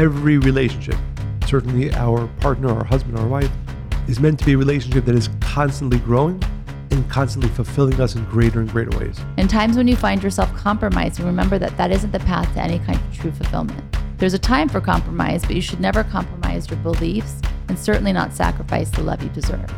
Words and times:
every 0.00 0.38
relationship, 0.38 0.96
certainly 1.46 1.92
our 1.92 2.26
partner, 2.40 2.72
our 2.72 2.84
husband, 2.84 3.18
our 3.18 3.26
wife, 3.26 3.50
is 4.08 4.18
meant 4.18 4.38
to 4.38 4.46
be 4.46 4.54
a 4.54 4.56
relationship 4.56 5.04
that 5.04 5.14
is 5.14 5.28
constantly 5.42 5.98
growing 5.98 6.42
and 6.90 7.06
constantly 7.10 7.50
fulfilling 7.50 8.00
us 8.00 8.14
in 8.14 8.24
greater 8.24 8.60
and 8.60 8.70
greater 8.70 8.98
ways. 8.98 9.20
In 9.36 9.46
times 9.46 9.76
when 9.76 9.86
you 9.86 9.96
find 9.96 10.22
yourself 10.22 10.50
compromising, 10.56 11.26
remember 11.26 11.58
that 11.58 11.76
that 11.76 11.90
isn't 11.90 12.12
the 12.12 12.18
path 12.20 12.50
to 12.54 12.62
any 12.62 12.78
kind 12.78 12.98
of 12.98 13.14
true 13.14 13.30
fulfillment. 13.30 13.84
There's 14.16 14.32
a 14.32 14.38
time 14.38 14.70
for 14.70 14.80
compromise, 14.80 15.42
but 15.42 15.54
you 15.54 15.60
should 15.60 15.80
never 15.80 16.02
compromise 16.02 16.70
your 16.70 16.78
beliefs 16.78 17.42
and 17.68 17.78
certainly 17.78 18.14
not 18.14 18.32
sacrifice 18.32 18.88
the 18.88 19.02
love 19.02 19.22
you 19.22 19.28
deserve. 19.28 19.70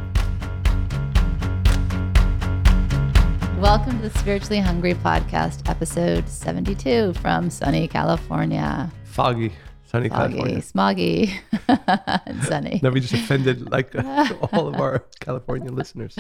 Welcome 3.59 4.01
to 4.01 4.09
the 4.09 4.19
Spiritually 4.21 4.61
Hungry 4.61 4.95
Podcast, 4.95 5.69
episode 5.69 6.29
72 6.29 7.15
from 7.15 7.51
sunny 7.51 7.89
California. 7.89 8.89
Foggy, 9.05 9.53
sunny 9.93 10.09
Foggy, 10.09 10.35
California. 10.35 10.63
smoggy, 10.63 11.39
and 12.27 12.43
sunny. 12.45 12.81
Now 12.83 12.91
we 12.91 13.01
just 13.01 13.13
offended 13.13 13.71
like 13.71 13.95
all 14.53 14.69
of 14.69 14.81
our 14.81 15.05
California 15.21 15.71
listeners. 15.71 16.17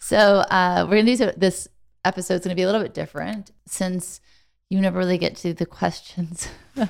So 0.00 0.16
uh, 0.18 0.86
we're 0.88 1.02
gonna 1.02 1.16
do 1.16 1.32
this 1.36 1.68
episode's 2.04 2.44
gonna 2.44 2.56
be 2.56 2.62
a 2.62 2.66
little 2.66 2.82
bit 2.82 2.94
different 2.94 3.50
since 3.66 4.20
you 4.70 4.80
never 4.80 4.98
really 4.98 5.18
get 5.18 5.36
to 5.36 5.52
the 5.52 5.66
questions. 5.66 6.48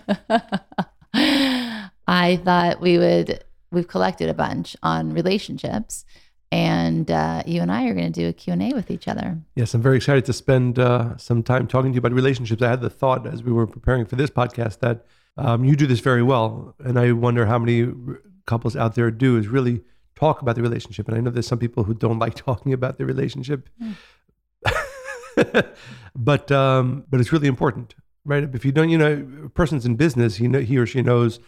I 1.15 2.37
thought 2.45 2.81
we 2.81 2.99
would. 2.99 3.45
We've 3.73 3.89
collected 3.89 4.29
a 4.29 4.35
bunch 4.35 4.77
on 4.83 5.13
relationships, 5.15 6.05
and 6.53 7.11
uh, 7.11 7.43
you 7.47 7.61
and 7.63 7.73
I 7.73 7.87
are 7.87 7.95
going 7.95 8.13
to 8.13 8.21
do 8.21 8.29
a 8.29 8.33
Q 8.33 8.53
and 8.53 8.63
A 8.63 8.75
with 8.75 8.91
each 8.91 9.09
other. 9.09 9.39
Yes, 9.57 9.75
I'm 9.75 9.83
very 9.83 9.97
excited 9.97 10.27
to 10.27 10.33
spend 10.33 10.79
uh, 10.79 11.17
some 11.17 11.43
time 11.43 11.67
talking 11.67 11.91
to 11.91 11.95
you 11.95 11.99
about 11.99 12.13
relationships. 12.13 12.63
I 12.63 12.69
had 12.69 12.83
the 12.83 12.91
thought 12.91 13.27
as 13.27 13.43
we 13.43 13.51
were 13.51 13.67
preparing 13.67 14.05
for 14.05 14.17
this 14.17 14.31
podcast 14.31 14.81
that 14.81 15.07
um, 15.37 15.65
you 15.65 15.77
do 15.77 15.87
this 15.87 16.01
very 16.01 16.23
well, 16.23 16.75
and 16.79 16.99
I 16.99 17.13
wonder 17.13 17.47
how 17.47 17.59
many 17.59 17.85
r- 17.85 18.21
couples 18.47 18.77
out 18.77 18.95
there 18.95 19.11
do 19.11 19.37
is 19.37 19.49
really 19.49 19.83
talk 20.15 20.43
about 20.43 20.57
the 20.57 20.63
relationship. 20.63 21.09
And 21.09 21.17
I 21.17 21.21
know 21.21 21.31
there's 21.31 21.47
some 21.47 21.59
people 21.59 21.85
who 21.85 21.95
don't 21.95 22.19
like 22.25 22.35
talking 22.35 22.73
about 22.73 22.99
their 22.99 23.07
relationship, 23.07 23.69
but 26.17 26.53
um, 26.53 27.05
but 27.09 27.21
it's 27.21 27.33
really 27.33 27.49
important, 27.49 27.95
right? 28.25 28.43
If 28.55 28.65
you 28.65 28.73
don't, 28.73 28.91
you 28.91 28.99
know, 28.99 29.27
a 29.45 29.49
person's 29.49 29.87
in 29.87 29.97
business, 29.97 30.41
you 30.41 30.49
know, 30.49 30.61
he 30.61 30.77
or 30.77 30.87
she 30.87 31.03
knows 31.03 31.41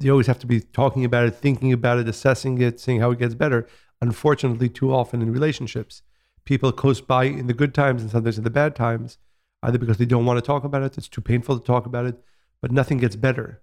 you 0.00 0.10
always 0.10 0.26
have 0.26 0.38
to 0.38 0.46
be 0.46 0.60
talking 0.60 1.04
about 1.04 1.26
it, 1.26 1.34
thinking 1.34 1.72
about 1.72 1.98
it, 1.98 2.08
assessing 2.08 2.60
it, 2.60 2.80
seeing 2.80 3.00
how 3.00 3.10
it 3.10 3.18
gets 3.18 3.34
better. 3.34 3.66
Unfortunately, 4.00 4.68
too 4.68 4.92
often 4.92 5.22
in 5.22 5.32
relationships, 5.32 6.02
people 6.44 6.72
coast 6.72 7.06
by 7.06 7.24
in 7.24 7.46
the 7.46 7.54
good 7.54 7.74
times 7.74 8.02
and 8.02 8.10
sometimes 8.10 8.38
in 8.38 8.44
the 8.44 8.50
bad 8.50 8.74
times, 8.74 9.18
either 9.62 9.78
because 9.78 9.98
they 9.98 10.06
don't 10.06 10.24
want 10.24 10.38
to 10.38 10.46
talk 10.46 10.64
about 10.64 10.82
it, 10.82 10.96
it's 10.98 11.08
too 11.08 11.20
painful 11.20 11.58
to 11.58 11.64
talk 11.64 11.86
about 11.86 12.06
it, 12.06 12.22
but 12.62 12.70
nothing 12.72 12.98
gets 12.98 13.16
better 13.16 13.60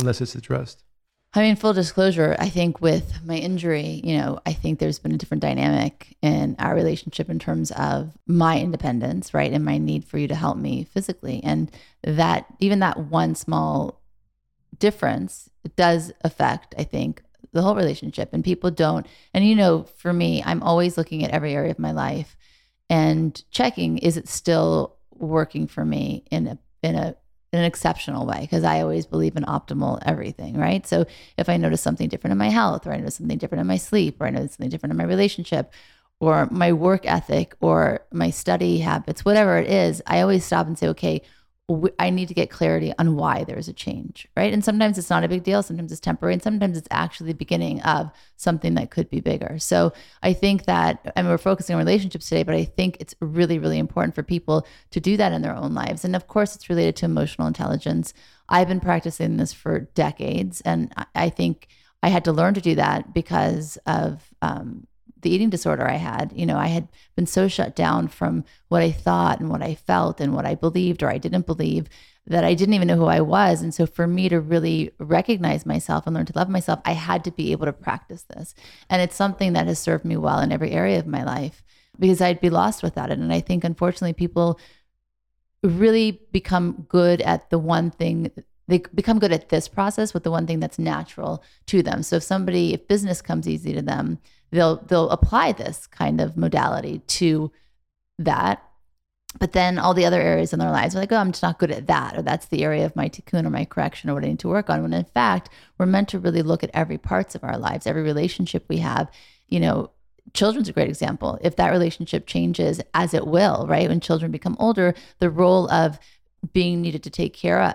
unless 0.00 0.20
it's 0.20 0.34
addressed. 0.34 0.82
I 1.34 1.42
mean, 1.42 1.56
full 1.56 1.74
disclosure, 1.74 2.34
I 2.38 2.48
think 2.48 2.80
with 2.80 3.20
my 3.22 3.36
injury, 3.36 4.00
you 4.02 4.16
know, 4.16 4.40
I 4.46 4.54
think 4.54 4.78
there's 4.78 4.98
been 4.98 5.12
a 5.12 5.18
different 5.18 5.42
dynamic 5.42 6.16
in 6.22 6.56
our 6.58 6.74
relationship 6.74 7.28
in 7.28 7.38
terms 7.38 7.70
of 7.72 8.16
my 8.26 8.58
independence, 8.58 9.34
right? 9.34 9.52
And 9.52 9.62
my 9.62 9.76
need 9.76 10.06
for 10.06 10.16
you 10.16 10.26
to 10.28 10.34
help 10.34 10.56
me 10.56 10.84
physically. 10.84 11.42
And 11.44 11.70
that, 12.02 12.46
even 12.60 12.78
that 12.78 12.98
one 12.98 13.34
small 13.34 14.00
difference 14.78 15.50
does 15.76 16.12
affect, 16.22 16.74
I 16.78 16.84
think, 16.84 17.22
the 17.52 17.60
whole 17.60 17.74
relationship. 17.74 18.30
And 18.32 18.42
people 18.42 18.70
don't, 18.70 19.06
and 19.34 19.46
you 19.46 19.54
know, 19.54 19.82
for 19.98 20.14
me, 20.14 20.42
I'm 20.46 20.62
always 20.62 20.96
looking 20.96 21.24
at 21.24 21.30
every 21.30 21.52
area 21.52 21.70
of 21.70 21.78
my 21.78 21.92
life 21.92 22.36
and 22.88 23.42
checking 23.50 23.98
is 23.98 24.16
it 24.16 24.28
still 24.28 24.96
working 25.10 25.66
for 25.66 25.84
me 25.84 26.24
in 26.30 26.46
a, 26.46 26.58
in 26.82 26.94
a, 26.94 27.16
in 27.52 27.60
an 27.60 27.64
exceptional 27.64 28.26
way 28.26 28.40
because 28.40 28.64
I 28.64 28.80
always 28.80 29.06
believe 29.06 29.36
in 29.36 29.44
optimal 29.44 30.00
everything, 30.04 30.56
right? 30.56 30.86
So 30.86 31.06
if 31.36 31.48
I 31.48 31.56
notice 31.56 31.80
something 31.80 32.08
different 32.08 32.32
in 32.32 32.38
my 32.38 32.50
health, 32.50 32.86
or 32.86 32.92
I 32.92 32.98
notice 32.98 33.16
something 33.16 33.38
different 33.38 33.60
in 33.60 33.66
my 33.66 33.76
sleep, 33.76 34.20
or 34.20 34.26
I 34.26 34.30
notice 34.30 34.52
something 34.52 34.70
different 34.70 34.92
in 34.92 34.98
my 34.98 35.04
relationship, 35.04 35.72
or 36.20 36.48
my 36.50 36.72
work 36.72 37.06
ethic, 37.06 37.54
or 37.60 38.00
my 38.12 38.30
study 38.30 38.78
habits, 38.78 39.24
whatever 39.24 39.56
it 39.58 39.70
is, 39.70 40.02
I 40.06 40.20
always 40.20 40.44
stop 40.44 40.66
and 40.66 40.78
say, 40.78 40.88
okay, 40.88 41.22
I 41.98 42.08
need 42.08 42.28
to 42.28 42.34
get 42.34 42.48
clarity 42.48 42.94
on 42.98 43.14
why 43.14 43.44
there's 43.44 43.68
a 43.68 43.74
change, 43.74 44.26
right? 44.34 44.54
And 44.54 44.64
sometimes 44.64 44.96
it's 44.96 45.10
not 45.10 45.22
a 45.22 45.28
big 45.28 45.42
deal, 45.42 45.62
sometimes 45.62 45.92
it's 45.92 46.00
temporary, 46.00 46.32
and 46.32 46.42
sometimes 46.42 46.78
it's 46.78 46.88
actually 46.90 47.32
the 47.32 47.38
beginning 47.38 47.82
of 47.82 48.10
something 48.36 48.72
that 48.74 48.90
could 48.90 49.10
be 49.10 49.20
bigger. 49.20 49.58
So 49.58 49.92
I 50.22 50.32
think 50.32 50.64
that, 50.64 51.12
and 51.14 51.28
we're 51.28 51.36
focusing 51.36 51.74
on 51.74 51.80
relationships 51.80 52.26
today, 52.26 52.42
but 52.42 52.54
I 52.54 52.64
think 52.64 52.96
it's 53.00 53.14
really, 53.20 53.58
really 53.58 53.78
important 53.78 54.14
for 54.14 54.22
people 54.22 54.66
to 54.92 55.00
do 55.00 55.18
that 55.18 55.32
in 55.32 55.42
their 55.42 55.54
own 55.54 55.74
lives. 55.74 56.06
And 56.06 56.16
of 56.16 56.26
course, 56.26 56.56
it's 56.56 56.70
related 56.70 56.96
to 56.96 57.04
emotional 57.04 57.46
intelligence. 57.46 58.14
I've 58.48 58.68
been 58.68 58.80
practicing 58.80 59.36
this 59.36 59.52
for 59.52 59.80
decades, 59.80 60.62
and 60.62 60.90
I- 60.96 61.06
I 61.14 61.28
think 61.28 61.68
I 62.02 62.08
had 62.08 62.24
to 62.24 62.32
learn 62.32 62.54
to 62.54 62.62
do 62.62 62.76
that 62.76 63.12
because 63.12 63.76
of 63.84 64.22
um, 64.40 64.86
the 65.22 65.30
eating 65.30 65.50
disorder 65.50 65.88
I 65.88 65.96
had. 65.96 66.32
You 66.34 66.46
know, 66.46 66.56
I 66.56 66.68
had 66.68 66.88
been 67.16 67.26
so 67.26 67.48
shut 67.48 67.74
down 67.74 68.08
from 68.08 68.44
what 68.68 68.82
I 68.82 68.90
thought 68.90 69.40
and 69.40 69.50
what 69.50 69.62
I 69.62 69.74
felt 69.74 70.20
and 70.20 70.34
what 70.34 70.46
I 70.46 70.54
believed 70.54 71.02
or 71.02 71.10
I 71.10 71.18
didn't 71.18 71.46
believe 71.46 71.88
that 72.26 72.44
I 72.44 72.54
didn't 72.54 72.74
even 72.74 72.88
know 72.88 72.96
who 72.96 73.06
I 73.06 73.22
was. 73.22 73.62
And 73.62 73.74
so 73.74 73.86
for 73.86 74.06
me 74.06 74.28
to 74.28 74.40
really 74.40 74.92
recognize 74.98 75.64
myself 75.64 76.06
and 76.06 76.14
learn 76.14 76.26
to 76.26 76.32
love 76.36 76.50
myself, 76.50 76.80
I 76.84 76.92
had 76.92 77.24
to 77.24 77.30
be 77.30 77.52
able 77.52 77.66
to 77.66 77.72
practice 77.72 78.24
this. 78.24 78.54
And 78.90 79.00
it's 79.00 79.16
something 79.16 79.54
that 79.54 79.66
has 79.66 79.78
served 79.78 80.04
me 80.04 80.16
well 80.16 80.40
in 80.40 80.52
every 80.52 80.72
area 80.72 80.98
of 80.98 81.06
my 81.06 81.24
life 81.24 81.62
because 81.98 82.20
I'd 82.20 82.40
be 82.40 82.50
lost 82.50 82.82
without 82.82 83.10
it. 83.10 83.18
And 83.18 83.32
I 83.32 83.40
think 83.40 83.64
unfortunately 83.64 84.12
people 84.12 84.60
really 85.62 86.20
become 86.30 86.86
good 86.88 87.20
at 87.22 87.50
the 87.50 87.58
one 87.58 87.90
thing 87.90 88.30
they 88.68 88.82
become 88.94 89.18
good 89.18 89.32
at 89.32 89.48
this 89.48 89.66
process 89.66 90.12
with 90.12 90.22
the 90.22 90.30
one 90.30 90.46
thing 90.46 90.60
that's 90.60 90.78
natural 90.78 91.42
to 91.66 91.82
them. 91.82 92.02
So 92.02 92.16
if 92.16 92.22
somebody 92.22 92.74
if 92.74 92.86
business 92.86 93.22
comes 93.22 93.48
easy 93.48 93.72
to 93.72 93.82
them, 93.82 94.18
they'll 94.50 94.76
they'll 94.76 95.10
apply 95.10 95.52
this 95.52 95.86
kind 95.86 96.20
of 96.20 96.36
modality 96.36 97.00
to 97.06 97.52
that. 98.18 98.62
But 99.38 99.52
then 99.52 99.78
all 99.78 99.92
the 99.92 100.06
other 100.06 100.20
areas 100.20 100.52
in 100.52 100.58
their 100.58 100.70
lives 100.70 100.96
are 100.96 101.00
like, 101.00 101.12
oh, 101.12 101.16
I'm 101.16 101.32
just 101.32 101.42
not 101.42 101.58
good 101.58 101.70
at 101.70 101.86
that, 101.86 102.16
or 102.16 102.22
that's 102.22 102.46
the 102.46 102.64
area 102.64 102.86
of 102.86 102.96
my 102.96 103.08
tikkun 103.08 103.44
or 103.44 103.50
my 103.50 103.66
correction 103.66 104.08
or 104.08 104.14
what 104.14 104.24
I 104.24 104.28
need 104.28 104.38
to 104.40 104.48
work 104.48 104.70
on. 104.70 104.82
When 104.82 104.94
in 104.94 105.04
fact, 105.04 105.50
we're 105.76 105.86
meant 105.86 106.08
to 106.10 106.18
really 106.18 106.42
look 106.42 106.64
at 106.64 106.70
every 106.72 106.98
parts 106.98 107.34
of 107.34 107.44
our 107.44 107.58
lives, 107.58 107.86
every 107.86 108.02
relationship 108.02 108.64
we 108.68 108.78
have. 108.78 109.10
You 109.48 109.60
know, 109.60 109.90
children's 110.32 110.68
a 110.68 110.72
great 110.72 110.88
example. 110.88 111.38
If 111.42 111.56
that 111.56 111.70
relationship 111.70 112.26
changes, 112.26 112.80
as 112.94 113.12
it 113.12 113.26
will, 113.26 113.66
right? 113.68 113.88
When 113.88 114.00
children 114.00 114.32
become 114.32 114.56
older, 114.58 114.94
the 115.18 115.30
role 115.30 115.70
of 115.70 115.98
being 116.52 116.80
needed 116.80 117.02
to 117.02 117.10
take 117.10 117.34
care 117.34 117.62
of 117.62 117.74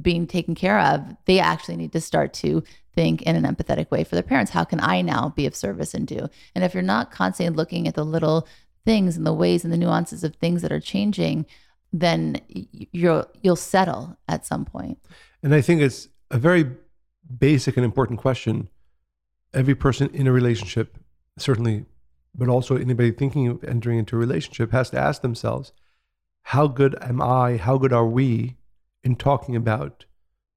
being 0.00 0.26
taken 0.26 0.54
care 0.54 0.78
of, 0.78 1.16
they 1.26 1.38
actually 1.38 1.76
need 1.76 1.92
to 1.92 2.00
start 2.00 2.32
to 2.32 2.62
think 2.94 3.22
in 3.22 3.36
an 3.36 3.44
empathetic 3.44 3.90
way 3.90 4.04
for 4.04 4.14
their 4.14 4.22
parents. 4.22 4.50
How 4.50 4.64
can 4.64 4.80
I 4.80 5.02
now 5.02 5.32
be 5.36 5.46
of 5.46 5.54
service 5.54 5.94
and 5.94 6.06
do? 6.06 6.28
And 6.54 6.64
if 6.64 6.74
you're 6.74 6.82
not 6.82 7.10
constantly 7.10 7.54
looking 7.54 7.86
at 7.86 7.94
the 7.94 8.04
little 8.04 8.46
things 8.84 9.16
and 9.16 9.26
the 9.26 9.32
ways 9.32 9.64
and 9.64 9.72
the 9.72 9.76
nuances 9.76 10.24
of 10.24 10.34
things 10.36 10.62
that 10.62 10.72
are 10.72 10.80
changing, 10.80 11.46
then 11.92 12.40
you'll 12.48 13.26
you'll 13.42 13.56
settle 13.56 14.16
at 14.28 14.46
some 14.46 14.64
point. 14.64 14.98
And 15.42 15.54
I 15.54 15.60
think 15.60 15.80
it's 15.80 16.08
a 16.30 16.38
very 16.38 16.70
basic 17.38 17.76
and 17.76 17.84
important 17.84 18.18
question. 18.18 18.68
Every 19.52 19.74
person 19.74 20.08
in 20.12 20.26
a 20.26 20.32
relationship, 20.32 20.96
certainly, 21.38 21.86
but 22.34 22.48
also 22.48 22.76
anybody 22.76 23.10
thinking 23.10 23.48
of 23.48 23.64
entering 23.64 23.98
into 23.98 24.16
a 24.16 24.18
relationship, 24.18 24.70
has 24.70 24.90
to 24.90 24.98
ask 24.98 25.22
themselves, 25.22 25.72
how 26.42 26.68
good 26.68 26.96
am 27.00 27.20
I? 27.20 27.56
How 27.56 27.76
good 27.76 27.92
are 27.92 28.06
we 28.06 28.56
in 29.02 29.16
talking 29.16 29.56
about 29.56 30.04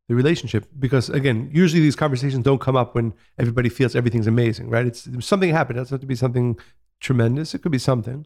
the 0.07 0.15
relationship? 0.15 0.67
Because 0.77 1.09
again, 1.09 1.49
usually 1.53 1.81
these 1.81 1.95
conversations 1.95 2.43
don't 2.43 2.61
come 2.61 2.75
up 2.75 2.95
when 2.95 3.13
everybody 3.37 3.69
feels 3.69 3.95
everything's 3.95 4.27
amazing, 4.27 4.69
right? 4.69 4.85
It's 4.85 5.07
something 5.25 5.49
happened. 5.49 5.77
It 5.77 5.81
doesn't 5.81 5.95
have 5.95 6.01
to 6.01 6.07
be 6.07 6.15
something 6.15 6.57
tremendous. 6.99 7.53
It 7.53 7.61
could 7.61 7.71
be 7.71 7.77
something. 7.77 8.25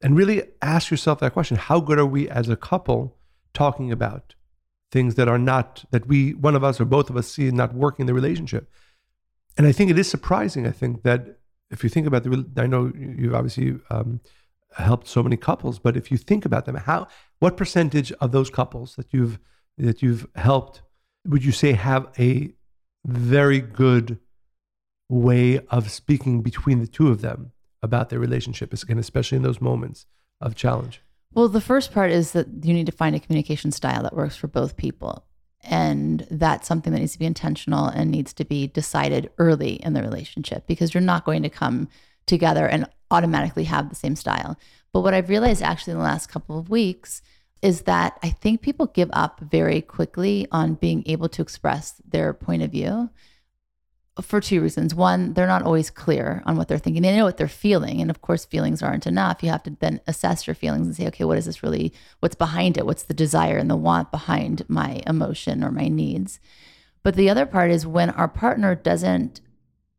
And 0.00 0.16
really 0.16 0.42
ask 0.62 0.90
yourself 0.90 1.18
that 1.20 1.32
question. 1.32 1.56
How 1.56 1.80
good 1.80 1.98
are 1.98 2.06
we 2.06 2.28
as 2.28 2.48
a 2.48 2.56
couple 2.56 3.16
talking 3.52 3.90
about 3.90 4.34
things 4.90 5.16
that 5.16 5.28
are 5.28 5.38
not, 5.38 5.84
that 5.90 6.06
we, 6.06 6.34
one 6.34 6.54
of 6.54 6.64
us 6.64 6.80
or 6.80 6.84
both 6.84 7.10
of 7.10 7.16
us 7.16 7.28
see 7.28 7.50
not 7.50 7.74
working 7.74 8.04
in 8.04 8.06
the 8.06 8.14
relationship? 8.14 8.70
And 9.56 9.66
I 9.66 9.72
think 9.72 9.90
it 9.90 9.98
is 9.98 10.08
surprising, 10.08 10.66
I 10.66 10.70
think, 10.70 11.02
that 11.02 11.38
if 11.70 11.82
you 11.82 11.90
think 11.90 12.06
about 12.06 12.22
the, 12.22 12.46
I 12.56 12.66
know 12.66 12.92
you've 12.96 13.34
obviously 13.34 13.78
um, 13.90 14.20
helped 14.76 15.08
so 15.08 15.22
many 15.22 15.36
couples, 15.36 15.78
but 15.80 15.96
if 15.96 16.10
you 16.12 16.16
think 16.16 16.44
about 16.44 16.64
them, 16.64 16.76
how, 16.76 17.08
what 17.40 17.56
percentage 17.56 18.12
of 18.12 18.30
those 18.30 18.50
couples 18.50 18.94
that 18.94 19.12
you've, 19.12 19.40
that 19.76 20.00
you've 20.00 20.28
helped 20.36 20.82
would 21.28 21.44
you 21.44 21.52
say 21.52 21.72
have 21.72 22.08
a 22.18 22.52
very 23.06 23.60
good 23.60 24.18
way 25.08 25.60
of 25.68 25.90
speaking 25.90 26.42
between 26.42 26.80
the 26.80 26.86
two 26.86 27.08
of 27.08 27.20
them 27.20 27.52
about 27.82 28.08
their 28.08 28.18
relationship, 28.18 28.74
and 28.88 28.98
especially 28.98 29.36
in 29.36 29.42
those 29.42 29.60
moments 29.60 30.06
of 30.40 30.54
challenge? 30.54 31.02
Well, 31.32 31.48
the 31.48 31.60
first 31.60 31.92
part 31.92 32.10
is 32.10 32.32
that 32.32 32.46
you 32.62 32.74
need 32.74 32.86
to 32.86 32.92
find 32.92 33.14
a 33.14 33.20
communication 33.20 33.70
style 33.70 34.02
that 34.02 34.16
works 34.16 34.36
for 34.36 34.48
both 34.48 34.76
people. 34.76 35.24
And 35.62 36.26
that's 36.30 36.66
something 36.66 36.92
that 36.92 37.00
needs 37.00 37.12
to 37.12 37.18
be 37.18 37.26
intentional 37.26 37.86
and 37.86 38.10
needs 38.10 38.32
to 38.34 38.44
be 38.44 38.66
decided 38.66 39.30
early 39.38 39.74
in 39.74 39.92
the 39.92 40.02
relationship 40.02 40.66
because 40.66 40.94
you're 40.94 41.00
not 41.00 41.24
going 41.24 41.42
to 41.42 41.50
come 41.50 41.88
together 42.26 42.66
and 42.66 42.86
automatically 43.10 43.64
have 43.64 43.88
the 43.88 43.94
same 43.94 44.16
style. 44.16 44.58
But 44.92 45.00
what 45.00 45.14
I've 45.14 45.28
realized 45.28 45.62
actually 45.62 45.92
in 45.92 45.98
the 45.98 46.04
last 46.04 46.28
couple 46.28 46.58
of 46.58 46.70
weeks, 46.70 47.22
is 47.62 47.82
that 47.82 48.18
I 48.22 48.30
think 48.30 48.60
people 48.60 48.86
give 48.86 49.10
up 49.12 49.40
very 49.40 49.80
quickly 49.80 50.46
on 50.52 50.74
being 50.74 51.02
able 51.06 51.28
to 51.30 51.42
express 51.42 52.00
their 52.08 52.32
point 52.32 52.62
of 52.62 52.70
view 52.70 53.10
for 54.20 54.40
two 54.40 54.60
reasons. 54.60 54.94
One, 54.94 55.34
they're 55.34 55.46
not 55.46 55.62
always 55.62 55.90
clear 55.90 56.42
on 56.44 56.56
what 56.56 56.68
they're 56.68 56.78
thinking. 56.78 57.02
They 57.02 57.16
know 57.16 57.24
what 57.24 57.36
they're 57.36 57.48
feeling. 57.48 58.00
And 58.00 58.10
of 58.10 58.20
course, 58.20 58.44
feelings 58.44 58.82
aren't 58.82 59.06
enough. 59.06 59.42
You 59.42 59.50
have 59.50 59.62
to 59.64 59.76
then 59.78 60.00
assess 60.06 60.46
your 60.46 60.54
feelings 60.54 60.86
and 60.86 60.96
say, 60.96 61.06
okay, 61.08 61.24
what 61.24 61.38
is 61.38 61.46
this 61.46 61.62
really? 61.62 61.92
What's 62.20 62.34
behind 62.34 62.76
it? 62.76 62.86
What's 62.86 63.04
the 63.04 63.14
desire 63.14 63.58
and 63.58 63.70
the 63.70 63.76
want 63.76 64.10
behind 64.10 64.68
my 64.68 65.02
emotion 65.06 65.62
or 65.62 65.70
my 65.70 65.88
needs? 65.88 66.40
But 67.02 67.14
the 67.14 67.30
other 67.30 67.46
part 67.46 67.70
is 67.70 67.86
when 67.86 68.10
our 68.10 68.28
partner 68.28 68.74
doesn't 68.74 69.40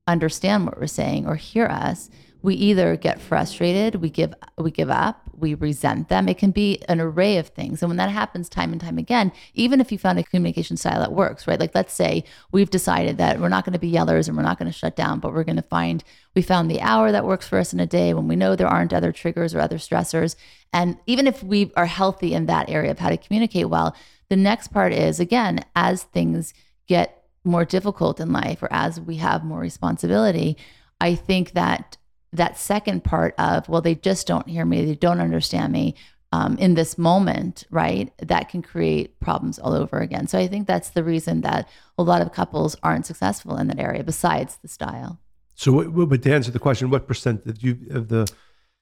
understand 0.05 0.65
what 0.65 0.79
we're 0.79 0.87
saying 0.87 1.25
or 1.25 1.35
hear 1.35 1.67
us, 1.67 2.09
we 2.41 2.55
either 2.55 2.95
get 2.95 3.19
frustrated, 3.19 3.95
we 3.95 4.09
give 4.09 4.33
we 4.57 4.71
give 4.71 4.89
up, 4.89 5.29
we 5.37 5.53
resent 5.55 6.07
them. 6.07 6.29
It 6.29 6.37
can 6.37 6.51
be 6.51 6.81
an 6.87 7.01
array 7.01 7.37
of 7.37 7.49
things. 7.49 7.81
And 7.81 7.89
when 7.89 7.97
that 7.97 8.09
happens 8.09 8.47
time 8.47 8.71
and 8.71 8.79
time 8.79 8.97
again, 8.97 9.31
even 9.53 9.81
if 9.81 9.91
you 9.91 9.97
found 9.97 10.19
a 10.19 10.23
communication 10.23 10.77
style 10.77 10.99
that 10.99 11.11
works, 11.11 11.47
right? 11.47 11.59
Like 11.59 11.75
let's 11.75 11.93
say 11.93 12.23
we've 12.51 12.69
decided 12.69 13.17
that 13.17 13.39
we're 13.39 13.49
not 13.49 13.65
going 13.65 13.73
to 13.73 13.79
be 13.79 13.91
yellers 13.91 14.27
and 14.27 14.37
we're 14.37 14.43
not 14.43 14.57
going 14.57 14.71
to 14.71 14.77
shut 14.77 14.95
down, 14.95 15.19
but 15.19 15.33
we're 15.33 15.43
going 15.43 15.57
to 15.57 15.61
find 15.61 16.03
we 16.33 16.41
found 16.41 16.71
the 16.71 16.81
hour 16.81 17.11
that 17.11 17.25
works 17.25 17.47
for 17.47 17.57
us 17.57 17.73
in 17.73 17.79
a 17.79 17.85
day 17.85 18.13
when 18.13 18.27
we 18.27 18.35
know 18.35 18.55
there 18.55 18.67
aren't 18.67 18.93
other 18.93 19.11
triggers 19.11 19.53
or 19.53 19.59
other 19.59 19.77
stressors. 19.77 20.35
And 20.71 20.97
even 21.07 21.27
if 21.27 21.43
we 21.43 21.71
are 21.75 21.87
healthy 21.87 22.33
in 22.33 22.45
that 22.45 22.69
area 22.69 22.91
of 22.91 22.99
how 22.99 23.09
to 23.09 23.17
communicate 23.17 23.69
well, 23.69 23.95
the 24.29 24.37
next 24.37 24.69
part 24.69 24.93
is 24.93 25.19
again, 25.19 25.65
as 25.75 26.03
things 26.03 26.53
get 26.87 27.25
more 27.43 27.65
difficult 27.65 28.19
in 28.19 28.31
life 28.31 28.61
or 28.63 28.71
as 28.71 28.99
we 28.99 29.17
have 29.17 29.43
more 29.43 29.59
responsibility, 29.59 30.55
I 31.01 31.15
think 31.15 31.53
that 31.53 31.97
that 32.33 32.57
second 32.57 33.03
part 33.03 33.33
of 33.37 33.67
well 33.69 33.81
they 33.81 33.95
just 33.95 34.27
don't 34.27 34.47
hear 34.47 34.65
me 34.65 34.85
they 34.85 34.95
don't 34.95 35.19
understand 35.19 35.73
me 35.73 35.95
um, 36.31 36.57
in 36.59 36.75
this 36.75 36.97
moment 36.97 37.65
right 37.71 38.11
that 38.19 38.49
can 38.49 38.61
create 38.61 39.19
problems 39.19 39.57
all 39.57 39.73
over 39.73 39.97
again. 39.99 40.27
So 40.27 40.37
i 40.37 40.47
think 40.47 40.67
that's 40.67 40.89
the 40.89 41.03
reason 41.03 41.41
that 41.41 41.67
a 41.97 42.03
lot 42.03 42.21
of 42.21 42.31
couples 42.31 42.75
aren't 42.83 43.05
successful 43.05 43.57
in 43.57 43.67
that 43.67 43.79
area 43.79 44.03
besides 44.03 44.57
the 44.61 44.67
style. 44.67 45.19
So 45.55 45.89
but 46.05 46.21
to 46.23 46.33
answer 46.33 46.51
the 46.51 46.59
question 46.59 46.89
what 46.89 47.07
percent 47.07 47.45
did 47.45 47.63
you 47.63 47.77
of 47.91 48.09
the 48.09 48.31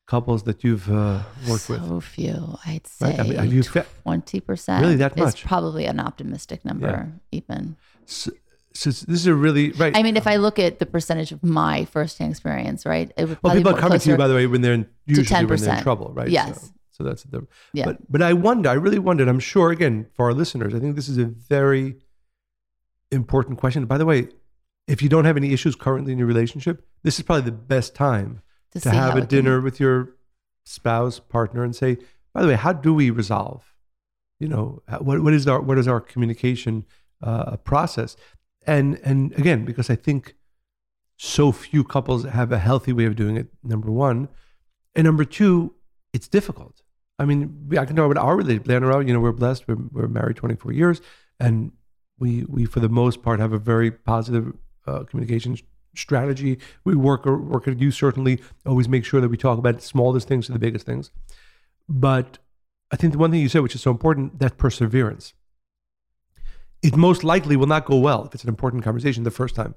couples 0.07 0.43
that 0.43 0.63
you've 0.63 0.89
uh, 0.89 1.19
worked 1.49 1.63
so 1.63 1.73
with? 1.73 1.85
so 1.85 1.99
few 1.99 2.57
i'd 2.65 2.87
say 2.87 3.07
right? 3.07 3.19
I 3.19 3.23
mean, 3.23 3.35
have 3.35 3.53
you 3.53 3.61
20% 3.61 4.81
really 4.81 4.95
that 4.97 5.17
much? 5.17 5.41
is 5.41 5.47
probably 5.47 5.85
an 5.85 5.99
optimistic 5.99 6.63
number 6.63 6.87
yeah. 6.87 7.37
even. 7.39 7.75
So, 8.05 8.31
so 8.77 8.91
this 8.91 9.19
is 9.19 9.27
a 9.27 9.33
really 9.33 9.71
right. 9.71 9.95
I 9.95 10.03
mean, 10.03 10.17
if 10.17 10.27
I 10.27 10.35
look 10.35 10.59
at 10.59 10.79
the 10.79 10.85
percentage 10.85 11.31
of 11.31 11.43
my 11.43 11.85
firsthand 11.85 12.31
experience, 12.31 12.85
right? 12.85 13.11
It 13.17 13.25
would 13.25 13.39
well, 13.41 13.55
people 13.55 13.75
are 13.75 13.79
coming 13.79 13.99
to 13.99 14.09
you, 14.09 14.17
by 14.17 14.27
the 14.27 14.35
way, 14.35 14.45
when 14.45 14.61
they're 14.61 14.73
in, 14.73 14.87
usually 15.05 15.45
when 15.45 15.59
they're 15.59 15.77
in 15.77 15.83
trouble, 15.83 16.11
right? 16.13 16.29
Yes. 16.29 16.61
So, 16.61 16.67
so 16.91 17.03
that's 17.03 17.23
the. 17.23 17.47
Yeah. 17.73 17.85
But 17.85 18.11
but 18.11 18.21
I 18.21 18.33
wonder, 18.33 18.69
I 18.69 18.73
really 18.73 18.99
wondered. 18.99 19.27
I'm 19.27 19.39
sure 19.39 19.71
again 19.71 20.07
for 20.13 20.27
our 20.27 20.33
listeners, 20.33 20.75
I 20.75 20.79
think 20.79 20.95
this 20.95 21.09
is 21.09 21.17
a 21.17 21.25
very 21.25 21.95
important 23.11 23.57
question. 23.57 23.85
By 23.85 23.97
the 23.97 24.05
way, 24.05 24.29
if 24.87 25.01
you 25.01 25.09
don't 25.09 25.25
have 25.25 25.37
any 25.37 25.53
issues 25.53 25.75
currently 25.75 26.13
in 26.13 26.19
your 26.19 26.27
relationship, 26.27 26.85
this 27.03 27.17
is 27.17 27.25
probably 27.25 27.45
the 27.45 27.51
best 27.51 27.95
time 27.95 28.41
to, 28.71 28.79
to 28.79 28.91
have 28.91 29.15
a 29.15 29.21
dinner 29.21 29.59
with 29.59 29.79
your 29.79 30.15
spouse, 30.65 31.19
partner, 31.19 31.63
and 31.63 31.75
say, 31.75 31.97
by 32.33 32.41
the 32.41 32.47
way, 32.47 32.55
how 32.55 32.73
do 32.73 32.93
we 32.93 33.09
resolve? 33.09 33.73
You 34.39 34.49
know, 34.49 34.83
what 34.99 35.21
what 35.23 35.33
is 35.33 35.47
our 35.47 35.61
what 35.61 35.77
is 35.77 35.87
our 35.87 35.99
communication 35.99 36.85
uh, 37.23 37.57
process? 37.57 38.15
And 38.67 38.99
and 39.03 39.33
again 39.39 39.65
because 39.65 39.89
i 39.89 39.95
think 39.95 40.35
so 41.17 41.51
few 41.51 41.83
couples 41.83 42.25
have 42.25 42.51
a 42.51 42.59
healthy 42.59 42.93
way 42.93 43.05
of 43.05 43.15
doing 43.15 43.37
it 43.37 43.47
number 43.63 43.91
one. 43.91 44.29
And 44.95 45.05
number 45.05 45.25
two 45.25 45.73
it's 46.13 46.27
difficult. 46.27 46.83
I 47.19 47.25
mean 47.25 47.69
i 47.79 47.85
can 47.85 47.95
talk 47.95 48.09
about 48.11 48.23
our 48.23 48.37
relationship 48.37 49.07
you 49.07 49.13
know 49.13 49.19
we're 49.19 49.31
blessed 49.31 49.67
we're, 49.67 49.77
we're 49.91 50.07
married 50.07 50.37
24 50.37 50.71
years 50.71 51.01
and 51.39 51.71
we 52.19 52.45
we 52.47 52.65
for 52.65 52.79
the 52.79 52.89
most 52.89 53.23
part 53.23 53.39
have 53.39 53.53
a 53.53 53.57
very 53.57 53.91
positive 53.91 54.53
uh, 54.85 55.03
communication 55.03 55.57
strategy. 55.95 56.59
We 56.83 56.95
work 56.95 57.25
or 57.25 57.37
work 57.37 57.67
at 57.67 57.79
you 57.79 57.89
certainly 57.89 58.39
always 58.65 58.87
make 58.87 59.03
sure 59.03 59.19
that 59.19 59.29
we 59.29 59.37
talk 59.37 59.57
about 59.57 59.75
the 59.75 59.81
smallest 59.81 60.27
things 60.27 60.45
to 60.45 60.51
the 60.51 60.59
biggest 60.59 60.85
things. 60.85 61.11
But 61.89 62.37
i 62.91 62.95
think 62.95 63.13
the 63.13 63.19
one 63.19 63.31
thing 63.31 63.41
you 63.41 63.49
said 63.49 63.61
which 63.61 63.75
is 63.75 63.81
so 63.81 63.91
important 63.91 64.39
that 64.39 64.57
perseverance 64.57 65.33
it 66.87 66.95
most 66.95 67.25
likely 67.25 67.57
will 67.57 67.67
not 67.67 67.83
go 67.83 67.97
well 67.97 68.23
if 68.23 68.33
it's 68.33 68.43
an 68.43 68.49
important 68.49 68.81
conversation 68.81 69.23
the 69.23 69.29
first 69.29 69.55
time. 69.55 69.75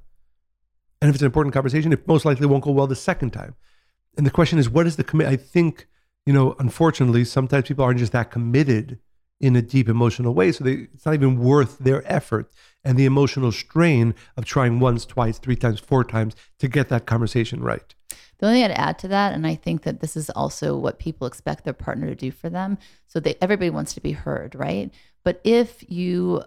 And 1.01 1.09
if 1.09 1.17
it's 1.17 1.23
an 1.23 1.27
important 1.27 1.53
conversation, 1.53 1.93
it 1.93 2.07
most 2.07 2.25
likely 2.25 2.47
won't 2.47 2.63
go 2.63 2.71
well 2.71 2.87
the 2.87 2.95
second 2.95 3.33
time. 3.33 3.57
And 4.17 4.25
the 4.25 4.31
question 4.31 4.61
is, 4.61 4.71
what 4.71 4.87
is 4.87 4.95
the 4.95 5.03
commit? 5.03 5.27
I 5.27 5.35
think, 5.35 5.89
you 6.25 6.33
know, 6.33 6.55
unfortunately, 6.61 7.25
sometimes 7.25 7.67
people 7.67 7.85
aren't 7.85 7.99
just 7.99 8.13
that 8.13 8.31
committed 8.31 9.01
in 9.41 9.57
a 9.57 9.63
deep 9.63 9.89
emotional 9.89 10.35
way. 10.35 10.53
So 10.53 10.63
they, 10.63 10.87
it's 10.95 11.05
not 11.05 11.15
even 11.15 11.41
worth 11.41 11.79
their 11.79 12.05
effort 12.07 12.49
and 12.85 12.97
the 12.97 13.07
emotional 13.07 13.51
strain 13.51 14.15
of 14.37 14.45
trying 14.45 14.79
once, 14.79 15.05
twice, 15.05 15.39
three 15.39 15.57
times, 15.57 15.81
four 15.81 16.05
times 16.05 16.37
to 16.61 16.69
get 16.69 16.91
that 16.91 17.07
conversation 17.07 17.61
right. 17.61 17.93
The 18.39 18.47
only 18.47 18.61
thing 18.61 18.71
I'd 18.71 18.77
add 18.77 19.01
to 19.01 19.09
that, 19.09 19.33
and 19.35 19.49
I 19.49 19.57
think 19.57 19.83
that 19.83 19.99
this 19.99 20.17
is 20.17 20.31
also 20.31 20.77
what 20.77 21.01
people 21.01 21.27
expect 21.27 21.65
their 21.65 21.73
partner 21.73 22.07
to 22.07 22.15
do 22.15 22.31
for 22.31 22.49
them. 22.51 22.79
So 23.09 23.19
they, 23.19 23.35
everybody 23.41 23.71
wants 23.71 23.95
to 23.95 24.01
be 24.01 24.13
heard, 24.13 24.55
right? 24.55 24.93
But 25.25 25.41
if 25.43 25.85
you 25.91 26.45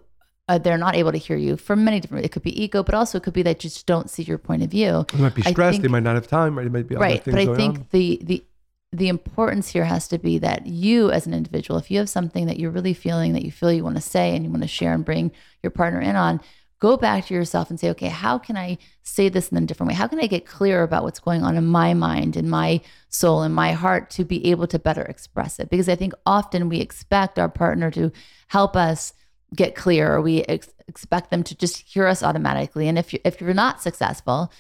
uh, 0.48 0.58
they're 0.58 0.78
not 0.78 0.96
able 0.96 1.12
to 1.12 1.18
hear 1.18 1.38
you 1.38 1.56
for 1.56 1.76
many 1.76 2.00
different. 2.00 2.26
It 2.26 2.32
could 2.32 2.44
be 2.44 2.62
ego, 2.62 2.84
but 2.84 2.96
also 2.96 3.18
it 3.18 3.24
could 3.24 3.34
be 3.34 3.44
that 3.44 3.64
you 3.64 3.70
just 3.70 3.86
don't 3.86 4.10
see 4.10 4.24
your 4.24 4.38
point 4.38 4.64
of 4.64 4.70
view. 4.70 5.06
They 5.14 5.20
might 5.20 5.36
be 5.36 5.42
stressed. 5.42 5.76
Think, 5.76 5.84
they 5.84 5.90
might 5.90 6.04
not 6.04 6.16
have 6.16 6.28
time. 6.28 6.58
Right? 6.58 6.68
It 6.68 6.72
might 6.72 6.88
be 6.88 6.96
right. 6.96 7.24
But 7.24 7.36
I 7.36 7.46
think 7.56 7.80
on. 7.80 7.88
the 7.92 8.20
the 8.24 8.44
the 8.92 9.08
importance 9.08 9.70
here 9.70 9.86
has 9.86 10.08
to 10.10 10.20
be 10.20 10.38
that 10.38 10.68
you, 10.68 11.10
as 11.10 11.26
an 11.26 11.34
individual, 11.34 11.80
if 11.80 11.90
you 11.90 11.98
have 11.98 12.10
something 12.10 12.46
that 12.46 12.60
you're 12.60 12.72
really 12.72 12.94
feeling 12.94 13.34
that 13.34 13.44
you 13.44 13.52
feel 13.52 13.72
you 13.72 13.84
want 13.84 13.96
to 13.96 14.02
say 14.02 14.36
and 14.36 14.46
you 14.46 14.52
want 14.52 14.62
to 14.62 14.68
share 14.68 14.94
and 14.94 15.04
bring 15.04 15.32
your 15.64 15.72
partner 15.72 16.00
in 16.00 16.16
on, 16.16 16.40
go 16.80 16.96
back 16.96 17.26
to 17.26 17.34
yourself 17.34 17.72
and 17.72 17.80
say, 17.80 17.90
okay, 17.90 18.10
how 18.10 18.38
can 18.38 18.56
I 18.56 18.78
say 19.02 19.30
this 19.30 19.50
in 19.50 19.58
a 19.58 19.62
different 19.62 19.88
way? 19.88 19.96
How 19.96 20.08
can 20.08 20.20
I 20.20 20.28
get 20.28 20.46
clear 20.46 20.84
about 20.84 21.04
what's 21.04 21.20
going 21.20 21.42
on 21.42 21.58
in 21.58 21.66
my 21.66 21.96
mind, 21.96 22.36
in 22.36 22.48
my 22.48 22.82
soul, 23.10 23.42
in 23.42 23.52
my 23.52 23.72
heart 23.72 24.12
to 24.12 24.26
be 24.26 24.52
able 24.52 24.68
to 24.68 24.78
better 24.78 25.02
express 25.02 25.60
it? 25.60 25.72
Because 25.72 25.90
I 25.90 25.96
think 25.96 26.14
often 26.26 26.70
we 26.70 26.80
expect 26.80 27.40
our 27.40 27.50
partner 27.50 27.90
to 27.92 28.12
help 28.50 28.76
us 28.76 29.14
get 29.56 29.76
clear 29.76 30.14
or 30.14 30.22
we 30.22 30.44
ex- 30.44 30.70
expect 30.88 31.30
them 31.30 31.44
to 31.44 31.56
just 31.56 31.78
hear 31.78 32.08
us 32.08 32.24
automatically. 32.24 32.88
And 32.88 32.98
if 32.98 33.14
you 33.14 33.20
if 33.24 33.40
you're 33.42 33.54
not 33.54 33.82
successful 33.82 34.52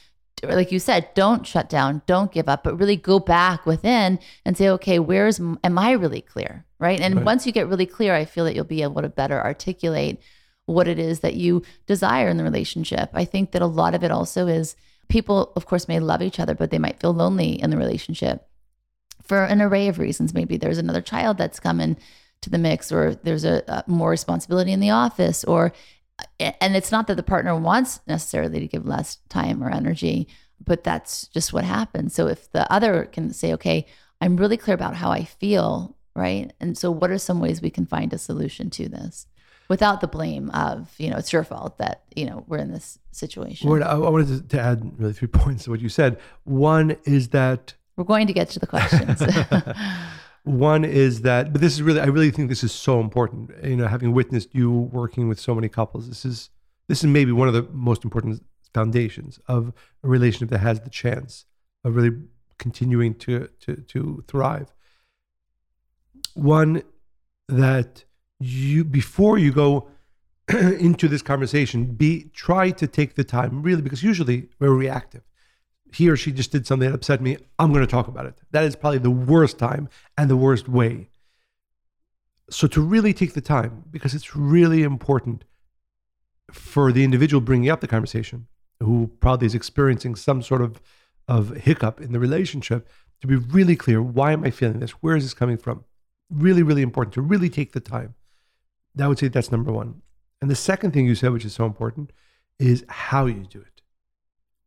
like 0.41 0.73
you 0.73 0.79
said 0.79 1.07
don't 1.13 1.47
shut 1.47 1.69
down 1.69 2.01
don't 2.05 2.33
give 2.33 2.49
up 2.49 2.65
but 2.65 2.77
really 2.77 2.97
go 2.97 3.17
back 3.17 3.65
within 3.65 4.19
and 4.43 4.57
say 4.57 4.67
okay 4.67 4.99
where's 4.99 5.39
am 5.39 5.77
i 5.77 5.91
really 5.91 6.19
clear 6.19 6.65
right? 6.79 6.99
And 6.99 7.15
right. 7.15 7.23
once 7.23 7.45
you 7.45 7.53
get 7.53 7.69
really 7.69 7.85
clear 7.85 8.13
i 8.13 8.25
feel 8.25 8.43
that 8.43 8.53
you'll 8.53 8.65
be 8.65 8.81
able 8.81 9.01
to 9.01 9.07
better 9.07 9.41
articulate 9.41 10.19
what 10.65 10.87
it 10.87 10.99
is 10.99 11.21
that 11.21 11.35
you 11.35 11.61
desire 11.87 12.29
in 12.29 12.37
the 12.37 12.43
relationship. 12.43 13.09
I 13.13 13.25
think 13.25 13.51
that 13.51 13.61
a 13.61 13.67
lot 13.67 13.95
of 13.95 14.03
it 14.03 14.11
also 14.11 14.47
is 14.47 14.75
people 15.09 15.51
of 15.55 15.65
course 15.65 15.87
may 15.87 15.99
love 15.99 16.21
each 16.21 16.39
other 16.39 16.55
but 16.55 16.71
they 16.71 16.79
might 16.79 16.99
feel 16.99 17.13
lonely 17.13 17.61
in 17.61 17.69
the 17.69 17.77
relationship 17.77 18.47
for 19.21 19.43
an 19.43 19.61
array 19.61 19.87
of 19.87 19.99
reasons. 19.99 20.33
Maybe 20.33 20.57
there's 20.57 20.77
another 20.77 21.01
child 21.01 21.37
that's 21.37 21.59
coming 21.59 21.97
to 22.43 22.49
the 22.49 22.57
mix 22.57 22.91
or 22.91 23.15
there's 23.15 23.45
a, 23.45 23.63
a 23.67 23.83
more 23.87 24.09
responsibility 24.09 24.71
in 24.71 24.79
the 24.79 24.91
office 24.91 25.43
or 25.43 25.73
and 26.39 26.75
it's 26.75 26.91
not 26.91 27.07
that 27.07 27.15
the 27.15 27.23
partner 27.23 27.57
wants 27.57 27.99
necessarily 28.07 28.59
to 28.59 28.67
give 28.67 28.85
less 28.85 29.17
time 29.29 29.63
or 29.63 29.69
energy 29.69 30.27
but 30.65 30.85
that's 30.85 31.27
just 31.27 31.51
what 31.51 31.65
happens. 31.65 32.15
So 32.15 32.27
if 32.27 32.49
the 32.51 32.71
other 32.71 33.05
can 33.05 33.33
say 33.33 33.53
okay 33.53 33.85
i'm 34.21 34.37
really 34.37 34.57
clear 34.57 34.75
about 34.75 34.95
how 34.95 35.11
i 35.11 35.23
feel 35.23 35.97
right? 36.15 36.51
And 36.59 36.77
so 36.77 36.91
what 36.91 37.11
are 37.11 37.17
some 37.17 37.39
ways 37.39 37.61
we 37.61 37.69
can 37.69 37.85
find 37.85 38.13
a 38.13 38.17
solution 38.17 38.69
to 38.71 38.89
this 38.89 39.27
without 39.69 40.01
the 40.01 40.07
blame 40.07 40.49
of 40.51 40.93
you 40.97 41.09
know 41.09 41.17
it's 41.17 41.31
your 41.31 41.43
fault 41.43 41.77
that 41.77 42.03
you 42.15 42.25
know 42.25 42.43
we're 42.47 42.57
in 42.57 42.71
this 42.71 42.99
situation? 43.11 43.69
Well, 43.69 43.83
i 43.83 43.95
wanted 43.95 44.49
to 44.49 44.59
add 44.59 44.99
really 44.99 45.13
three 45.13 45.27
points 45.41 45.65
to 45.65 45.71
what 45.71 45.81
you 45.81 45.89
said. 45.89 46.19
One 46.43 46.97
is 47.05 47.29
that 47.29 47.73
we're 47.95 48.03
going 48.03 48.27
to 48.27 48.33
get 48.33 48.49
to 48.51 48.59
the 48.59 48.67
questions 48.67 49.21
One 50.43 50.83
is 50.83 51.21
that, 51.21 51.53
but 51.53 51.61
this 51.61 51.73
is 51.73 51.81
really, 51.81 52.01
I 52.01 52.05
really 52.05 52.31
think 52.31 52.49
this 52.49 52.63
is 52.63 52.73
so 52.73 52.99
important. 52.99 53.51
You 53.63 53.77
know, 53.77 53.87
having 53.87 54.11
witnessed 54.11 54.53
you 54.53 54.71
working 54.71 55.29
with 55.29 55.39
so 55.39 55.55
many 55.55 55.69
couples, 55.69 56.09
this 56.09 56.25
is 56.25 56.49
this 56.89 56.99
is 56.99 57.05
maybe 57.05 57.31
one 57.31 57.47
of 57.47 57.53
the 57.53 57.63
most 57.71 58.03
important 58.03 58.43
foundations 58.73 59.39
of 59.47 59.71
a 60.03 60.07
relationship 60.07 60.49
that 60.49 60.59
has 60.59 60.81
the 60.81 60.89
chance 60.89 61.45
of 61.85 61.95
really 61.95 62.17
continuing 62.57 63.15
to 63.15 63.47
to 63.61 63.77
to 63.77 64.23
thrive. 64.27 64.73
One 66.33 66.83
that 67.47 68.03
you 68.39 68.83
before 68.83 69.37
you 69.37 69.53
go 69.53 69.87
into 70.49 71.07
this 71.07 71.21
conversation, 71.21 71.85
be 71.85 72.31
try 72.33 72.71
to 72.71 72.85
take 72.85 73.15
the 73.15 73.23
time 73.23 73.63
really 73.63 73.81
because 73.81 74.03
usually 74.03 74.49
we're 74.59 74.71
reactive 74.71 75.23
he 75.93 76.09
or 76.09 76.17
she 76.17 76.31
just 76.31 76.51
did 76.51 76.65
something 76.65 76.89
that 76.89 76.95
upset 76.95 77.21
me, 77.21 77.37
I'm 77.59 77.71
going 77.71 77.85
to 77.85 77.91
talk 77.91 78.07
about 78.07 78.25
it. 78.25 78.35
That 78.51 78.63
is 78.63 78.75
probably 78.75 78.99
the 78.99 79.11
worst 79.11 79.57
time 79.57 79.89
and 80.17 80.29
the 80.29 80.37
worst 80.37 80.67
way. 80.67 81.09
So 82.49 82.67
to 82.67 82.81
really 82.81 83.13
take 83.13 83.33
the 83.33 83.41
time, 83.41 83.83
because 83.89 84.13
it's 84.13 84.35
really 84.35 84.83
important 84.83 85.45
for 86.51 86.91
the 86.91 87.03
individual 87.03 87.41
bringing 87.41 87.69
up 87.69 87.81
the 87.81 87.87
conversation, 87.87 88.47
who 88.79 89.11
probably 89.19 89.45
is 89.47 89.55
experiencing 89.55 90.15
some 90.15 90.41
sort 90.41 90.61
of, 90.61 90.81
of 91.27 91.55
hiccup 91.57 92.01
in 92.01 92.11
the 92.11 92.19
relationship, 92.19 92.87
to 93.21 93.27
be 93.27 93.35
really 93.35 93.75
clear 93.75 94.01
why 94.01 94.33
am 94.33 94.43
I 94.43 94.51
feeling 94.51 94.79
this? 94.79 94.91
Where 94.91 95.15
is 95.15 95.23
this 95.23 95.33
coming 95.33 95.57
from? 95.57 95.85
Really, 96.29 96.63
really 96.63 96.81
important 96.81 97.13
to 97.13 97.21
really 97.21 97.49
take 97.49 97.71
the 97.71 97.79
time. 97.79 98.15
That 98.95 99.07
would 99.07 99.19
say 99.19 99.29
that's 99.29 99.51
number 99.51 99.71
one. 99.71 100.01
And 100.41 100.51
the 100.51 100.55
second 100.55 100.91
thing 100.91 101.05
you 101.05 101.15
said, 101.15 101.31
which 101.31 101.45
is 101.45 101.53
so 101.53 101.65
important, 101.65 102.11
is 102.59 102.83
how 102.89 103.25
you 103.27 103.45
do 103.45 103.61
it. 103.61 103.72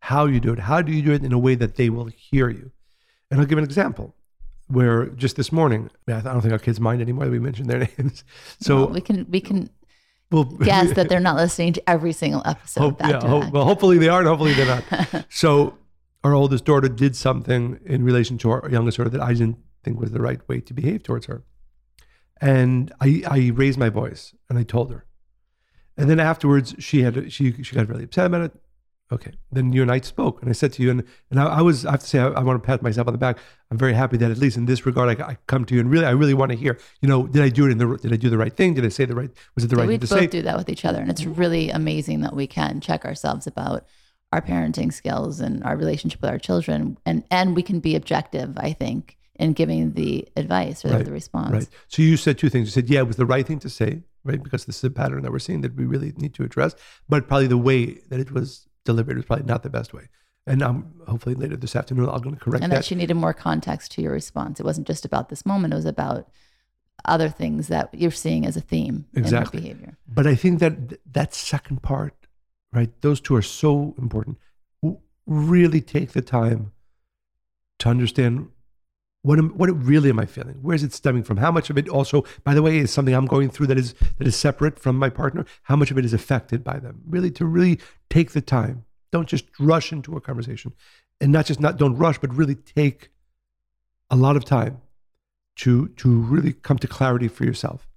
How 0.07 0.27
you 0.27 0.39
do 0.39 0.53
it. 0.53 0.61
How 0.61 0.83
do 0.83 0.93
you 0.93 1.03
do 1.03 1.11
it 1.11 1.25
in 1.25 1.33
a 1.33 1.39
way 1.39 1.57
that 1.57 1.75
they 1.75 1.91
will 1.91 2.07
hear 2.07 2.49
you? 2.49 2.71
And 3.29 3.41
I'll 3.41 3.47
give 3.47 3.59
an 3.59 3.65
example 3.65 4.15
where 4.69 5.07
just 5.07 5.35
this 5.35 5.51
morning, 5.51 5.91
I 6.07 6.21
don't 6.21 6.41
think 6.43 6.53
our 6.53 6.61
kids 6.61 6.79
mind 6.79 7.03
anymore 7.03 7.25
that 7.25 7.33
we 7.33 7.41
mentioned 7.41 7.69
their 7.69 7.81
names. 7.99 8.23
So 8.61 8.77
Well, 8.77 8.89
we 8.91 9.01
can 9.01 9.27
we 9.29 9.41
can 9.41 9.69
we'll 10.31 10.45
guess 10.71 10.93
that 10.93 11.09
they're 11.09 11.19
not 11.19 11.35
listening 11.35 11.73
to 11.73 11.91
every 11.91 12.13
single 12.13 12.41
episode. 12.45 12.81
Hope, 12.83 12.99
back 12.99 13.21
yeah, 13.21 13.29
hope- 13.29 13.53
well, 13.53 13.65
hopefully 13.65 13.99
they 13.99 14.09
are, 14.09 14.21
and 14.21 14.29
hopefully 14.29 14.55
they're 14.55 14.81
not. 14.81 15.27
so, 15.29 15.77
our 16.23 16.35
oldest 16.35 16.65
daughter 16.65 16.89
did 16.89 17.17
something 17.17 17.81
in 17.85 18.05
relation 18.05 18.39
to 18.39 18.51
our 18.51 18.69
youngest 18.71 18.99
daughter 18.99 19.11
that 19.11 19.21
I 19.21 19.33
didn't 19.33 19.59
think 19.83 19.99
was 19.99 20.13
the 20.13 20.23
right 20.23 20.41
way 20.49 20.61
to 20.61 20.73
behave 20.73 21.03
towards 21.03 21.27
her, 21.27 21.43
and 22.41 22.93
I, 23.01 23.25
I 23.27 23.51
raised 23.53 23.77
my 23.77 23.89
voice 23.89 24.37
and 24.49 24.57
I 24.57 24.63
told 24.63 24.93
her, 24.93 25.05
and 25.97 26.09
then 26.09 26.21
afterwards 26.21 26.77
she 26.79 27.03
had 27.03 27.33
she 27.33 27.61
she 27.65 27.75
got 27.75 27.89
really 27.89 28.05
upset 28.05 28.27
about 28.27 28.43
it. 28.43 28.53
Okay, 29.13 29.33
then 29.53 29.73
you 29.73 29.83
and 29.83 29.91
I 29.91 30.01
spoke, 30.01 30.41
and 30.41 30.51
I 30.51 30.53
said 30.53 30.73
to 30.75 30.83
you, 30.83 30.91
and 30.91 31.05
and 31.31 31.39
I, 31.39 31.47
I 31.47 31.63
was 31.63 31.87
I 31.87 31.93
have 31.93 32.01
to 32.01 32.07
say 32.07 32.19
I, 32.19 32.29
I 32.29 32.43
want 32.43 32.61
to 32.61 32.67
pat 32.67 32.83
myself 32.83 33.07
on 33.07 33.15
the 33.15 33.19
back. 33.19 33.39
I'm 33.71 33.79
very 33.79 33.95
happy 33.95 34.17
that 34.17 34.33
at 34.33 34.39
least 34.39 34.57
in 34.57 34.67
this 34.67 34.85
regard 34.85 35.21
I, 35.21 35.25
I 35.25 35.37
come 35.47 35.65
to 35.67 35.75
you, 35.75 35.81
and 35.81 35.89
really 35.89 36.07
I 36.07 36.11
really 36.11 36.35
want 36.35 36.51
to 36.51 36.57
hear. 36.57 36.77
You 37.01 37.09
know, 37.09 37.27
did 37.27 37.43
I 37.43 37.49
do 37.49 37.67
it 37.67 37.71
in 37.71 37.79
the 37.79 37.97
did 37.99 38.13
I 38.13 38.17
do 38.17 38.31
the 38.31 38.39
right 38.39 38.53
thing? 38.53 38.75
Did 38.75 38.85
I 38.85 38.89
say 38.89 39.05
the 39.05 39.15
right? 39.15 39.31
Was 39.55 39.63
it 39.63 39.69
the 39.69 39.77
right 39.77 39.87
we 39.87 39.95
thing 39.95 40.01
to 40.01 40.07
say? 40.09 40.17
We 40.17 40.21
both 40.23 40.31
do 40.33 40.43
that 40.43 40.57
with 40.57 40.69
each 40.69 40.85
other, 40.85 41.01
and 41.01 41.09
it's 41.09 41.25
really 41.25 41.71
amazing 41.71 42.23
that 42.23 42.35
we 42.35 42.49
can 42.49 42.81
check 42.81 43.05
ourselves 43.05 43.47
about 43.47 43.87
our 44.33 44.41
parenting 44.41 44.93
skills 44.93 45.39
and 45.39 45.63
our 45.63 45.77
relationship 45.77 46.21
with 46.21 46.31
our 46.31 46.39
children, 46.39 46.99
and 47.07 47.23
and 47.31 47.55
we 47.55 47.63
can 47.63 47.79
be 47.79 47.95
objective. 47.95 48.59
I 48.59 48.73
think 48.73 49.17
in 49.39 49.53
giving 49.53 49.93
the 49.93 50.27
advice 50.37 50.85
or 50.85 50.89
Right, 50.89 51.05
the 51.05 51.13
response. 51.13 51.53
Right. 51.53 51.69
So 51.89 52.03
you 52.03 52.17
said 52.17 52.39
two 52.39 52.49
things. 52.49 52.69
You 52.69 52.73
said, 52.73 52.89
yeah, 52.89 53.01
it 53.01 53.07
was 53.07 53.17
the 53.17 53.27
right 53.27 53.47
thing 53.47 53.59
to 53.61 53.71
say, 53.71 54.03
right? 54.25 54.43
Because 54.43 54.65
this 54.65 54.79
is 54.79 54.85
a 54.85 54.91
pattern 54.91 55.23
that 55.23 55.33
we're 55.33 55.39
seeing 55.39 55.61
that 55.61 55.77
we 55.77 55.85
really 55.85 56.13
need 56.17 56.35
to 56.35 56.43
address. 56.43 56.75
But 57.09 57.29
probably 57.29 57.47
the 57.47 57.59
way 57.59 57.99
that 58.09 58.19
it 58.19 58.31
was 58.31 58.66
delivered 58.87 59.17
was 59.17 59.27
probably 59.27 59.45
not 59.45 59.63
the 59.63 59.71
best 59.71 59.93
way. 59.93 60.09
And 60.47 60.63
um, 60.63 60.95
hopefully 61.09 61.35
later 61.35 61.57
this 61.57 61.75
afternoon, 61.77 62.09
I'm 62.09 62.21
going 62.23 62.37
to 62.37 62.41
correct 62.41 62.63
and 62.63 62.73
that. 62.73 62.77
that 62.77 62.85
she 62.85 62.95
needed 62.95 63.15
more 63.15 63.35
context 63.35 63.91
to 63.93 64.03
your 64.03 64.13
response. 64.13 64.61
It 64.61 64.65
wasn't 64.65 64.87
just 64.87 65.05
about 65.05 65.29
this 65.29 65.45
moment; 65.45 65.75
it 65.75 65.77
was 65.77 65.85
about 65.85 66.29
other 67.05 67.29
things 67.29 67.69
that 67.69 67.93
you're 67.93 68.11
seeing 68.11 68.47
as 68.47 68.57
a 68.57 68.61
theme 68.61 69.07
Exactly. 69.15 69.59
in 69.59 69.65
her 69.67 69.75
behavior. 69.75 69.99
But 70.09 70.27
I 70.27 70.35
think 70.35 70.61
that 70.61 70.89
th- 70.89 71.01
that 71.13 71.35
second 71.35 71.83
part, 71.83 72.15
right? 72.73 72.91
Those 73.03 73.21
two 73.21 73.35
are 73.35 73.43
so 73.43 73.95
important. 73.99 74.39
W- 74.83 75.01
Really 75.27 75.81
take 75.81 76.13
the 76.13 76.23
time 76.23 76.71
to 77.81 77.89
understand 77.89 78.49
what 79.23 79.39
am, 79.41 79.49
what 79.59 79.69
really 79.85 80.09
am 80.11 80.21
I 80.21 80.27
feeling? 80.27 80.59
Where 80.63 80.77
is 80.77 80.85
it 80.85 80.93
stemming 80.93 81.25
from? 81.25 81.39
How 81.39 81.51
much 81.51 81.69
of 81.69 81.77
it 81.77 81.89
also, 81.89 82.25
by 82.45 82.55
the 82.55 82.63
way, 82.63 82.79
is 82.79 82.93
something 82.93 83.13
I'm 83.13 83.27
going 83.27 83.51
through 83.51 83.67
that 83.67 83.77
is 83.79 83.95
that 84.19 84.27
is 84.29 84.37
separate 84.37 84.79
from 84.79 84.97
my 84.97 85.11
partner? 85.11 85.45
How 85.65 85.75
much 85.75 85.91
of 85.91 85.99
it 85.99 86.05
is 86.05 86.15
affected 86.15 86.63
by 86.63 86.79
them? 86.79 87.03
Really, 87.09 87.33
to 87.33 87.45
really 87.45 87.81
take 88.11 88.33
the 88.33 88.41
time. 88.41 88.85
Don't 89.13 89.29
just 89.29 89.45
rush 89.59 89.93
into 89.93 90.17
a 90.17 90.21
conversation, 90.21 90.73
and 91.21 91.33
not 91.33 91.47
just 91.47 91.61
not 91.61 91.77
don't 91.77 91.97
rush, 91.97 92.19
but 92.19 92.35
really 92.35 92.55
take 92.55 93.11
a 94.11 94.17
lot 94.17 94.37
of 94.37 94.45
time 94.45 94.81
to 95.57 95.89
to 95.89 96.21
really 96.21 96.53
come 96.53 96.79
to 96.79 96.89
clarity 96.89 97.29
for 97.29 97.45
yourself. 97.45 97.89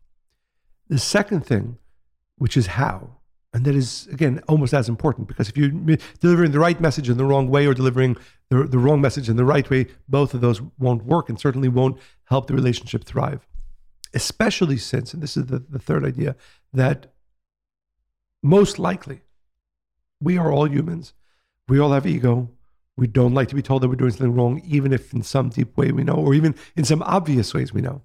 The 0.87 0.99
second 0.99 1.45
thing, 1.45 1.77
which 2.37 2.57
is 2.57 2.67
how, 2.67 3.17
and 3.53 3.65
that 3.65 3.75
is 3.75 4.07
again 4.11 4.41
almost 4.47 4.73
as 4.73 4.89
important 4.89 5.27
because 5.27 5.49
if 5.49 5.57
you're 5.57 5.97
delivering 6.19 6.51
the 6.51 6.59
right 6.59 6.79
message 6.79 7.09
in 7.09 7.17
the 7.17 7.25
wrong 7.25 7.49
way 7.49 7.65
or 7.65 7.73
delivering 7.73 8.15
the, 8.49 8.63
the 8.63 8.79
wrong 8.79 9.01
message 9.01 9.29
in 9.29 9.35
the 9.35 9.45
right 9.45 9.69
way, 9.69 9.87
both 10.07 10.33
of 10.33 10.41
those 10.41 10.61
won't 10.77 11.05
work 11.05 11.29
and 11.29 11.39
certainly 11.39 11.69
won't 11.69 11.97
help 12.25 12.47
the 12.47 12.53
relationship 12.53 13.03
thrive. 13.03 13.45
Especially 14.13 14.77
since, 14.77 15.13
and 15.13 15.21
this 15.21 15.37
is 15.37 15.47
the, 15.47 15.59
the 15.59 15.77
third 15.77 16.03
idea, 16.03 16.35
that 16.73 17.13
most 18.41 18.79
likely 18.79 19.21
we 20.21 20.37
are 20.37 20.51
all 20.51 20.69
humans. 20.69 21.13
We 21.67 21.79
all 21.79 21.91
have 21.91 22.05
ego. 22.05 22.49
We 22.97 23.07
don't 23.07 23.33
like 23.33 23.47
to 23.49 23.55
be 23.55 23.61
told 23.61 23.81
that 23.81 23.87
we're 23.87 23.95
doing 23.95 24.11
something 24.11 24.35
wrong, 24.35 24.61
even 24.65 24.91
if 24.91 25.13
in 25.13 25.23
some 25.23 25.49
deep 25.49 25.77
way 25.77 25.91
we 25.91 26.03
know, 26.03 26.15
or 26.15 26.33
even 26.33 26.55
in 26.75 26.83
some 26.83 27.01
obvious 27.03 27.53
ways 27.53 27.73
we 27.73 27.81
know. 27.81 28.01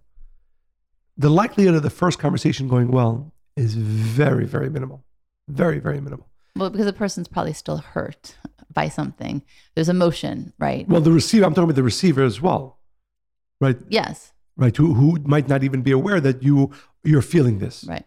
The 1.16 1.30
likelihood 1.30 1.74
of 1.74 1.82
the 1.82 1.90
first 1.90 2.18
conversation 2.18 2.68
going 2.68 2.90
well 2.90 3.32
is 3.56 3.74
very, 3.74 4.46
very 4.46 4.70
minimal. 4.70 5.04
Very, 5.48 5.78
very 5.78 6.00
minimal. 6.00 6.28
Well, 6.56 6.70
because 6.70 6.86
the 6.86 6.92
person's 6.92 7.28
probably 7.28 7.52
still 7.52 7.78
hurt 7.78 8.36
by 8.72 8.88
something. 8.88 9.42
There's 9.74 9.88
emotion, 9.88 10.52
right? 10.58 10.88
Well, 10.88 11.00
the 11.00 11.12
receiver, 11.12 11.44
I'm 11.44 11.52
talking 11.54 11.64
about 11.64 11.76
the 11.76 11.82
receiver 11.82 12.22
as 12.22 12.40
well, 12.40 12.78
right? 13.60 13.76
yes, 13.88 14.32
Right. 14.56 14.76
Who, 14.76 14.94
who 14.94 15.18
might 15.24 15.48
not 15.48 15.64
even 15.64 15.82
be 15.82 15.90
aware 15.90 16.20
that 16.20 16.44
you, 16.44 16.70
you're 17.02 17.22
feeling 17.22 17.58
this. 17.58 17.84
right. 17.88 18.06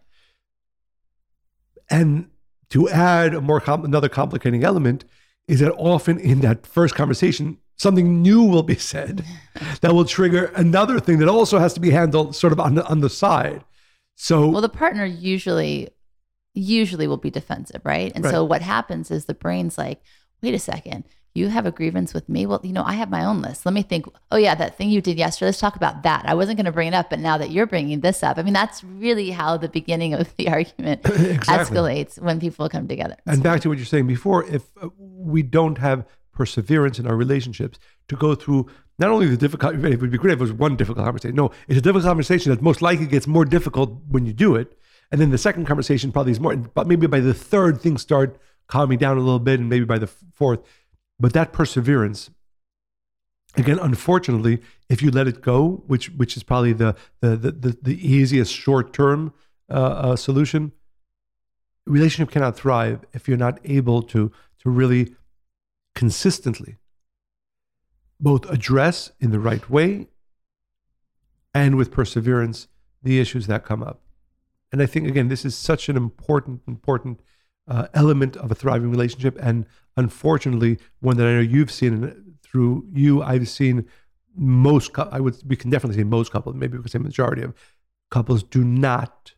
And 1.90 2.30
to 2.69 2.89
add 2.89 3.33
a 3.33 3.41
more 3.41 3.59
com- 3.59 3.86
another 3.86 4.09
complicating 4.09 4.63
element 4.63 5.05
is 5.47 5.59
that 5.62 5.74
often 5.74 6.19
in 6.19 6.41
that 6.41 6.65
first 6.67 6.95
conversation, 6.95 7.57
something 7.77 8.21
new 8.21 8.43
will 8.43 8.63
be 8.63 8.75
said 8.93 9.24
that 9.81 9.93
will 9.93 10.05
trigger 10.05 10.51
another 10.55 11.00
thing 11.00 11.19
that 11.19 11.29
also 11.29 11.59
has 11.59 11.74
to 11.74 11.79
be 11.79 11.91
handled 11.91 12.36
sort 12.36 12.53
of 12.53 12.59
on 12.59 12.75
the, 12.75 12.86
on 12.88 13.00
the 13.00 13.09
side. 13.09 13.63
So 14.15 14.47
Well, 14.47 14.62
the 14.62 14.69
partner 14.69 15.05
usually 15.05 15.89
usually 16.53 17.05
will 17.05 17.17
be 17.17 17.29
defensive, 17.29 17.81
right? 17.83 18.12
And 18.15 18.25
so 18.25 18.43
what 18.43 18.63
happens 18.63 19.12
is 19.12 19.25
the 19.25 19.36
brain's 19.36 19.77
like, 19.77 20.01
"Wait 20.41 20.55
a 20.55 20.59
second. 20.59 21.03
You 21.38 21.50
have 21.50 21.67
a 21.67 21.72
grievance 21.72 22.15
with 22.15 22.27
me? 22.27 22.48
Well, 22.48 22.60
you 22.63 22.74
know, 22.74 22.84
I 22.84 22.94
have 22.94 23.12
my 23.12 23.24
own 23.24 23.41
list. 23.41 23.65
Let 23.65 23.74
me 23.74 23.84
think. 23.84 24.08
Oh 24.32 24.38
yeah, 24.38 24.56
that 24.56 24.75
thing 24.75 24.89
you 24.89 25.01
did 25.01 25.17
yesterday. 25.17 25.50
Let's 25.50 25.60
talk 25.60 25.75
about 25.75 26.01
that. 26.01 26.25
I 26.25 26.34
wasn't 26.34 26.58
going 26.58 26.65
to 26.65 26.72
bring 26.72 26.88
it 26.88 26.96
up, 26.96 27.12
but 27.12 27.20
now 27.20 27.38
that 27.38 27.51
you're 27.51 27.67
bringing 27.67 28.00
this 28.00 28.24
up, 28.24 28.39
I 28.39 28.41
mean, 28.41 28.53
that's 28.53 28.84
really 28.84 29.29
how 29.29 29.56
the 29.56 29.70
beginning 29.70 30.15
of 30.15 30.36
the 30.38 30.50
argument 30.58 31.01
Exactly. 31.06 31.46
escalates 31.77 32.20
when 32.20 32.39
people 32.39 32.67
come 32.70 32.88
together. 32.88 33.15
And 33.27 33.44
back 33.44 33.62
to 33.62 33.70
what 33.70 33.77
you're 33.77 33.86
saying 33.86 34.08
before, 34.08 34.46
if 34.46 34.63
uh, 34.82 34.89
we 34.98 35.44
don't 35.44 35.77
have 35.77 36.08
perseverance 36.34 36.98
in 36.98 37.06
our 37.06 37.15
relationships 37.15 37.77
to 38.08 38.15
go 38.15 38.34
through 38.34 38.67
not 38.98 39.10
only 39.12 39.27
the 39.27 39.38
difficult, 39.38 39.75
it 39.75 40.01
would 40.01 40.12
be 40.12 40.17
great 40.17 40.34
if 40.34 40.39
it 40.39 40.41
was 40.41 40.53
one 40.53 40.75
difficult 40.75 41.06
conversation. 41.06 41.36
No, 41.36 41.51
it's 41.67 41.77
a 41.77 41.82
difficult 41.82 42.06
conversation 42.06 42.50
that 42.51 42.63
most 42.63 42.82
likely 42.82 43.06
gets 43.06 43.27
more 43.27 43.46
difficult 43.46 44.01
when 44.10 44.25
you 44.25 44.34
do 44.34 44.56
it. 44.56 44.75
And 45.12 45.22
then 45.22 45.29
the 45.29 45.38
second 45.38 45.65
conversation 45.65 46.12
probably 46.12 46.32
is 46.32 46.39
more, 46.39 46.56
but 46.56 46.88
maybe 46.88 47.06
by 47.06 47.20
the 47.20 47.34
third, 47.34 47.79
things 47.79 48.01
start 48.01 48.39
calming 48.67 48.98
down 48.98 49.17
a 49.17 49.22
little 49.22 49.39
bit, 49.39 49.60
and 49.60 49.70
maybe 49.70 49.86
by 49.86 49.98
the 49.98 50.08
fourth. 50.08 50.60
But 51.19 51.33
that 51.33 51.51
perseverance, 51.51 52.29
again, 53.55 53.79
unfortunately, 53.79 54.62
if 54.89 55.01
you 55.01 55.12
let 55.12 55.27
it 55.27 55.41
go, 55.41 55.83
which 55.88 56.09
which 56.12 56.38
is 56.38 56.43
probably 56.43 56.74
the 56.74 56.95
the 57.21 57.36
the, 57.36 57.77
the, 57.81 58.07
easiest 58.07 58.53
short 58.53 58.93
term 58.93 59.33
uh, 59.69 59.74
uh, 59.74 60.15
solution, 60.15 60.71
relationship 61.86 62.31
cannot 62.31 62.55
thrive 62.55 63.05
if 63.13 63.27
you're 63.27 63.38
not 63.38 63.59
able 63.63 64.03
to 64.03 64.31
to 64.59 64.69
really 64.69 65.15
consistently 65.95 66.77
both 68.19 68.50
address 68.50 69.12
in 69.19 69.31
the 69.31 69.39
right 69.39 69.69
way 69.69 70.07
and 71.53 71.75
with 71.75 71.91
perseverance 71.91 72.67
the 73.01 73.19
issues 73.19 73.47
that 73.47 73.65
come 73.65 73.81
up. 73.81 74.01
And 74.71 74.81
I 74.81 74.86
think 74.86 75.07
again, 75.07 75.29
this 75.29 75.45
is 75.45 75.55
such 75.55 75.89
an 75.89 75.97
important 75.97 76.62
important 76.67 77.21
uh, 77.67 77.88
element 77.93 78.38
of 78.38 78.51
a 78.51 78.55
thriving 78.55 78.91
relationship, 78.91 79.38
and 79.41 79.65
unfortunately, 79.98 80.80
one 81.00 81.18
that 81.18 81.27
I 81.27 81.34
know 81.34 81.39
you've 81.39 81.72
seen 81.72 81.94
and 81.94 82.27
through 82.44 82.86
you. 82.94 83.22
I've 83.22 83.50
seen 83.50 83.86
most. 84.36 84.98
I 84.98 85.20
would 85.20 85.36
we 85.46 85.56
can 85.56 85.70
definitely 85.70 85.98
say 85.98 86.04
most 86.04 86.32
couples, 86.32 86.56
maybe 86.56 86.77
we 86.77 86.84
could 86.84 86.92
say 86.92 87.00
majority 87.00 87.42
of 87.42 87.54
couples 88.10 88.44
do 88.44 88.63
not 88.63 89.34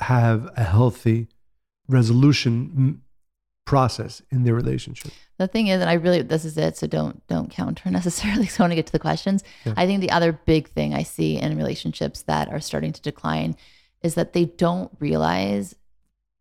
have 0.00 0.50
a 0.56 0.64
healthy 0.64 1.28
resolution 1.88 2.70
mm, 2.76 2.98
process 3.66 4.22
in 4.30 4.44
their 4.44 4.54
relationship. 4.54 5.12
The 5.38 5.46
thing 5.46 5.68
is, 5.68 5.80
and 5.80 5.90
I 5.90 5.94
really 5.94 6.22
this 6.22 6.44
is 6.44 6.56
it, 6.56 6.76
so 6.76 6.86
don't 6.86 7.26
don't 7.26 7.50
counter 7.50 7.90
necessarily. 7.98 8.46
So 8.46 8.62
I 8.62 8.64
want 8.64 8.72
to 8.72 8.76
get 8.76 8.86
to 8.86 8.92
the 8.92 8.98
questions. 8.98 9.44
Yeah. 9.64 9.74
I 9.76 9.86
think 9.86 10.00
the 10.00 10.10
other 10.10 10.32
big 10.32 10.68
thing 10.68 10.94
I 10.94 11.02
see 11.02 11.36
in 11.36 11.56
relationships 11.56 12.22
that 12.22 12.48
are 12.48 12.60
starting 12.60 12.92
to 12.92 13.02
decline 13.02 13.56
is 14.02 14.14
that 14.14 14.32
they 14.32 14.46
don't 14.46 14.90
realize 14.98 15.76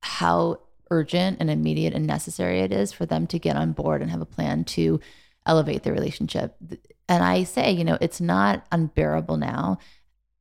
how 0.01 0.59
urgent 0.91 1.37
and 1.39 1.49
immediate 1.49 1.93
and 1.93 2.05
necessary 2.05 2.59
it 2.59 2.71
is 2.71 2.91
for 2.91 3.05
them 3.07 3.25
to 3.27 3.39
get 3.39 3.55
on 3.55 3.71
board 3.71 4.01
and 4.01 4.11
have 4.11 4.21
a 4.21 4.25
plan 4.25 4.63
to 4.65 4.99
elevate 5.45 5.83
their 5.83 5.93
relationship. 5.93 6.55
And 7.09 7.23
I 7.23 7.43
say, 7.43 7.71
you 7.71 7.83
know, 7.83 7.97
it's 7.99 8.21
not 8.21 8.65
unbearable 8.71 9.37
now. 9.37 9.79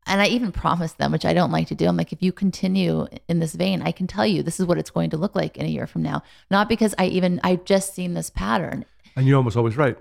And 0.06 0.20
I 0.20 0.26
even 0.26 0.50
promise 0.50 0.92
them, 0.94 1.12
which 1.12 1.24
I 1.24 1.34
don't 1.34 1.52
like 1.52 1.68
to 1.68 1.74
do. 1.74 1.86
I'm 1.86 1.96
like, 1.96 2.12
if 2.12 2.22
you 2.22 2.32
continue 2.32 3.06
in 3.28 3.38
this 3.38 3.54
vein, 3.54 3.80
I 3.82 3.92
can 3.92 4.06
tell 4.06 4.26
you 4.26 4.42
this 4.42 4.58
is 4.58 4.66
what 4.66 4.78
it's 4.78 4.90
going 4.90 5.10
to 5.10 5.16
look 5.16 5.34
like 5.34 5.56
in 5.56 5.66
a 5.66 5.70
year 5.70 5.86
from 5.86 6.02
now. 6.02 6.22
Not 6.50 6.68
because 6.68 6.94
I 6.98 7.06
even 7.06 7.40
I've 7.44 7.64
just 7.64 7.94
seen 7.94 8.14
this 8.14 8.30
pattern. 8.30 8.84
And 9.16 9.26
you're 9.26 9.36
almost 9.36 9.56
always 9.56 9.76
right, 9.76 9.96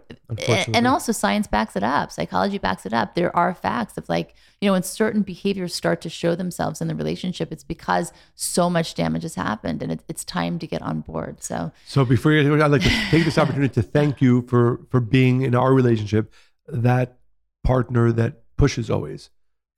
And 0.76 0.88
also 0.88 1.12
science 1.12 1.48
backs 1.48 1.76
it 1.76 1.84
up. 1.84 2.12
Psychology 2.12 2.58
backs 2.58 2.86
it 2.86 2.94
up. 2.94 3.16
There 3.16 3.36
are 3.36 3.54
facts 3.54 3.98
of 3.98 4.08
like, 4.08 4.36
you 4.62 4.68
know, 4.68 4.74
when 4.74 4.84
certain 4.84 5.24
behaviors 5.24 5.74
start 5.74 6.02
to 6.02 6.10
show 6.10 6.36
themselves 6.36 6.82
in 6.82 6.88
the 6.88 6.96
relationship, 6.96 7.52
it's 7.52 7.64
because 7.64 8.14
so 8.36 8.70
much 8.70 8.94
damage 8.94 9.24
has 9.24 9.36
happened 9.36 9.82
and 9.82 9.92
it, 9.92 10.04
it's 10.08 10.24
time 10.24 10.60
to 10.60 10.68
get 10.68 10.82
on 10.82 11.02
board. 11.02 11.42
So 11.44 11.72
So 11.86 12.06
before 12.06 12.32
you, 12.32 12.62
I'd 12.62 12.72
like 12.72 12.84
to 12.84 12.90
take 13.10 13.26
this 13.26 13.38
opportunity 13.38 13.74
to 13.74 13.82
thank 13.82 14.22
you 14.22 14.44
for 14.44 14.82
for 14.90 15.00
being 15.00 15.42
in 15.42 15.56
our 15.56 15.74
relationship 15.74 16.32
that 16.68 17.18
partner 17.64 18.12
that 18.12 18.44
pushes 18.58 18.90
always 18.90 19.30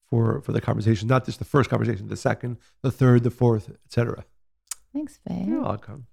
for 0.09 0.41
for 0.41 0.51
the 0.51 0.61
conversation, 0.61 1.07
not 1.07 1.25
just 1.25 1.39
the 1.39 1.45
first 1.45 1.69
conversation, 1.69 2.07
the 2.07 2.17
second, 2.17 2.57
the 2.81 2.91
third, 2.91 3.23
the 3.23 3.31
fourth, 3.31 3.69
etc. 3.85 4.25
Thanks, 4.93 5.19
Faye. 5.25 5.45
You're 5.47 5.61
welcome. 5.61 6.07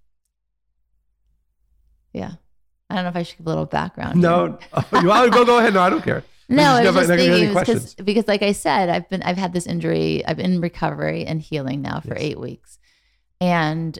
Yeah. 2.12 2.34
I 2.90 2.94
don't 2.94 3.04
know 3.04 3.10
if 3.10 3.16
I 3.16 3.22
should 3.22 3.38
give 3.38 3.46
a 3.46 3.50
little 3.50 3.66
background. 3.66 4.20
No, 4.20 4.58
oh, 4.72 5.00
you 5.00 5.08
want 5.08 5.30
to 5.30 5.36
go? 5.36 5.44
Go 5.44 5.58
ahead. 5.58 5.74
No, 5.74 5.80
I 5.80 5.90
don't 5.90 6.02
care. 6.02 6.24
No, 6.50 6.62
I 6.62 6.80
was 6.80 6.94
just 6.94 7.08
never 7.10 7.20
hear 7.20 7.32
any 7.32 7.40
thinking 7.54 7.58
because 7.60 7.94
because 7.96 8.26
like 8.26 8.40
I 8.42 8.52
said, 8.52 8.88
I've 8.88 9.06
been 9.10 9.22
I've 9.22 9.36
had 9.36 9.52
this 9.52 9.66
injury. 9.66 10.24
I've 10.24 10.38
been 10.38 10.54
in 10.54 10.60
recovery 10.62 11.26
and 11.26 11.42
healing 11.42 11.82
now 11.82 12.00
for 12.00 12.14
Yes. 12.14 12.22
eight 12.22 12.40
weeks, 12.40 12.78
and 13.38 13.98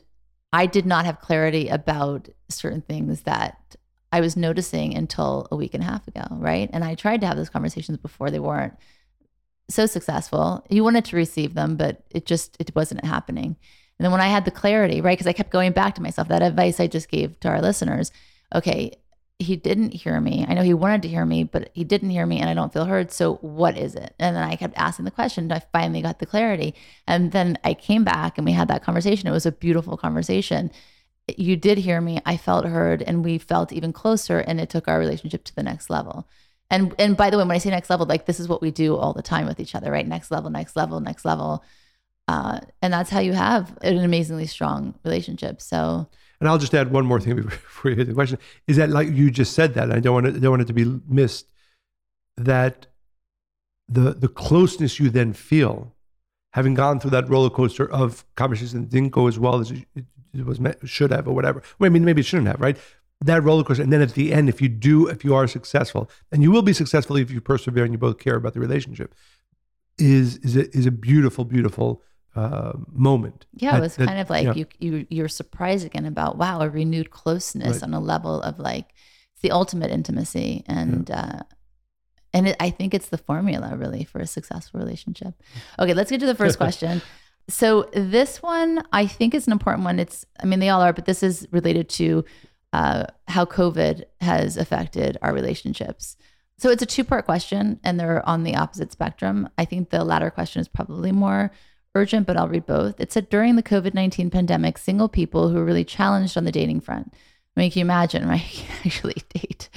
I 0.50 0.64
did 0.64 0.86
not 0.86 1.04
have 1.04 1.20
clarity 1.20 1.68
about 1.68 2.30
certain 2.48 2.80
things 2.80 3.20
that 3.24 3.76
I 4.12 4.22
was 4.22 4.34
noticing 4.34 4.94
until 4.96 5.46
a 5.52 5.56
week 5.56 5.74
and 5.74 5.82
a 5.82 5.86
half 5.86 6.08
ago, 6.08 6.24
right? 6.30 6.70
And 6.72 6.82
I 6.84 6.94
tried 6.94 7.20
to 7.20 7.26
have 7.26 7.36
those 7.36 7.50
conversations 7.50 7.98
before 7.98 8.30
they 8.30 8.38
weren't 8.38 8.72
so 9.68 9.84
successful. 9.84 10.64
You 10.70 10.82
wanted 10.82 11.04
to 11.04 11.16
receive 11.16 11.52
them, 11.52 11.76
but 11.76 12.02
it 12.10 12.24
just 12.24 12.56
it 12.58 12.74
wasn't 12.74 13.04
happening. 13.04 13.56
And 13.98 14.04
then 14.06 14.10
when 14.10 14.22
I 14.22 14.28
had 14.28 14.46
the 14.46 14.50
clarity, 14.50 15.02
right? 15.02 15.18
Because 15.18 15.26
I 15.26 15.34
kept 15.34 15.50
going 15.50 15.72
back 15.72 15.96
to 15.96 16.02
myself, 16.02 16.28
that 16.28 16.40
advice 16.40 16.80
I 16.80 16.86
just 16.86 17.10
gave 17.10 17.38
to 17.40 17.48
our 17.48 17.60
listeners. 17.60 18.10
Okay, 18.54 18.98
he 19.38 19.54
didn't 19.54 19.94
hear 19.94 20.20
me. 20.20 20.44
I 20.48 20.54
know 20.54 20.62
he 20.62 20.74
wanted 20.74 21.02
to 21.02 21.08
hear 21.08 21.24
me, 21.24 21.44
but 21.44 21.70
he 21.72 21.84
didn't 21.84 22.10
hear 22.10 22.26
me 22.26 22.40
and 22.40 22.50
I 22.50 22.54
don't 22.54 22.72
feel 22.72 22.86
heard. 22.86 23.12
So 23.12 23.36
what 23.36 23.78
is 23.78 23.94
it? 23.94 24.14
And 24.18 24.34
then 24.34 24.42
I 24.42 24.56
kept 24.56 24.76
asking 24.76 25.04
the 25.04 25.12
question. 25.12 25.44
and 25.44 25.52
I 25.52 25.62
finally 25.72 26.02
got 26.02 26.18
the 26.18 26.26
clarity. 26.26 26.74
And 27.06 27.30
then 27.30 27.56
I 27.62 27.74
came 27.74 28.02
back 28.02 28.36
and 28.36 28.44
we 28.44 28.52
had 28.52 28.68
that 28.68 28.82
conversation. 28.82 29.28
It 29.28 29.32
was 29.32 29.46
a 29.46 29.52
beautiful 29.52 29.96
conversation. 29.96 30.72
You 31.36 31.56
did 31.56 31.78
hear 31.78 32.00
me. 32.00 32.20
I 32.26 32.36
felt 32.36 32.64
heard 32.66 33.02
and 33.02 33.24
we 33.24 33.38
felt 33.38 33.72
even 33.72 33.92
closer 33.92 34.40
and 34.40 34.60
it 34.60 34.70
took 34.70 34.88
our 34.88 34.98
relationship 34.98 35.44
to 35.44 35.54
the 35.54 35.62
next 35.62 35.88
level. 35.88 36.28
And 36.70 36.94
and 36.98 37.16
by 37.16 37.30
the 37.30 37.38
way, 37.38 37.44
when 37.44 37.54
I 37.54 37.58
say 37.58 37.70
next 37.70 37.90
level, 37.90 38.06
like 38.06 38.26
this 38.26 38.40
is 38.40 38.48
what 38.48 38.60
we 38.60 38.70
do 38.70 38.96
all 38.96 39.12
the 39.12 39.22
time 39.22 39.46
with 39.46 39.60
each 39.60 39.74
other, 39.74 39.92
right? 39.92 40.06
Next 40.06 40.30
level, 40.30 40.50
next 40.50 40.74
level, 40.74 41.00
next 41.00 41.24
level. 41.24 41.64
Uh, 42.26 42.60
and 42.82 42.92
that's 42.92 43.10
how 43.10 43.20
you 43.20 43.32
have 43.32 43.76
an 43.82 43.98
amazingly 43.98 44.46
strong 44.46 44.94
relationship. 45.04 45.62
So 45.62 46.08
And 46.40 46.48
I'll 46.48 46.58
just 46.58 46.74
add 46.74 46.92
one 46.92 47.06
more 47.06 47.20
thing 47.20 47.36
before 47.42 47.90
you 47.90 47.96
hit 47.96 48.08
the 48.08 48.14
question. 48.14 48.38
Is 48.66 48.76
that 48.76 48.90
like 48.90 49.08
you 49.08 49.30
just 49.30 49.52
said 49.52 49.74
that? 49.74 49.90
I 49.90 50.00
don't 50.00 50.14
want 50.14 50.26
it, 50.26 50.40
don't 50.40 50.50
want 50.50 50.62
it 50.62 50.68
to 50.68 50.72
be 50.72 51.00
missed. 51.08 51.46
That 52.36 52.86
the 53.88 54.14
the 54.14 54.28
closeness 54.28 55.00
you 55.00 55.10
then 55.10 55.32
feel, 55.32 55.94
having 56.52 56.74
gone 56.74 57.00
through 57.00 57.10
that 57.10 57.28
roller 57.28 57.50
coaster 57.50 57.90
of 57.90 58.24
conversations 58.36 58.72
that 58.72 58.88
didn't 58.88 59.10
go 59.10 59.26
as 59.26 59.38
well 59.38 59.60
as 59.60 59.72
it, 59.72 59.86
was 60.44 60.60
should 60.84 61.10
have 61.10 61.26
or 61.26 61.34
whatever. 61.34 61.62
Well, 61.78 61.86
I 61.86 61.90
mean, 61.90 62.04
maybe 62.04 62.20
it 62.20 62.26
shouldn't 62.26 62.48
have, 62.48 62.60
right? 62.60 62.76
That 63.20 63.42
roller 63.42 63.64
coaster, 63.64 63.82
and 63.82 63.92
then 63.92 64.02
at 64.02 64.14
the 64.14 64.32
end, 64.32 64.48
if 64.48 64.62
you 64.62 64.68
do, 64.68 65.08
if 65.08 65.24
you 65.24 65.34
are 65.34 65.48
successful, 65.48 66.08
and 66.30 66.42
you 66.42 66.52
will 66.52 66.62
be 66.62 66.72
successful 66.72 67.16
if 67.16 67.32
you 67.32 67.40
persevere 67.40 67.82
and 67.82 67.92
you 67.92 67.98
both 67.98 68.18
care 68.18 68.36
about 68.36 68.54
the 68.54 68.60
relationship, 68.60 69.14
is 69.98 70.36
is 70.38 70.56
a, 70.56 70.76
is 70.76 70.86
a 70.86 70.92
beautiful, 70.92 71.44
beautiful 71.44 72.02
uh, 72.38 72.72
moment. 72.92 73.46
Yeah, 73.54 73.76
it 73.76 73.80
was 73.80 73.96
that- 73.96 74.06
kind 74.08 74.20
of 74.20 74.28
like 74.30 74.44
yeah. 74.46 74.54
you 74.54 74.66
you 74.78 75.06
you're 75.10 75.28
surprised 75.28 75.84
again 75.86 76.06
about 76.06 76.38
wow 76.42 76.60
a 76.60 76.68
renewed 76.68 77.10
closeness 77.10 77.74
Right. 77.76 77.82
on 77.82 77.94
a 77.94 78.00
level 78.00 78.40
of 78.48 78.58
like 78.58 78.86
it's 79.32 79.42
the 79.42 79.50
ultimate 79.50 79.90
intimacy 79.90 80.64
and 80.66 81.10
uh, 81.10 81.40
and 82.34 82.48
it, 82.48 82.56
I 82.60 82.70
think 82.70 82.94
it's 82.94 83.08
the 83.08 83.18
formula 83.18 83.76
really 83.76 84.04
for 84.04 84.20
a 84.20 84.26
successful 84.26 84.80
relationship. 84.80 85.34
Okay, 85.80 85.94
let's 85.94 86.10
get 86.10 86.20
to 86.20 86.26
the 86.26 86.34
first 86.42 86.58
question. 86.58 87.02
So 87.48 87.88
this 87.94 88.42
one 88.42 88.82
I 88.92 89.06
think 89.06 89.34
is 89.34 89.46
an 89.46 89.52
important 89.52 89.84
one. 89.84 89.98
It's 89.98 90.24
I 90.42 90.46
mean 90.46 90.60
they 90.60 90.68
all 90.68 90.82
are, 90.82 90.92
but 90.92 91.06
this 91.06 91.22
is 91.22 91.46
related 91.50 91.88
to 92.00 92.24
uh, 92.72 93.04
how 93.26 93.44
COVID 93.46 94.04
has 94.20 94.56
affected 94.58 95.16
our 95.22 95.32
relationships. 95.32 96.16
So 96.58 96.70
it's 96.70 96.82
a 96.82 96.86
two 96.94 97.04
part 97.04 97.24
question, 97.24 97.78
and 97.84 97.98
they're 97.98 98.28
on 98.28 98.42
the 98.42 98.56
opposite 98.56 98.90
spectrum. 98.92 99.48
I 99.56 99.64
think 99.64 99.88
the 99.90 100.04
latter 100.04 100.30
question 100.30 100.60
is 100.60 100.68
probably 100.68 101.12
more 101.12 101.50
urgent, 101.98 102.26
but 102.26 102.36
I'll 102.36 102.48
read 102.48 102.66
both. 102.66 103.00
It 103.00 103.12
said 103.12 103.28
during 103.28 103.56
the 103.56 103.62
COVID 103.62 103.94
19 103.94 104.30
pandemic, 104.30 104.78
single 104.78 105.08
people 105.08 105.48
who 105.48 105.56
were 105.56 105.64
really 105.64 105.84
challenged 105.84 106.36
on 106.36 106.44
the 106.44 106.52
dating 106.52 106.80
front. 106.80 107.12
I 107.56 107.60
mean, 107.60 107.70
can 107.72 107.80
you 107.80 107.86
imagine, 107.86 108.28
right? 108.28 108.64
Actually 108.84 109.22
date. 109.30 109.68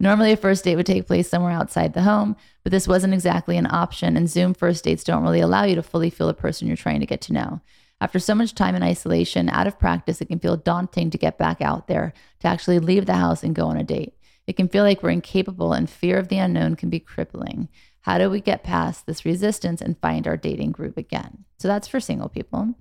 Normally, 0.00 0.32
a 0.32 0.36
first 0.36 0.64
date 0.64 0.76
would 0.76 0.86
take 0.86 1.06
place 1.06 1.28
somewhere 1.28 1.52
outside 1.52 1.92
the 1.92 2.02
home, 2.02 2.34
but 2.62 2.72
this 2.72 2.88
wasn't 2.88 3.12
exactly 3.12 3.58
an 3.58 3.66
option, 3.66 4.16
and 4.16 4.28
Zoom 4.28 4.54
first 4.54 4.84
dates 4.84 5.04
don't 5.04 5.22
really 5.22 5.40
allow 5.40 5.64
you 5.64 5.74
to 5.74 5.82
fully 5.82 6.08
feel 6.08 6.26
the 6.28 6.34
person 6.34 6.66
you're 6.66 6.76
trying 6.76 7.00
to 7.00 7.06
get 7.06 7.20
to 7.22 7.34
know. 7.34 7.60
After 8.00 8.18
so 8.18 8.34
much 8.34 8.54
time 8.54 8.74
in 8.74 8.82
isolation, 8.82 9.48
out 9.50 9.66
of 9.66 9.78
practice, 9.78 10.20
it 10.20 10.28
can 10.28 10.38
feel 10.38 10.56
daunting 10.56 11.10
to 11.10 11.18
get 11.18 11.38
back 11.38 11.60
out 11.60 11.88
there, 11.88 12.14
to 12.40 12.48
actually 12.48 12.78
leave 12.78 13.06
the 13.06 13.14
house 13.14 13.42
and 13.42 13.54
go 13.54 13.66
on 13.66 13.76
a 13.76 13.84
date. 13.84 14.14
It 14.46 14.56
can 14.56 14.68
feel 14.68 14.84
like 14.84 15.02
we're 15.02 15.10
incapable, 15.10 15.72
and 15.72 15.90
fear 15.90 16.18
of 16.18 16.28
the 16.28 16.38
unknown 16.38 16.76
can 16.76 16.88
be 16.88 17.00
crippling. 17.00 17.68
How 18.06 18.18
do 18.18 18.30
we 18.30 18.40
get 18.40 18.62
past 18.62 19.04
this 19.04 19.24
resistance 19.24 19.80
and 19.80 19.98
find 19.98 20.28
our 20.28 20.36
dating 20.36 20.70
group 20.70 20.96
again? 20.96 21.44
So 21.58 21.66
that's 21.66 21.88
for 21.88 21.98
single 21.98 22.28
people. 22.28 22.72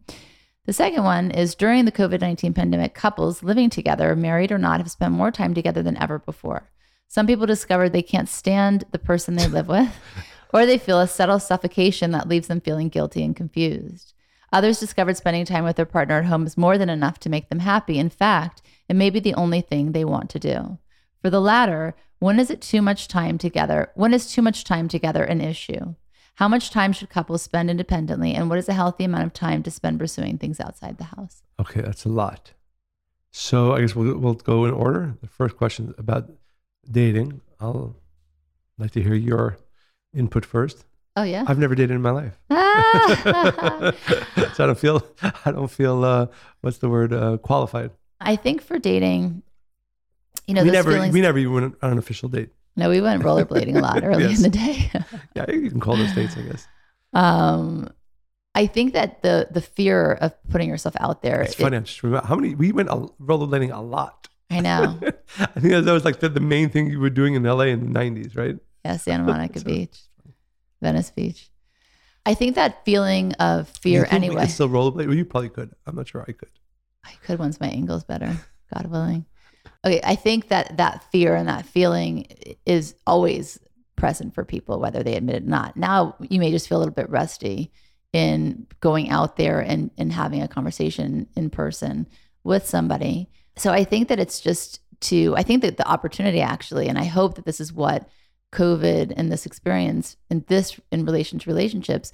The 0.67 0.73
second 0.73 1.03
one 1.03 1.31
is 1.31 1.55
during 1.55 1.85
the 1.85 1.91
COVID 1.91 2.21
19 2.21 2.53
pandemic, 2.53 2.93
couples 2.93 3.41
living 3.41 3.71
together, 3.71 4.15
married 4.15 4.51
or 4.51 4.59
not, 4.59 4.79
have 4.79 4.91
spent 4.91 5.15
more 5.15 5.31
time 5.31 5.55
together 5.55 5.81
than 5.81 5.97
ever 5.97 6.19
before. 6.19 6.69
Some 7.07 7.25
people 7.25 7.47
discovered 7.47 7.89
they 7.89 8.03
can't 8.03 8.29
stand 8.29 8.83
the 8.91 8.99
person 8.99 9.33
they 9.33 9.47
live 9.47 9.67
with, 9.67 9.91
or 10.53 10.67
they 10.67 10.77
feel 10.77 10.99
a 10.99 11.07
subtle 11.07 11.39
suffocation 11.39 12.11
that 12.11 12.29
leaves 12.29 12.47
them 12.47 12.61
feeling 12.61 12.89
guilty 12.89 13.23
and 13.23 13.35
confused. 13.35 14.13
Others 14.53 14.79
discovered 14.79 15.17
spending 15.17 15.43
time 15.43 15.63
with 15.63 15.75
their 15.75 15.87
partner 15.87 16.19
at 16.19 16.25
home 16.25 16.45
is 16.45 16.55
more 16.55 16.77
than 16.77 16.89
enough 16.89 17.17
to 17.21 17.29
make 17.29 17.49
them 17.49 17.59
happy. 17.59 17.97
In 17.97 18.11
fact, 18.11 18.61
it 18.87 18.95
may 18.95 19.09
be 19.09 19.19
the 19.19 19.33
only 19.33 19.61
thing 19.61 19.91
they 19.91 20.05
want 20.05 20.29
to 20.29 20.39
do. 20.39 20.77
For 21.23 21.31
the 21.31 21.41
latter, 21.41 21.95
when 22.19 22.39
is 22.39 22.49
it 22.49 22.61
too 22.61 22.81
much 22.81 23.07
time 23.07 23.37
together? 23.37 23.91
When 23.95 24.13
is 24.13 24.31
too 24.31 24.41
much 24.41 24.63
time 24.63 24.87
together 24.87 25.23
an 25.23 25.41
issue? 25.41 25.95
How 26.35 26.47
much 26.47 26.69
time 26.69 26.91
should 26.91 27.09
couples 27.09 27.41
spend 27.43 27.69
independently, 27.69 28.33
and 28.33 28.49
what 28.49 28.59
is 28.59 28.67
a 28.67 28.73
healthy 28.73 29.05
amount 29.05 29.25
of 29.25 29.33
time 29.33 29.63
to 29.63 29.71
spend 29.71 29.99
pursuing 29.99 30.37
things 30.37 30.59
outside 30.59 30.97
the 30.97 31.05
house? 31.05 31.43
Okay, 31.59 31.81
that's 31.81 32.03
a 32.05 32.09
lot. 32.09 32.51
So 33.31 33.73
I 33.73 33.81
guess 33.81 33.95
we'll, 33.95 34.17
we'll 34.17 34.33
go 34.33 34.65
in 34.65 34.71
order. 34.73 35.15
The 35.21 35.27
first 35.27 35.55
question 35.57 35.93
about 35.97 36.29
dating. 36.89 37.41
I'll 37.59 37.95
like 38.77 38.91
to 38.91 39.01
hear 39.01 39.13
your 39.15 39.57
input 40.13 40.45
first. 40.45 40.85
Oh 41.15 41.23
yeah. 41.23 41.45
I've 41.47 41.57
never 41.59 41.75
dated 41.75 41.91
in 41.95 42.01
my 42.01 42.11
life, 42.11 42.37
Ah. 42.49 43.93
so 44.53 44.63
I 44.63 44.67
don't 44.67 44.77
feel 44.77 45.05
I 45.45 45.51
don't 45.51 45.71
feel 45.71 46.03
uh, 46.03 46.27
what's 46.61 46.79
the 46.79 46.89
word 46.89 47.13
uh, 47.13 47.37
qualified. 47.37 47.91
I 48.19 48.35
think 48.35 48.61
for 48.61 48.77
dating, 48.77 49.41
you 50.47 50.53
know, 50.53 50.63
we 50.63 50.71
never 50.71 50.91
feelings. 50.91 51.13
we 51.13 51.21
never 51.21 51.37
even 51.37 51.53
went 51.53 51.75
on 51.81 51.91
an 51.91 51.97
official 51.97 52.29
date. 52.29 52.49
no, 52.75 52.89
we 52.89 53.01
went 53.01 53.23
rollerblading 53.23 53.75
a 53.77 53.79
lot 53.81 54.03
early 54.09 54.23
Yes. 54.25 54.37
in 54.37 54.43
the 54.43 54.49
day. 54.57 54.91
Yeah, 55.35 55.49
you 55.51 55.69
can 55.69 55.79
call 55.79 55.95
those 55.97 56.13
dates, 56.13 56.35
I 56.37 56.41
guess. 56.41 56.67
um, 57.13 57.89
I 58.53 58.67
think 58.67 58.93
that 58.93 59.21
the 59.21 59.47
the 59.51 59.59
fear 59.61 60.13
of 60.13 60.31
putting 60.49 60.69
yourself 60.69 60.95
out 60.99 61.21
there. 61.21 61.41
It's 61.41 61.53
it- 61.59 61.63
funny. 61.63 61.77
I 61.77 61.81
just 61.81 62.01
remember 62.03 62.25
how 62.27 62.35
many 62.35 62.55
we 62.55 62.71
went 62.71 62.89
rollerblading 62.89 63.73
a 63.75 63.81
lot. 63.81 64.27
I 64.49 64.59
know. 64.61 64.99
I 65.39 65.45
think 65.59 65.73
that 65.73 65.91
was 65.91 66.05
like 66.05 66.19
the, 66.19 66.29
the 66.29 66.39
main 66.39 66.69
thing 66.69 66.89
you 66.89 66.99
were 66.99 67.09
doing 67.09 67.33
in 67.33 67.43
LA 67.43 67.65
in 67.75 67.91
the 67.91 67.99
'90s, 67.99 68.37
right? 68.37 68.55
Yeah, 68.85 68.95
Santa 68.97 69.23
Monica 69.23 69.59
So- 69.59 69.65
Beach, 69.65 69.99
Venice 70.81 71.09
Beach. 71.09 71.49
I 72.27 72.33
think 72.33 72.55
that 72.55 72.85
feeling 72.85 73.33
of 73.33 73.67
fear 73.69 74.03
we 74.09 74.15
anyway. 74.15 74.41
could 74.43 74.51
still 74.51 74.69
rollerblade? 74.69 75.07
Well, 75.07 75.15
you 75.15 75.25
probably 75.25 75.49
could. 75.49 75.75
I'm 75.85 75.95
not 75.95 76.07
sure 76.07 76.23
I 76.27 76.31
could. 76.31 76.49
I 77.03 77.11
could 77.23 77.37
once 77.39 77.59
my 77.59 77.67
ankle's 77.67 78.03
better, 78.03 78.35
God 78.73 78.87
willing. 78.87 79.25
Okay, 79.85 80.01
I 80.03 80.15
think 80.15 80.47
that 80.47 80.77
that 80.77 81.03
fear 81.11 81.35
and 81.35 81.47
that 81.47 81.65
feeling 81.65 82.27
is 82.65 82.95
always 83.05 83.59
present 83.95 84.33
for 84.33 84.43
people, 84.43 84.79
whether 84.79 85.03
they 85.03 85.15
admit 85.15 85.35
it 85.35 85.43
or 85.43 85.49
not. 85.49 85.77
Now 85.77 86.15
you 86.19 86.39
may 86.39 86.51
just 86.51 86.67
feel 86.67 86.77
a 86.77 86.79
little 86.79 86.93
bit 86.93 87.09
rusty 87.09 87.71
in 88.11 88.65
going 88.79 89.09
out 89.09 89.37
there 89.37 89.59
and, 89.59 89.91
and 89.97 90.11
having 90.11 90.41
a 90.41 90.47
conversation 90.47 91.27
in 91.35 91.49
person 91.49 92.07
with 92.43 92.65
somebody. 92.65 93.29
So 93.57 93.71
I 93.71 93.83
think 93.83 94.07
that 94.07 94.19
it's 94.19 94.39
just 94.39 94.79
to, 95.01 95.35
I 95.35 95.43
think 95.43 95.61
that 95.61 95.77
the 95.77 95.87
opportunity 95.87 96.41
actually, 96.41 96.87
and 96.87 96.97
I 96.97 97.05
hope 97.05 97.35
that 97.35 97.45
this 97.45 97.59
is 97.59 97.73
what 97.73 98.07
COVID 98.51 99.13
and 99.15 99.31
this 99.31 99.45
experience 99.45 100.17
and 100.29 100.45
this 100.47 100.79
in 100.91 101.05
relation 101.05 101.39
to 101.39 101.49
relationships 101.49 102.11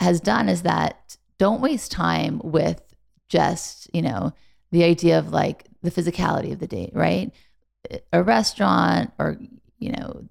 has 0.00 0.20
done 0.20 0.48
is 0.48 0.62
that 0.62 1.16
don't 1.38 1.60
waste 1.60 1.92
time 1.92 2.40
with 2.42 2.82
just, 3.28 3.90
you 3.94 4.02
know, 4.02 4.32
the 4.76 4.84
idea 4.84 5.18
of 5.18 5.32
like 5.32 5.64
the 5.82 5.90
physicality 5.90 6.52
of 6.52 6.58
the 6.58 6.66
date, 6.66 6.90
right? 6.92 7.32
A 8.12 8.22
restaurant 8.22 9.10
or, 9.18 9.38
you 9.78 9.90
know, 9.90 10.28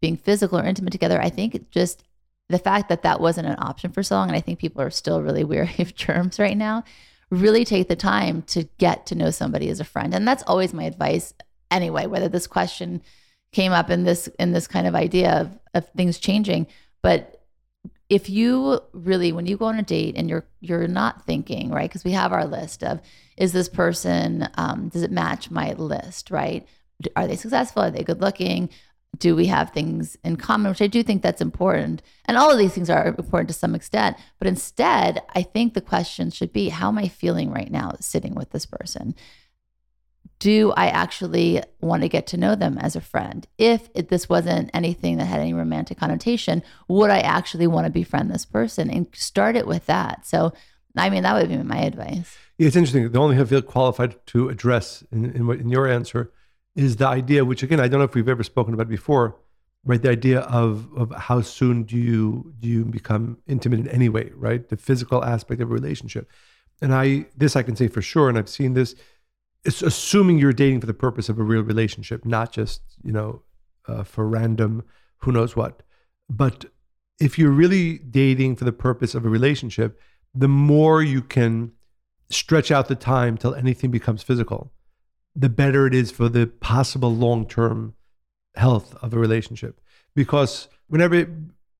being 0.00 0.16
physical 0.16 0.56
or 0.56 0.64
intimate 0.64 0.92
together. 0.92 1.20
I 1.20 1.30
think 1.30 1.68
just 1.72 2.04
the 2.48 2.60
fact 2.60 2.88
that 2.90 3.02
that 3.02 3.20
wasn't 3.20 3.48
an 3.48 3.56
option 3.58 3.90
for 3.90 4.04
so 4.04 4.14
long, 4.14 4.28
and 4.28 4.36
I 4.36 4.40
think 4.40 4.60
people 4.60 4.82
are 4.82 4.90
still 4.90 5.20
really 5.20 5.42
wary 5.52 5.74
of 5.80 5.96
germs 5.96 6.38
right 6.38 6.56
now, 6.56 6.84
really 7.30 7.64
take 7.64 7.88
the 7.88 7.96
time 7.96 8.42
to 8.42 8.68
get 8.78 9.04
to 9.06 9.16
know 9.16 9.32
somebody 9.32 9.68
as 9.68 9.80
a 9.80 9.84
friend. 9.84 10.14
And 10.14 10.28
that's 10.28 10.44
always 10.46 10.72
my 10.72 10.84
advice 10.84 11.34
anyway, 11.68 12.06
whether 12.06 12.28
this 12.28 12.46
question 12.46 13.02
came 13.50 13.72
up 13.72 13.90
in 13.90 14.04
this 14.04 14.28
in 14.38 14.52
this 14.52 14.68
kind 14.68 14.86
of 14.86 14.94
idea 14.94 15.40
of, 15.40 15.58
of 15.74 15.88
things 15.96 16.18
changing. 16.18 16.68
But 17.02 17.37
if 18.08 18.30
you 18.30 18.80
really 18.92 19.32
when 19.32 19.46
you 19.46 19.56
go 19.56 19.66
on 19.66 19.78
a 19.78 19.82
date 19.82 20.14
and 20.16 20.30
you're 20.30 20.46
you're 20.60 20.88
not 20.88 21.26
thinking 21.26 21.70
right 21.70 21.90
because 21.90 22.04
we 22.04 22.12
have 22.12 22.32
our 22.32 22.46
list 22.46 22.82
of 22.82 23.00
is 23.36 23.52
this 23.52 23.68
person 23.68 24.48
um, 24.54 24.88
does 24.88 25.02
it 25.02 25.10
match 25.10 25.50
my 25.50 25.72
list 25.74 26.30
right 26.30 26.66
are 27.16 27.26
they 27.26 27.36
successful 27.36 27.82
are 27.82 27.90
they 27.90 28.02
good 28.02 28.20
looking 28.20 28.70
Do 29.18 29.34
we 29.34 29.46
have 29.46 29.70
things 29.70 30.16
in 30.22 30.36
common, 30.36 30.70
which 30.70 30.82
I 30.82 30.86
do 30.86 31.02
think 31.02 31.22
that's 31.22 31.40
important. 31.40 32.02
And 32.26 32.36
all 32.36 32.50
of 32.50 32.58
these 32.58 32.74
things 32.74 32.90
are 32.90 33.06
important 33.06 33.48
to 33.48 33.54
some 33.54 33.74
extent. 33.74 34.16
But 34.38 34.48
instead, 34.48 35.22
I 35.34 35.42
think 35.42 35.72
the 35.72 35.80
question 35.80 36.30
should 36.30 36.52
be 36.52 36.68
how 36.68 36.88
am 36.88 36.98
I 36.98 37.08
feeling 37.08 37.50
right 37.50 37.70
now 37.70 37.94
sitting 38.00 38.34
with 38.34 38.50
this 38.50 38.66
person? 38.66 39.14
Do 40.38 40.72
I 40.76 40.88
actually 40.88 41.62
want 41.80 42.02
to 42.02 42.08
get 42.08 42.26
to 42.28 42.36
know 42.36 42.54
them 42.54 42.78
as 42.78 42.94
a 42.94 43.00
friend? 43.00 43.46
If 43.58 43.88
it, 43.94 44.08
this 44.08 44.28
wasn't 44.28 44.70
anything 44.72 45.16
that 45.18 45.24
had 45.24 45.40
any 45.40 45.52
romantic 45.52 45.98
connotation, 45.98 46.62
would 46.86 47.10
I 47.10 47.20
actually 47.20 47.66
want 47.66 47.86
to 47.86 47.90
befriend 47.90 48.30
this 48.30 48.44
person? 48.44 48.90
And 48.90 49.08
start 49.12 49.56
it 49.56 49.66
with 49.66 49.86
that. 49.86 50.26
So, 50.26 50.52
I 50.96 51.10
mean, 51.10 51.24
that 51.24 51.34
would 51.34 51.48
be 51.48 51.56
my 51.58 51.78
advice. 51.78 52.36
Yeah, 52.56 52.68
it's 52.68 52.76
interesting. 52.76 53.10
The 53.10 53.18
only 53.18 53.36
thing 53.36 53.44
I 53.44 53.48
feel 53.48 53.62
qualified 53.62 54.14
to 54.26 54.48
address 54.48 55.04
in, 55.10 55.24
in, 55.32 55.50
in 55.60 55.68
your 55.68 55.88
answer 55.88 56.32
is 56.76 56.96
the 56.96 57.06
idea, 57.06 57.44
which 57.44 57.62
again, 57.62 57.80
I 57.80 57.88
don't 57.88 57.98
know 57.98 58.04
if 58.04 58.14
we've 58.14 58.28
ever 58.28 58.44
spoken 58.44 58.74
about 58.74 58.88
before, 58.88 59.36
right? 59.84 60.00
The 60.00 60.10
idea 60.10 60.40
of, 60.40 60.88
of 60.96 61.10
how 61.10 61.40
soon 61.40 61.82
do 61.82 61.96
you 61.96 62.52
do 62.60 62.68
you 62.68 62.84
become 62.84 63.38
intimate 63.48 63.80
in 63.80 63.88
any 63.88 64.08
way, 64.08 64.30
right? 64.34 64.68
The 64.68 64.76
physical 64.76 65.24
aspect 65.24 65.60
of 65.60 65.70
a 65.70 65.74
relationship. 65.74 66.30
And 66.80 66.94
I, 66.94 67.26
this 67.36 67.56
I 67.56 67.62
can 67.64 67.74
say 67.74 67.88
for 67.88 68.02
sure, 68.02 68.28
and 68.28 68.38
I've 68.38 68.48
seen 68.48 68.74
this 68.74 68.94
it's 69.64 69.82
assuming 69.82 70.38
you're 70.38 70.52
dating 70.52 70.80
for 70.80 70.86
the 70.86 70.94
purpose 70.94 71.28
of 71.28 71.38
a 71.38 71.42
real 71.42 71.62
relationship, 71.62 72.24
not 72.24 72.52
just 72.52 72.82
you 73.02 73.12
know 73.12 73.42
uh, 73.86 74.04
for 74.04 74.26
random 74.28 74.84
who 75.18 75.32
knows 75.32 75.56
what. 75.56 75.82
But 76.30 76.66
if 77.20 77.38
you're 77.38 77.50
really 77.50 77.98
dating 77.98 78.56
for 78.56 78.64
the 78.64 78.72
purpose 78.72 79.14
of 79.14 79.24
a 79.24 79.28
relationship, 79.28 80.00
the 80.34 80.48
more 80.48 81.02
you 81.02 81.22
can 81.22 81.72
stretch 82.30 82.70
out 82.70 82.88
the 82.88 82.94
time 82.94 83.36
till 83.36 83.54
anything 83.54 83.90
becomes 83.90 84.22
physical, 84.22 84.72
the 85.34 85.48
better 85.48 85.86
it 85.86 85.94
is 85.94 86.10
for 86.10 86.28
the 86.28 86.46
possible 86.46 87.14
long-term 87.14 87.94
health 88.54 88.94
of 89.02 89.14
a 89.14 89.18
relationship. 89.18 89.80
Because 90.14 90.68
whenever 90.88 91.14
it, 91.14 91.28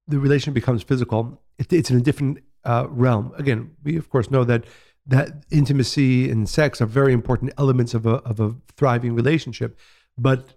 the 0.07 0.19
relationship 0.19 0.55
becomes 0.55 0.83
physical, 0.83 1.41
it, 1.59 1.73
it's 1.73 1.91
in 1.91 1.99
a 1.99 2.01
different 2.01 2.39
uh, 2.65 2.87
realm. 2.89 3.33
Again, 3.37 3.71
we 3.85 3.97
of 3.97 4.09
course 4.11 4.31
know 4.31 4.45
that 4.45 4.65
that 5.09 5.45
intimacy 5.51 6.31
and 6.31 6.49
sex 6.49 6.81
are 6.81 6.87
very 6.87 7.13
important 7.13 7.53
elements 7.59 7.95
of 7.95 8.07
a, 8.07 8.17
of 8.19 8.39
a 8.41 8.55
thriving 8.77 9.15
relationship. 9.15 9.79
But 10.17 10.55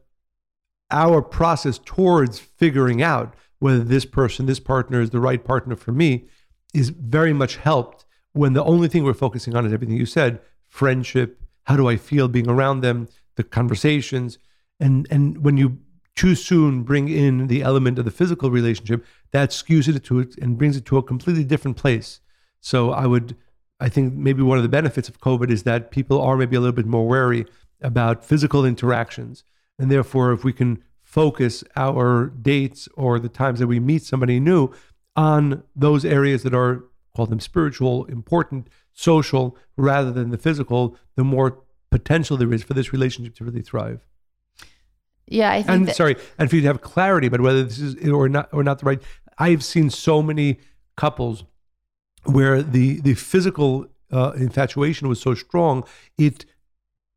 our 0.91 1.21
process 1.21 1.79
towards 1.79 2.37
figuring 2.37 3.01
out 3.01 3.33
whether 3.59 3.83
this 3.83 4.05
person, 4.05 4.45
this 4.45 4.59
partner 4.59 5.01
is 5.01 5.11
the 5.11 5.19
right 5.19 5.43
partner 5.43 5.75
for 5.75 5.91
me 5.91 6.25
is 6.73 6.89
very 6.89 7.33
much 7.33 7.55
helped 7.57 8.05
when 8.33 8.53
the 8.53 8.63
only 8.63 8.87
thing 8.87 9.03
we're 9.03 9.13
focusing 9.13 9.55
on 9.55 9.65
is 9.65 9.73
everything 9.73 9.97
you 9.97 10.05
said 10.05 10.39
friendship, 10.67 11.41
how 11.63 11.75
do 11.75 11.87
I 11.87 11.97
feel 11.97 12.27
being 12.27 12.49
around 12.49 12.81
them, 12.81 13.07
the 13.35 13.43
conversations. 13.43 14.37
And, 14.79 15.05
and 15.11 15.43
when 15.43 15.57
you 15.57 15.79
too 16.15 16.35
soon 16.35 16.83
bring 16.83 17.07
in 17.09 17.47
the 17.47 17.61
element 17.61 17.99
of 17.99 18.05
the 18.05 18.11
physical 18.11 18.49
relationship, 18.49 19.05
that 19.31 19.51
skews 19.51 19.93
it 19.93 20.03
to 20.05 20.19
it 20.19 20.37
and 20.37 20.57
brings 20.57 20.77
it 20.77 20.85
to 20.85 20.97
a 20.97 21.03
completely 21.03 21.43
different 21.43 21.77
place. 21.77 22.19
So 22.61 22.91
I 22.91 23.05
would 23.05 23.35
I 23.81 23.89
think 23.89 24.13
maybe 24.13 24.43
one 24.43 24.57
of 24.57 24.63
the 24.63 24.69
benefits 24.69 25.09
of 25.09 25.19
COVID 25.19 25.49
is 25.49 25.63
that 25.63 25.89
people 25.89 26.21
are 26.21 26.37
maybe 26.37 26.55
a 26.55 26.59
little 26.59 26.75
bit 26.75 26.85
more 26.85 27.07
wary 27.07 27.45
about 27.81 28.23
physical 28.23 28.63
interactions. 28.63 29.43
And 29.79 29.89
therefore, 29.89 30.31
if 30.31 30.43
we 30.43 30.53
can 30.53 30.83
focus 31.01 31.63
our 31.75 32.27
dates 32.27 32.87
or 32.95 33.19
the 33.19 33.27
times 33.27 33.59
that 33.59 33.67
we 33.67 33.79
meet 33.79 34.03
somebody 34.03 34.39
new 34.39 34.71
on 35.15 35.63
those 35.75 36.05
areas 36.05 36.43
that 36.43 36.53
are, 36.53 36.83
call 37.15 37.25
them 37.25 37.39
spiritual, 37.39 38.05
important, 38.05 38.67
social, 38.93 39.57
rather 39.75 40.11
than 40.11 40.29
the 40.29 40.37
physical, 40.37 40.95
the 41.15 41.23
more 41.23 41.63
potential 41.89 42.37
there 42.37 42.53
is 42.53 42.63
for 42.63 42.75
this 42.75 42.93
relationship 42.93 43.35
to 43.35 43.43
really 43.43 43.63
thrive. 43.63 44.05
Yeah, 45.27 45.51
I 45.51 45.63
think. 45.63 45.69
And 45.69 45.87
that- 45.87 45.95
sorry, 45.95 46.17
and 46.37 46.49
for 46.49 46.55
you 46.55 46.61
to 46.61 46.67
have 46.67 46.81
clarity 46.81 47.27
about 47.27 47.41
whether 47.41 47.63
this 47.63 47.79
is 47.79 48.09
or 48.09 48.29
not 48.29 48.49
or 48.53 48.63
not 48.63 48.79
the 48.79 48.85
right. 48.85 49.01
I've 49.37 49.63
seen 49.63 49.89
so 49.89 50.21
many 50.21 50.59
couples 50.95 51.45
where 52.23 52.61
the 52.61 53.01
the 53.01 53.13
physical 53.13 53.87
uh, 54.11 54.33
infatuation 54.35 55.07
was 55.07 55.19
so 55.19 55.33
strong, 55.33 55.83
it 56.17 56.45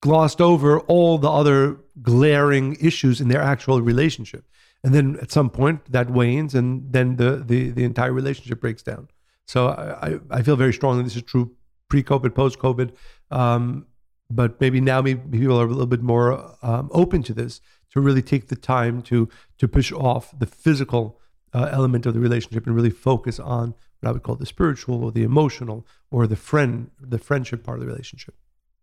glossed 0.00 0.40
over 0.40 0.80
all 0.80 1.18
the 1.18 1.30
other 1.30 1.78
glaring 2.02 2.76
issues 2.80 3.20
in 3.20 3.28
their 3.28 3.40
actual 3.40 3.80
relationship. 3.80 4.44
And 4.82 4.94
then 4.94 5.18
at 5.22 5.32
some 5.32 5.48
point 5.48 5.90
that 5.92 6.10
wanes, 6.10 6.54
and 6.54 6.92
then 6.92 7.16
the 7.16 7.42
the, 7.46 7.70
the 7.70 7.84
entire 7.84 8.12
relationship 8.12 8.60
breaks 8.60 8.82
down. 8.82 9.08
So 9.46 9.68
I, 9.68 10.18
I 10.30 10.42
feel 10.42 10.56
very 10.56 10.72
strongly 10.72 11.04
this 11.04 11.16
is 11.16 11.22
true 11.22 11.54
pre-COVID, 11.88 12.34
post-COVID, 12.34 12.94
um, 13.30 13.86
but 14.30 14.60
maybe 14.60 14.80
now 14.80 15.02
maybe 15.02 15.38
people 15.38 15.60
are 15.60 15.66
a 15.66 15.68
little 15.68 15.86
bit 15.86 16.02
more 16.02 16.56
um, 16.62 16.88
open 16.92 17.22
to 17.22 17.34
this 17.34 17.60
to 17.90 18.00
really 18.00 18.22
take 18.22 18.48
the 18.48 18.56
time 18.56 19.02
to 19.02 19.28
to 19.58 19.68
push 19.68 19.92
off 19.92 20.38
the 20.38 20.46
physical 20.46 21.20
uh, 21.52 21.68
element 21.70 22.06
of 22.06 22.14
the 22.14 22.20
relationship 22.20 22.66
and 22.66 22.74
really 22.74 22.90
focus 22.90 23.38
on 23.38 23.74
what 24.04 24.10
I 24.10 24.12
would 24.12 24.22
call 24.22 24.36
the 24.36 24.46
spiritual 24.46 25.02
or 25.02 25.10
the 25.10 25.22
emotional 25.22 25.86
or 26.10 26.26
the 26.26 26.36
friend, 26.36 26.90
the 27.00 27.18
friendship 27.18 27.64
part 27.64 27.78
of 27.78 27.80
the 27.80 27.90
relationship. 27.90 28.34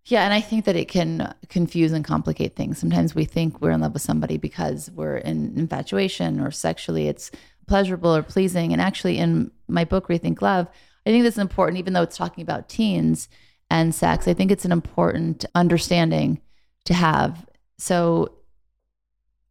Yeah, 0.06 0.24
and 0.24 0.34
I 0.34 0.42
think 0.42 0.66
that 0.66 0.76
it 0.76 0.88
can 0.88 1.34
confuse 1.48 1.92
and 1.92 2.04
complicate 2.04 2.56
things. 2.56 2.80
Sometimes 2.80 3.14
we 3.14 3.26
think 3.26 3.62
we're 3.62 3.72
in 3.72 3.82
love 3.82 3.94
with 3.94 4.02
somebody 4.02 4.38
because 4.38 4.90
we're 4.92 5.18
in 5.18 5.54
infatuation 5.56 6.40
or 6.40 6.50
sexually 6.50 7.08
it's 7.08 7.30
pleasurable 7.68 8.16
or 8.16 8.24
pleasing. 8.24 8.74
And 8.74 8.82
actually, 8.82 9.20
in 9.20 9.52
my 9.68 9.86
book, 9.86 10.08
Rethink 10.08 10.42
Love, 10.42 10.68
I 11.06 11.12
think 11.12 11.24
that's 11.24 11.38
important, 11.38 11.78
even 11.78 11.94
though 11.94 12.02
it's 12.02 12.18
talking 12.18 12.42
about 12.42 12.68
teens 12.68 13.30
and 13.70 13.94
sex. 13.94 14.28
I 14.28 14.34
think 14.34 14.52
it's 14.52 14.66
an 14.66 14.72
important 14.72 15.46
understanding 15.54 16.42
to 16.86 16.96
have. 16.96 17.46
So 17.78 18.34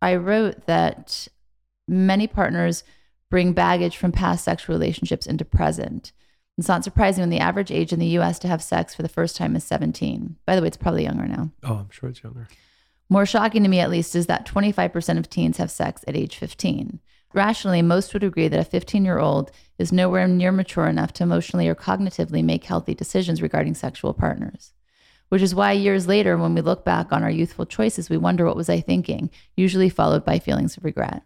I 0.02 0.16
wrote 0.16 0.66
that 0.66 1.28
many 1.87 2.26
partners 2.26 2.83
bring 3.31 3.53
baggage 3.53 3.97
from 3.97 4.12
past 4.12 4.45
sexual 4.45 4.75
relationships 4.75 5.27
into 5.27 5.45
present. 5.45 6.12
It's 6.59 6.69
not 6.69 6.85
surprising 6.85 7.23
when 7.23 7.31
the 7.31 7.38
average 7.38 7.71
age 7.71 7.93
in 7.93 8.01
the 8.01 8.19
US 8.19 8.38
to 8.40 8.49
have 8.49 8.62
sex 8.62 8.95
for 8.95 9.03
the 9.03 9.09
first 9.09 9.37
time 9.37 9.57
is 9.57 9.64
17. 9.64 10.37
By 10.45 10.57
the 10.57 10.62
way, 10.62 10.69
it's 10.69 10.77
probably 10.77 11.05
younger 11.05 11.27
now. 11.27 11.51
Oh, 11.62 11.77
I'm 11.77 11.90
sure 11.90 12.11
it's 12.11 12.23
younger. 12.23 12.49
More 13.09 13.27
shocking 13.27 13.62
to 13.62 13.69
me, 13.69 13.81
at 13.81 13.90
least, 13.90 14.14
is 14.14 14.27
that 14.27 14.47
25% 14.47 15.19
of 15.19 15.31
teens 15.31 15.57
have 15.57 15.71
sex 15.71 16.05
at 16.07 16.16
age 16.16 16.37
15. 16.37 17.01
Rationally, 17.33 17.81
most 17.81 18.12
would 18.12 18.25
agree 18.25 18.49
that 18.49 18.61
a 18.61 18.64
15 18.64 19.05
year 19.05 19.19
old 19.19 19.51
is 19.79 19.93
nowhere 19.93 20.29
near 20.29 20.53
mature 20.53 20.87
enough 20.87 21.12
to 21.14 21.23
emotionally 21.23 21.69
or 21.69 21.75
cognitively 21.75 22.45
make 22.45 22.64
healthy 22.64 22.95
decisions 22.95 23.40
regarding 23.40 23.75
sexual 23.75 24.12
partners. 24.12 24.73
Which 25.29 25.43
is 25.43 25.55
why 25.55 25.73
years 25.73 26.09
later, 26.09 26.37
when 26.37 26.55
we 26.55 26.61
look 26.61 26.85
back 26.85 27.12
on 27.12 27.23
our 27.23 27.31
youthful 27.31 27.66
choices, 27.66 28.11
we 28.11 28.16
wonder 28.16 28.45
what 28.45 28.57
was 28.57 28.69
I 28.69 28.81
thinking, 28.81 29.31
usually 29.57 29.88
followed 29.88 30.25
by 30.25 30.40
feelings 30.40 30.77
of 30.77 30.85
regret. 30.85 31.23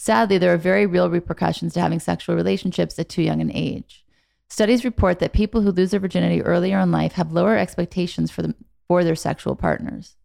Sadly, 0.00 0.38
there 0.38 0.54
are 0.54 0.56
very 0.56 0.86
real 0.86 1.10
repercussions 1.10 1.74
to 1.74 1.80
having 1.82 2.00
sexual 2.00 2.34
relationships 2.34 2.98
at 2.98 3.10
too 3.10 3.20
young 3.20 3.42
an 3.42 3.52
age. 3.52 4.02
Studies 4.48 4.82
report 4.82 5.18
that 5.18 5.34
people 5.34 5.60
who 5.60 5.70
lose 5.70 5.90
their 5.90 6.00
virginity 6.00 6.40
earlier 6.40 6.78
in 6.78 6.90
life 6.90 7.12
have 7.12 7.34
lower 7.34 7.58
expectations 7.58 8.30
for, 8.30 8.40
them, 8.40 8.54
for 8.88 9.04
their 9.04 9.14
sexual 9.14 9.54
partners. 9.54 10.16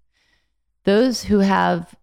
Those 0.86 1.26
who 1.26 1.40
have 1.40 1.94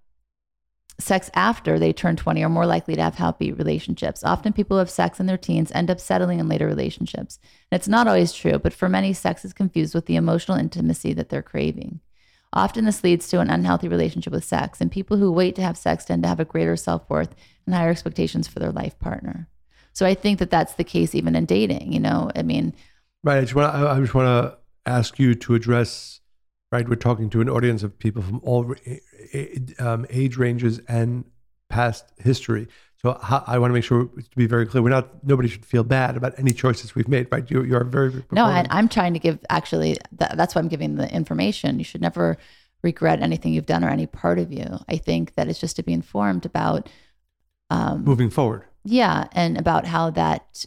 sex 0.98 1.30
after 1.32 1.78
they 1.78 1.94
turn 1.94 2.14
20 2.14 2.44
are 2.44 2.50
more 2.50 2.66
likely 2.66 2.94
to 2.94 3.02
have 3.02 3.14
happy 3.14 3.52
relationships. 3.52 4.22
Often, 4.22 4.52
people 4.52 4.76
who 4.76 4.80
have 4.80 4.90
sex 4.90 5.18
in 5.18 5.24
their 5.24 5.38
teens 5.38 5.72
end 5.74 5.90
up 5.90 5.98
settling 5.98 6.40
in 6.40 6.50
later 6.50 6.66
relationships. 6.66 7.38
And 7.70 7.80
it's 7.80 7.88
not 7.88 8.06
always 8.06 8.34
true, 8.34 8.58
but 8.58 8.74
for 8.74 8.90
many, 8.90 9.14
sex 9.14 9.46
is 9.46 9.54
confused 9.54 9.94
with 9.94 10.04
the 10.04 10.16
emotional 10.16 10.58
intimacy 10.58 11.14
that 11.14 11.30
they're 11.30 11.40
craving. 11.40 12.00
Often, 12.52 12.84
this 12.84 13.02
leads 13.02 13.28
to 13.28 13.40
an 13.40 13.50
unhealthy 13.50 13.88
relationship 13.88 14.32
with 14.32 14.44
sex, 14.44 14.80
and 14.80 14.90
people 14.90 15.16
who 15.16 15.32
wait 15.32 15.54
to 15.56 15.62
have 15.62 15.76
sex 15.76 16.04
tend 16.04 16.22
to 16.22 16.28
have 16.28 16.40
a 16.40 16.44
greater 16.44 16.76
self 16.76 17.08
worth 17.08 17.34
and 17.66 17.74
higher 17.74 17.90
expectations 17.90 18.46
for 18.46 18.58
their 18.58 18.72
life 18.72 18.98
partner. 18.98 19.48
So 19.92 20.06
I 20.06 20.14
think 20.14 20.38
that 20.38 20.50
that's 20.50 20.74
the 20.74 20.84
case 20.84 21.14
even 21.14 21.34
in 21.34 21.46
dating. 21.46 21.92
You 21.92 22.00
know, 22.00 22.30
I 22.36 22.42
mean, 22.42 22.74
right. 23.22 23.38
I 23.38 23.40
just 23.42 23.54
want 23.54 23.74
I 23.74 23.98
just 24.00 24.14
want 24.14 24.26
to 24.26 24.58
ask 24.90 25.18
you 25.18 25.34
to 25.34 25.54
address. 25.54 26.20
Right, 26.70 26.88
we're 26.88 26.96
talking 26.96 27.28
to 27.28 27.42
an 27.42 27.50
audience 27.50 27.82
of 27.82 27.98
people 27.98 28.22
from 28.22 28.40
all 28.42 28.74
eh, 28.86 28.96
eh, 29.34 29.46
eh, 29.78 29.84
um, 29.84 30.06
age 30.08 30.38
ranges 30.38 30.80
and 30.88 31.26
past 31.68 32.10
history. 32.16 32.66
So 33.04 33.18
I 33.20 33.58
want 33.58 33.70
to 33.70 33.74
make 33.74 33.82
sure 33.82 34.04
to 34.04 34.36
be 34.36 34.46
very 34.46 34.64
clear. 34.64 34.80
We're 34.80 34.90
not. 34.90 35.24
Nobody 35.24 35.48
should 35.48 35.66
feel 35.66 35.82
bad 35.82 36.16
about 36.16 36.38
any 36.38 36.52
choices 36.52 36.94
we've 36.94 37.08
made. 37.08 37.26
Right? 37.32 37.50
You, 37.50 37.64
you 37.64 37.76
are 37.76 37.82
very. 37.82 38.24
No, 38.30 38.44
I, 38.44 38.64
I'm 38.70 38.88
trying 38.88 39.12
to 39.14 39.18
give. 39.18 39.40
Actually, 39.50 39.96
that, 40.12 40.36
that's 40.36 40.54
why 40.54 40.60
I'm 40.60 40.68
giving 40.68 40.94
the 40.94 41.12
information. 41.12 41.78
You 41.78 41.84
should 41.84 42.00
never 42.00 42.38
regret 42.84 43.20
anything 43.20 43.54
you've 43.54 43.66
done 43.66 43.82
or 43.82 43.88
any 43.88 44.06
part 44.06 44.38
of 44.38 44.52
you. 44.52 44.78
I 44.88 44.98
think 44.98 45.34
that 45.34 45.48
it's 45.48 45.58
just 45.58 45.74
to 45.76 45.82
be 45.82 45.92
informed 45.92 46.46
about 46.46 46.88
um, 47.70 48.04
moving 48.04 48.30
forward. 48.30 48.66
Yeah, 48.84 49.26
and 49.32 49.58
about 49.58 49.86
how 49.86 50.10
that 50.10 50.64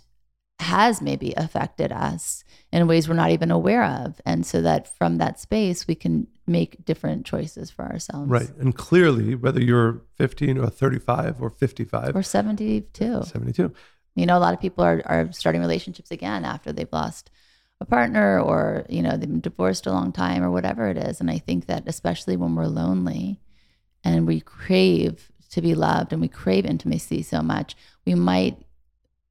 has 0.60 1.02
maybe 1.02 1.34
affected 1.38 1.94
us 1.94 2.44
in 2.70 2.86
ways 2.86 3.08
we're 3.08 3.16
not 3.16 3.32
even 3.32 3.50
aware 3.50 3.86
of, 3.86 4.20
and 4.26 4.46
so 4.46 4.62
that 4.62 4.94
from 4.98 5.20
that 5.20 5.40
space 5.40 5.88
we 5.88 5.96
can 5.96 6.28
make 6.48 6.84
different 6.86 7.26
choices 7.26 7.72
for 7.72 7.86
ourselves. 7.86 8.30
Right, 8.30 8.50
and 8.60 8.76
clearly, 8.76 9.36
whether 9.36 9.62
you're 9.62 10.02
15 10.18 10.58
or 10.58 10.70
35 10.70 11.42
or 11.42 11.50
55 11.50 12.16
or 12.16 12.24
72, 12.24 13.24
72. 13.24 13.74
You 14.16 14.26
know, 14.26 14.38
a 14.38 14.40
lot 14.40 14.54
of 14.54 14.62
people 14.62 14.84
are 14.84 15.02
are 15.06 15.32
starting 15.32 15.62
relationships 15.62 16.12
again 16.12 16.46
after 16.46 16.72
they've 16.72 16.92
lost 16.92 17.32
a 17.82 17.86
partner 17.86 18.40
or 18.40 18.86
you 18.88 19.02
know 19.02 19.12
they've 19.18 19.30
been 19.30 19.42
divorced 19.42 19.86
a 19.86 19.92
long 19.92 20.14
time 20.14 20.42
or 20.44 20.50
whatever 20.50 20.88
it 20.88 20.96
is 20.96 21.20
and 21.20 21.30
i 21.30 21.38
think 21.38 21.66
that 21.66 21.84
especially 21.88 22.38
when 22.38 22.56
we're 22.56 22.68
lonely 22.68 23.38
and 24.06 24.26
we 24.26 24.40
crave 24.40 25.30
to 25.56 25.62
be 25.62 25.74
loved 25.74 26.12
and 26.12 26.22
we 26.22 26.28
crave 26.28 26.66
intimacy 26.66 27.24
so 27.24 27.42
much, 27.42 27.76
we 28.06 28.14
might 28.14 28.58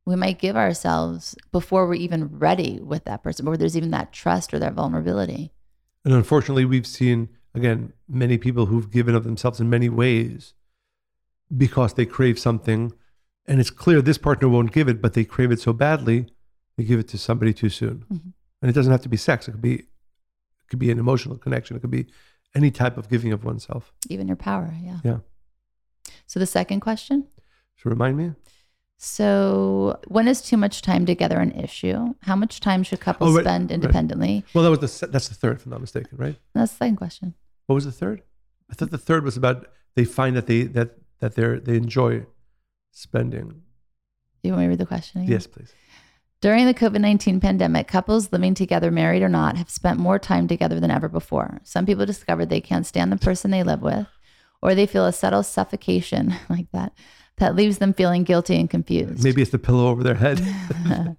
we 0.07 0.17
might 0.17 0.39
give 0.39 0.57
ourselves 0.57 1.35
before 1.51 1.87
we're 1.87 1.95
even 1.95 2.39
ready 2.39 2.79
with 2.79 3.05
that 3.05 3.23
person, 3.23 3.45
before 3.45 3.57
there's 3.57 3.77
even 3.77 3.91
that 3.93 4.13
trust 4.13 4.53
or 4.53 4.59
that 4.59 4.75
vulnerability. 4.75 5.51
And 6.05 6.13
unfortunately, 6.15 6.65
we've 6.65 6.87
seen 6.87 7.29
again 7.55 7.93
many 8.09 8.37
people 8.39 8.67
who've 8.67 8.91
given 8.91 9.15
of 9.15 9.25
themselves 9.25 9.61
in 9.61 9.71
many 9.71 9.89
ways 9.89 10.55
because 11.57 11.95
they 11.95 12.07
crave 12.07 12.39
something, 12.39 12.93
and 13.47 13.61
it's 13.61 13.71
clear 13.71 14.03
this 14.03 14.19
partner 14.19 14.49
won't 14.49 14.73
give 14.73 14.89
it, 14.89 15.01
but 15.01 15.13
they 15.15 15.25
crave 15.25 15.53
it 15.53 15.61
so 15.61 15.73
badly, 15.73 16.27
they 16.77 16.85
give 16.85 16.99
it 16.99 17.09
to 17.09 17.19
somebody 17.19 17.53
too 17.53 17.69
soon. 17.69 18.05
Mhm. 18.13 18.33
And 18.61 18.71
it 18.71 18.75
doesn't 18.75 18.93
have 18.93 19.03
to 19.03 19.09
be 19.09 19.17
sex; 19.17 19.49
it 19.49 19.53
could 19.53 19.63
be 19.63 19.75
it 19.75 20.69
could 20.69 20.79
be 20.79 20.91
an 20.91 20.99
emotional 20.99 21.37
connection. 21.37 21.77
It 21.77 21.81
could 21.81 21.91
be 21.91 22.07
any 22.55 22.71
type 22.71 22.97
of 22.97 23.09
giving 23.09 23.33
of 23.33 23.45
oneself. 23.45 23.93
Even 24.09 24.27
your 24.27 24.37
power, 24.37 24.75
yeah. 24.83 25.01
Yeah. 25.05 25.19
So 26.27 26.41
the 26.41 26.47
second 26.47 26.81
question. 26.81 27.29
So 27.77 27.91
remind 27.91 28.17
me. 28.17 28.33
So 29.05 30.01
when 30.09 30.27
is 30.27 30.41
too 30.41 30.57
much 30.57 30.81
time 30.81 31.05
together 31.05 31.39
an 31.39 31.53
issue? 31.53 32.15
How 32.23 32.35
much 32.35 32.59
time 32.59 32.83
should 32.83 33.01
oh, 33.01 33.03
couples 33.03 33.33
Oh, 33.33 33.37
right, 33.37 33.45
spend 33.45 33.65
right. 33.65 33.75
independently? 33.75 34.45
Well, 34.55 34.65
that 34.65 34.71
was 34.71 34.99
the 34.99 35.07
that's 35.09 35.29
the 35.29 35.35
third, 35.35 35.57
if 35.57 35.67
I'm 35.67 35.73
not 35.73 35.83
mistaken, 35.83 36.17
right? 36.17 36.37
That's 36.55 36.73
the 36.73 36.79
second 36.79 36.97
question. 36.97 37.35
What 37.67 37.75
was 37.75 37.85
the 37.85 37.93
third? 37.93 38.23
I 38.71 38.75
thought 38.75 38.91
the 38.91 38.97
third 38.97 39.23
was 39.23 39.37
about 39.37 39.67
they 39.95 40.07
find 40.07 40.35
that 40.37 40.47
they 40.47 40.63
that 40.63 40.97
that 41.21 41.35
they're 41.35 41.61
they 41.61 41.77
enjoy 41.77 42.25
spending. 42.93 43.49
Do 44.43 44.49
you 44.49 44.53
want 44.53 44.61
me 44.61 44.65
to 44.67 44.71
read 44.71 44.79
the 44.79 44.87
question 44.87 45.21
again? 45.21 45.33
Yes, 45.33 45.47
please. 45.47 45.75
During 46.41 46.65
the 46.65 46.75
COVID 46.75 47.01
19 47.01 47.41
pandemic, 47.41 47.87
couples 47.87 48.33
living 48.33 48.55
together, 48.55 48.91
married 48.91 49.23
or 49.23 49.29
not, 49.29 49.59
have 49.59 49.69
spent 49.69 49.99
more 49.99 50.19
time 50.19 50.49
together 50.49 50.81
than 50.81 50.91
ever 50.91 51.11
before. 51.11 51.61
Some 51.63 51.85
people 51.85 52.07
discovered 52.07 52.49
they 52.49 52.63
can't 52.63 52.87
stand 52.87 53.13
the 53.13 53.19
person 53.19 53.51
they 53.51 53.63
live 53.63 53.83
with, 53.83 54.07
or 54.63 54.75
they 54.75 54.87
feel 54.87 55.05
a 55.05 55.13
subtle 55.13 55.43
suffocation 55.43 56.35
like 56.49 56.69
that 56.73 56.95
that 57.39 57.57
leaves 57.57 57.79
them 57.79 57.93
feeling 57.93 58.25
guilty 58.25 58.57
and 58.57 58.71
confused. 58.71 59.25
Maybe 59.25 59.43
it's 59.43 59.51
the 59.51 59.59
pillow 59.59 59.89
over 59.89 60.03
their 60.03 60.15
head. 60.15 60.41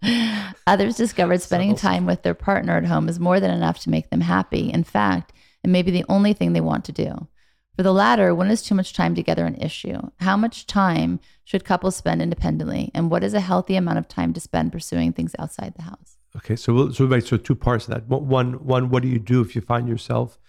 Others 0.67 0.95
discovered 0.95 1.41
spending 1.41 1.75
time 1.75 2.05
with 2.05 2.23
their 2.23 2.33
partner 2.33 2.77
at 2.77 2.85
home 2.85 3.09
is 3.09 3.19
more 3.19 3.39
than 3.39 3.51
enough 3.51 3.79
to 3.79 3.89
make 3.89 4.09
them 4.09 4.21
happy. 4.21 4.71
In 4.71 4.83
fact, 4.83 5.33
it 5.63 5.69
may 5.69 5.81
be 5.81 5.91
the 5.91 6.05
only 6.09 6.33
thing 6.33 6.53
they 6.53 6.61
want 6.61 6.85
to 6.85 6.91
do. 6.91 7.27
For 7.75 7.83
the 7.83 7.91
latter, 7.91 8.33
when 8.33 8.49
is 8.49 8.63
too 8.63 8.75
much 8.75 8.93
time 8.93 9.15
together 9.15 9.45
an 9.45 9.55
issue? 9.55 9.99
How 10.19 10.37
much 10.37 10.65
time 10.65 11.19
should 11.43 11.65
couples 11.65 11.97
spend 11.97 12.21
independently? 12.21 12.89
And 12.93 13.11
what 13.11 13.23
is 13.23 13.33
a 13.33 13.41
healthy 13.41 13.75
amount 13.75 13.97
of 13.97 14.07
time 14.07 14.31
to 14.33 14.39
spend 14.39 14.71
pursuing 14.71 15.11
things 15.11 15.35
outside 15.37 15.73
the 15.75 15.83
house? 15.83 16.17
Okay, 16.37 16.55
so 16.55 16.73
we'll, 16.73 16.93
so 16.93 17.05
right, 17.05 17.23
so 17.23 17.35
two 17.35 17.55
parts 17.55 17.87
of 17.87 17.93
that. 17.93 18.07
One, 18.07 18.53
one, 18.65 18.89
what 18.89 19.03
do 19.03 19.09
you 19.09 19.19
do 19.19 19.41
if 19.41 19.55
you 19.55 19.61
find 19.61 19.89
yourself 19.89 20.39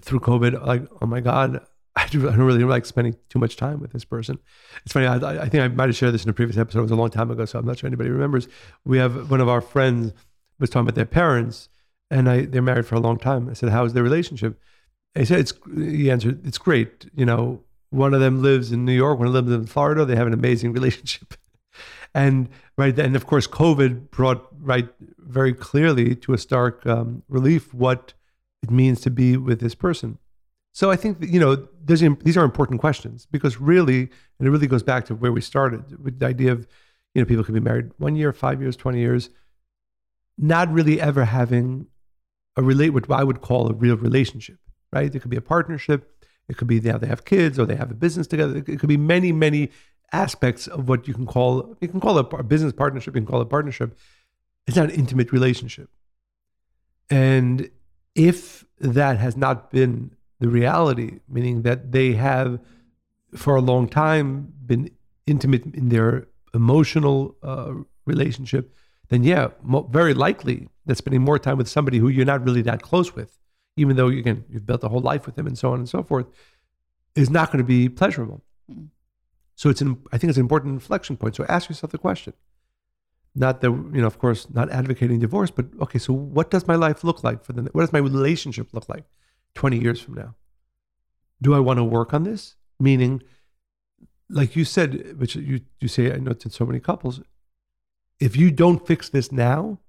through 0.00 0.20
COVID 0.20 0.64
like, 0.64 0.86
oh 1.02 1.06
my 1.06 1.20
God, 1.20 1.60
I, 1.98 2.06
do, 2.06 2.28
I 2.28 2.32
don't 2.32 2.46
really 2.46 2.64
like 2.64 2.86
spending 2.86 3.16
too 3.28 3.38
much 3.38 3.56
time 3.56 3.80
with 3.80 3.92
this 3.92 4.04
person. 4.04 4.38
It's 4.84 4.92
funny. 4.92 5.06
I, 5.06 5.42
I 5.42 5.48
think 5.48 5.62
I 5.62 5.68
might 5.68 5.88
have 5.88 5.96
shared 5.96 6.14
this 6.14 6.24
in 6.24 6.30
a 6.30 6.32
previous 6.32 6.56
episode. 6.56 6.78
It 6.78 6.82
was 6.82 6.90
a 6.90 6.96
long 6.96 7.10
time 7.10 7.30
ago, 7.30 7.44
so 7.44 7.58
I'm 7.58 7.66
not 7.66 7.78
sure 7.78 7.88
anybody 7.88 8.10
remembers. 8.10 8.46
We 8.84 8.98
have 8.98 9.30
one 9.30 9.40
of 9.40 9.48
our 9.48 9.60
friends 9.60 10.12
was 10.60 10.70
talking 10.70 10.88
about 10.88 10.94
their 10.94 11.06
parents, 11.06 11.68
and 12.10 12.28
I 12.28 12.44
they're 12.44 12.62
married 12.62 12.86
for 12.86 12.94
a 12.94 13.00
long 13.00 13.18
time. 13.18 13.48
I 13.48 13.52
said, 13.52 13.70
"How's 13.70 13.94
their 13.94 14.02
relationship?" 14.02 14.60
He 15.14 15.24
said, 15.24 15.40
"It's." 15.40 15.52
He 15.76 16.10
answered, 16.10 16.46
"It's 16.46 16.58
great." 16.58 17.06
You 17.14 17.26
know, 17.26 17.62
one 17.90 18.14
of 18.14 18.20
them 18.20 18.42
lives 18.42 18.70
in 18.72 18.84
New 18.84 18.92
York, 18.92 19.18
one 19.18 19.28
of 19.28 19.34
them 19.34 19.46
lives 19.46 19.62
in 19.62 19.66
Florida. 19.66 20.04
They 20.04 20.16
have 20.16 20.26
an 20.26 20.32
amazing 20.32 20.72
relationship. 20.78 21.34
And 22.14 22.48
right, 22.76 22.98
and 22.98 23.16
of 23.16 23.26
course, 23.26 23.46
COVID 23.46 24.10
brought 24.10 24.46
right 24.60 24.88
very 25.18 25.52
clearly 25.52 26.14
to 26.16 26.32
a 26.32 26.38
stark 26.38 26.86
um, 26.86 27.22
relief 27.28 27.74
what 27.74 28.14
it 28.62 28.70
means 28.70 29.00
to 29.02 29.10
be 29.10 29.36
with 29.36 29.60
this 29.60 29.74
person. 29.74 30.18
So 30.72 30.90
I 30.90 30.96
think 30.96 31.20
that, 31.20 31.28
you 31.30 31.40
know 31.40 31.66
these 31.84 32.36
are 32.36 32.44
important 32.44 32.80
questions 32.80 33.26
because 33.30 33.60
really, 33.60 34.00
and 34.38 34.46
it 34.46 34.50
really 34.50 34.66
goes 34.66 34.82
back 34.82 35.06
to 35.06 35.14
where 35.14 35.32
we 35.32 35.40
started 35.40 36.02
with 36.02 36.18
the 36.18 36.26
idea 36.26 36.52
of 36.52 36.66
you 37.14 37.22
know 37.22 37.26
people 37.26 37.44
could 37.44 37.54
be 37.54 37.60
married 37.60 37.90
one 37.98 38.16
year, 38.16 38.32
five 38.32 38.60
years, 38.60 38.76
twenty 38.76 39.00
years, 39.00 39.30
not 40.36 40.70
really 40.72 41.00
ever 41.00 41.24
having 41.24 41.86
a 42.56 42.62
relate 42.62 42.90
what 42.90 43.10
I 43.10 43.24
would 43.24 43.40
call 43.40 43.68
a 43.68 43.74
real 43.74 43.96
relationship. 43.96 44.58
Right? 44.92 45.14
It 45.14 45.20
could 45.20 45.30
be 45.30 45.36
a 45.36 45.42
partnership. 45.42 46.24
It 46.48 46.56
could 46.56 46.68
be 46.68 46.80
now 46.80 46.98
they 46.98 47.06
have 47.06 47.24
kids 47.24 47.58
or 47.58 47.66
they 47.66 47.76
have 47.76 47.90
a 47.90 47.94
business 47.94 48.26
together. 48.26 48.56
It 48.56 48.78
could 48.78 48.88
be 48.88 48.96
many, 48.96 49.32
many 49.32 49.70
aspects 50.12 50.66
of 50.66 50.88
what 50.88 51.06
you 51.06 51.12
can 51.12 51.26
call 51.26 51.76
you 51.80 51.88
can 51.88 52.00
call 52.00 52.18
a 52.18 52.42
business 52.42 52.72
partnership. 52.72 53.14
You 53.14 53.20
can 53.20 53.26
call 53.26 53.40
a 53.40 53.46
partnership. 53.46 53.98
It's 54.66 54.76
not 54.76 54.90
an 54.90 54.94
intimate 54.94 55.32
relationship. 55.32 55.90
And 57.10 57.70
if 58.14 58.64
that 58.80 59.18
has 59.18 59.36
not 59.36 59.70
been 59.70 60.12
the 60.40 60.48
reality, 60.48 61.20
meaning 61.28 61.62
that 61.62 61.92
they 61.92 62.12
have 62.12 62.60
for 63.34 63.56
a 63.56 63.60
long 63.60 63.88
time 63.88 64.52
been 64.64 64.90
intimate 65.26 65.64
in 65.74 65.88
their 65.88 66.28
emotional 66.54 67.36
uh, 67.42 67.74
relationship, 68.06 68.74
then 69.08 69.22
yeah, 69.22 69.48
mo- 69.62 69.88
very 69.90 70.14
likely 70.14 70.68
that 70.86 70.96
spending 70.96 71.22
more 71.22 71.38
time 71.38 71.58
with 71.58 71.68
somebody 71.68 71.98
who 71.98 72.08
you're 72.08 72.24
not 72.24 72.44
really 72.44 72.62
that 72.62 72.82
close 72.82 73.14
with, 73.14 73.38
even 73.76 73.96
though 73.96 74.08
again 74.08 74.44
you've 74.48 74.66
built 74.66 74.84
a 74.84 74.88
whole 74.88 75.00
life 75.00 75.26
with 75.26 75.34
them 75.34 75.46
and 75.46 75.58
so 75.58 75.72
on 75.72 75.78
and 75.78 75.88
so 75.88 76.02
forth, 76.02 76.26
is 77.14 77.30
not 77.30 77.50
going 77.50 77.58
to 77.58 77.64
be 77.64 77.88
pleasurable. 77.88 78.42
Mm. 78.70 78.88
So 79.54 79.68
it's 79.70 79.80
an, 79.80 79.98
I 80.12 80.18
think 80.18 80.28
it's 80.30 80.38
an 80.38 80.42
important 80.44 80.74
inflection 80.74 81.16
point. 81.16 81.34
So 81.36 81.44
ask 81.48 81.68
yourself 81.68 81.90
the 81.90 81.98
question. 81.98 82.32
Not 83.34 83.60
that 83.60 83.70
you 83.70 84.00
know, 84.00 84.06
of 84.06 84.18
course, 84.18 84.48
not 84.50 84.70
advocating 84.70 85.18
divorce, 85.20 85.50
but 85.50 85.66
okay. 85.80 85.98
So 85.98 86.12
what 86.12 86.50
does 86.50 86.66
my 86.66 86.74
life 86.74 87.04
look 87.04 87.22
like 87.22 87.44
for 87.44 87.52
the? 87.52 87.62
What 87.72 87.82
does 87.82 87.92
my 87.92 87.98
relationship 87.98 88.68
look 88.72 88.88
like 88.88 89.04
twenty 89.58 89.78
years 89.78 90.00
from 90.00 90.14
now? 90.14 90.36
Do 91.42 91.52
I 91.52 91.58
want 91.58 91.78
to 91.78 91.84
work 91.84 92.14
on 92.14 92.22
this? 92.22 92.54
Meaning, 92.78 93.22
like 94.30 94.54
you 94.54 94.64
said, 94.64 95.18
which 95.18 95.34
you 95.34 95.60
you 95.80 95.88
say, 95.88 96.12
I 96.12 96.18
know 96.18 96.30
it's 96.30 96.44
in 96.44 96.52
so 96.52 96.64
many 96.64 96.80
couples, 96.80 97.20
if 98.20 98.36
you 98.36 98.50
don't 98.62 98.86
fix 98.86 99.08
this 99.08 99.32
now, 99.32 99.80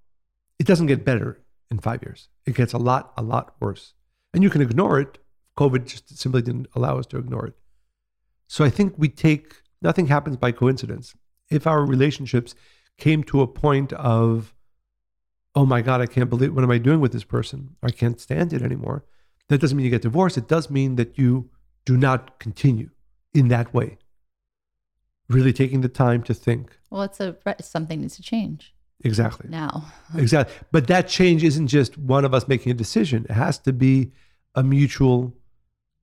it 0.58 0.66
doesn't 0.66 0.88
get 0.88 1.06
better 1.06 1.40
in 1.72 1.78
five 1.80 2.02
years. 2.02 2.30
It 2.46 2.56
gets 2.56 2.74
a 2.74 2.78
lot, 2.78 3.14
a 3.16 3.22
lot 3.22 3.56
worse. 3.60 3.94
And 4.34 4.44
you 4.44 4.50
can 4.50 4.62
ignore 4.62 5.00
it. 5.00 5.20
COVID 5.56 5.86
just 5.86 6.18
simply 6.18 6.42
didn't 6.42 6.68
allow 6.74 6.98
us 6.98 7.06
to 7.08 7.18
ignore 7.18 7.46
it. 7.46 7.56
So 8.48 8.66
I 8.66 8.72
think 8.72 8.96
we 8.98 9.08
take 9.08 9.62
nothing 9.82 10.08
happens 10.08 10.38
by 10.38 10.52
coincidence. 10.52 11.16
If 11.50 11.68
our 11.68 11.86
relationships 11.86 12.56
came 12.98 13.24
to 13.26 13.42
a 13.42 13.48
point 13.48 13.94
of, 13.94 14.54
oh 15.54 15.66
my 15.66 15.82
God, 15.82 16.02
I 16.02 16.08
can't 16.08 16.30
believe 16.30 16.56
what 16.56 16.64
am 16.64 16.72
I 16.72 16.80
doing 16.80 17.02
with 17.02 17.12
this 17.12 17.24
person? 17.24 17.76
I 17.84 17.92
can't 17.92 18.20
stand 18.20 18.52
it 18.54 18.64
anymore. 18.64 19.04
That 19.50 19.60
doesn't 19.60 19.76
mean 19.76 19.84
you 19.84 19.92
get 19.92 20.04
divorced. 20.04 20.38
It 20.38 20.48
does 20.48 20.70
mean 20.70 20.96
that 20.96 21.18
you 21.18 21.50
do 21.86 21.98
not 21.98 22.40
continue 22.40 22.90
in 23.34 23.50
that 23.50 23.74
way. 23.74 23.98
Really 25.28 25.54
taking 25.54 25.82
the 25.82 25.90
time 25.90 26.24
to 26.24 26.34
think. 26.34 26.78
Well, 26.90 27.04
it's 27.04 27.20
a 27.20 27.36
something 27.62 28.02
needs 28.02 28.16
to 28.16 28.22
change 28.22 28.74
Exactly. 29.04 29.50
now. 29.50 29.92
Exactly. 30.16 30.56
But 30.72 30.88
that 30.88 31.08
change 31.08 31.44
isn't 31.44 31.68
just 31.68 31.98
one 31.98 32.26
of 32.26 32.34
us 32.34 32.48
making 32.48 32.72
a 32.72 32.76
decision. 32.76 33.26
It 33.30 33.34
has 33.34 33.58
to 33.60 33.74
be 33.74 34.12
a 34.56 34.64
mutual, 34.64 35.34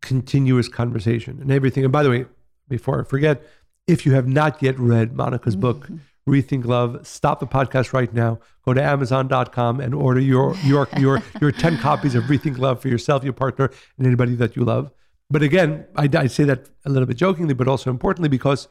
continuous 0.03 0.69
conversation 0.69 1.41
and 1.41 1.51
everything. 1.51 1.85
And 1.85 1.93
by 1.93 2.03
the 2.03 2.11
way, 2.11 2.27
before 2.69 3.01
I 3.01 3.05
forget, 3.05 3.43
if 3.87 4.07
you 4.07 4.13
have 4.13 4.27
not 4.27 4.63
yet 4.63 4.79
read 4.79 5.17
Monica's 5.17 5.57
book, 5.57 5.85
mm-hmm. 5.85 5.97
Rethink 6.29 6.65
Love, 6.65 7.07
stop 7.07 7.39
the 7.39 7.47
podcast 7.47 7.93
right 7.93 8.13
now. 8.13 8.41
Go 8.65 8.75
to 8.75 8.83
Amazon.com 8.83 9.81
and 9.81 9.95
order 9.95 10.21
your 10.21 10.57
your 10.65 10.89
your 10.99 11.23
your 11.41 11.53
10 11.53 11.79
copies 11.79 12.15
of 12.15 12.25
Rethink 12.25 12.59
Love 12.59 12.81
for 12.81 12.89
yourself, 12.89 13.23
your 13.23 13.33
partner, 13.33 13.71
and 13.97 14.07
anybody 14.07 14.35
that 14.35 14.57
you 14.57 14.65
love. 14.65 14.91
But 15.31 15.43
again, 15.43 15.87
I, 15.97 16.09
I 16.13 16.27
say 16.27 16.45
that 16.45 16.69
a 16.85 16.91
little 16.91 17.07
bit 17.07 17.17
jokingly, 17.17 17.55
but 17.55 17.69
also 17.69 17.91
importantly 17.91 18.29
because 18.29 18.69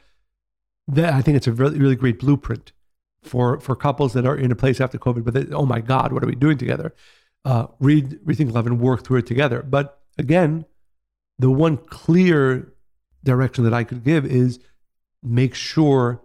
that, 0.88 1.14
I 1.14 1.22
think 1.22 1.38
it's 1.38 1.48
a 1.48 1.52
really, 1.52 1.80
really 1.80 1.96
great 1.96 2.20
blueprint 2.20 2.74
for 3.24 3.60
for 3.62 3.76
couples 3.76 4.14
that 4.14 4.26
are 4.26 4.36
in 4.36 4.52
a 4.52 4.56
place 4.56 4.82
after 4.82 4.98
COVID, 4.98 5.24
but 5.24 5.34
they, 5.34 5.46
oh 5.54 5.66
my 5.66 5.80
God, 5.80 6.12
what 6.12 6.24
are 6.24 6.28
we 6.28 6.36
doing 6.36 6.58
together? 6.58 6.94
Uh, 7.46 7.68
read 7.80 8.20
Rethink 8.26 8.54
Love 8.54 8.68
and 8.68 8.82
work 8.82 9.06
through 9.06 9.20
it 9.20 9.28
together. 9.28 9.64
But 9.64 10.02
again, 10.18 10.66
the 11.40 11.52
one 11.52 11.78
clear 11.78 12.74
direction 13.24 13.64
that 13.64 13.74
I 13.74 13.84
could 13.84 14.04
give 14.04 14.26
is 14.26 14.60
make 15.24 15.56
sure 15.56 16.22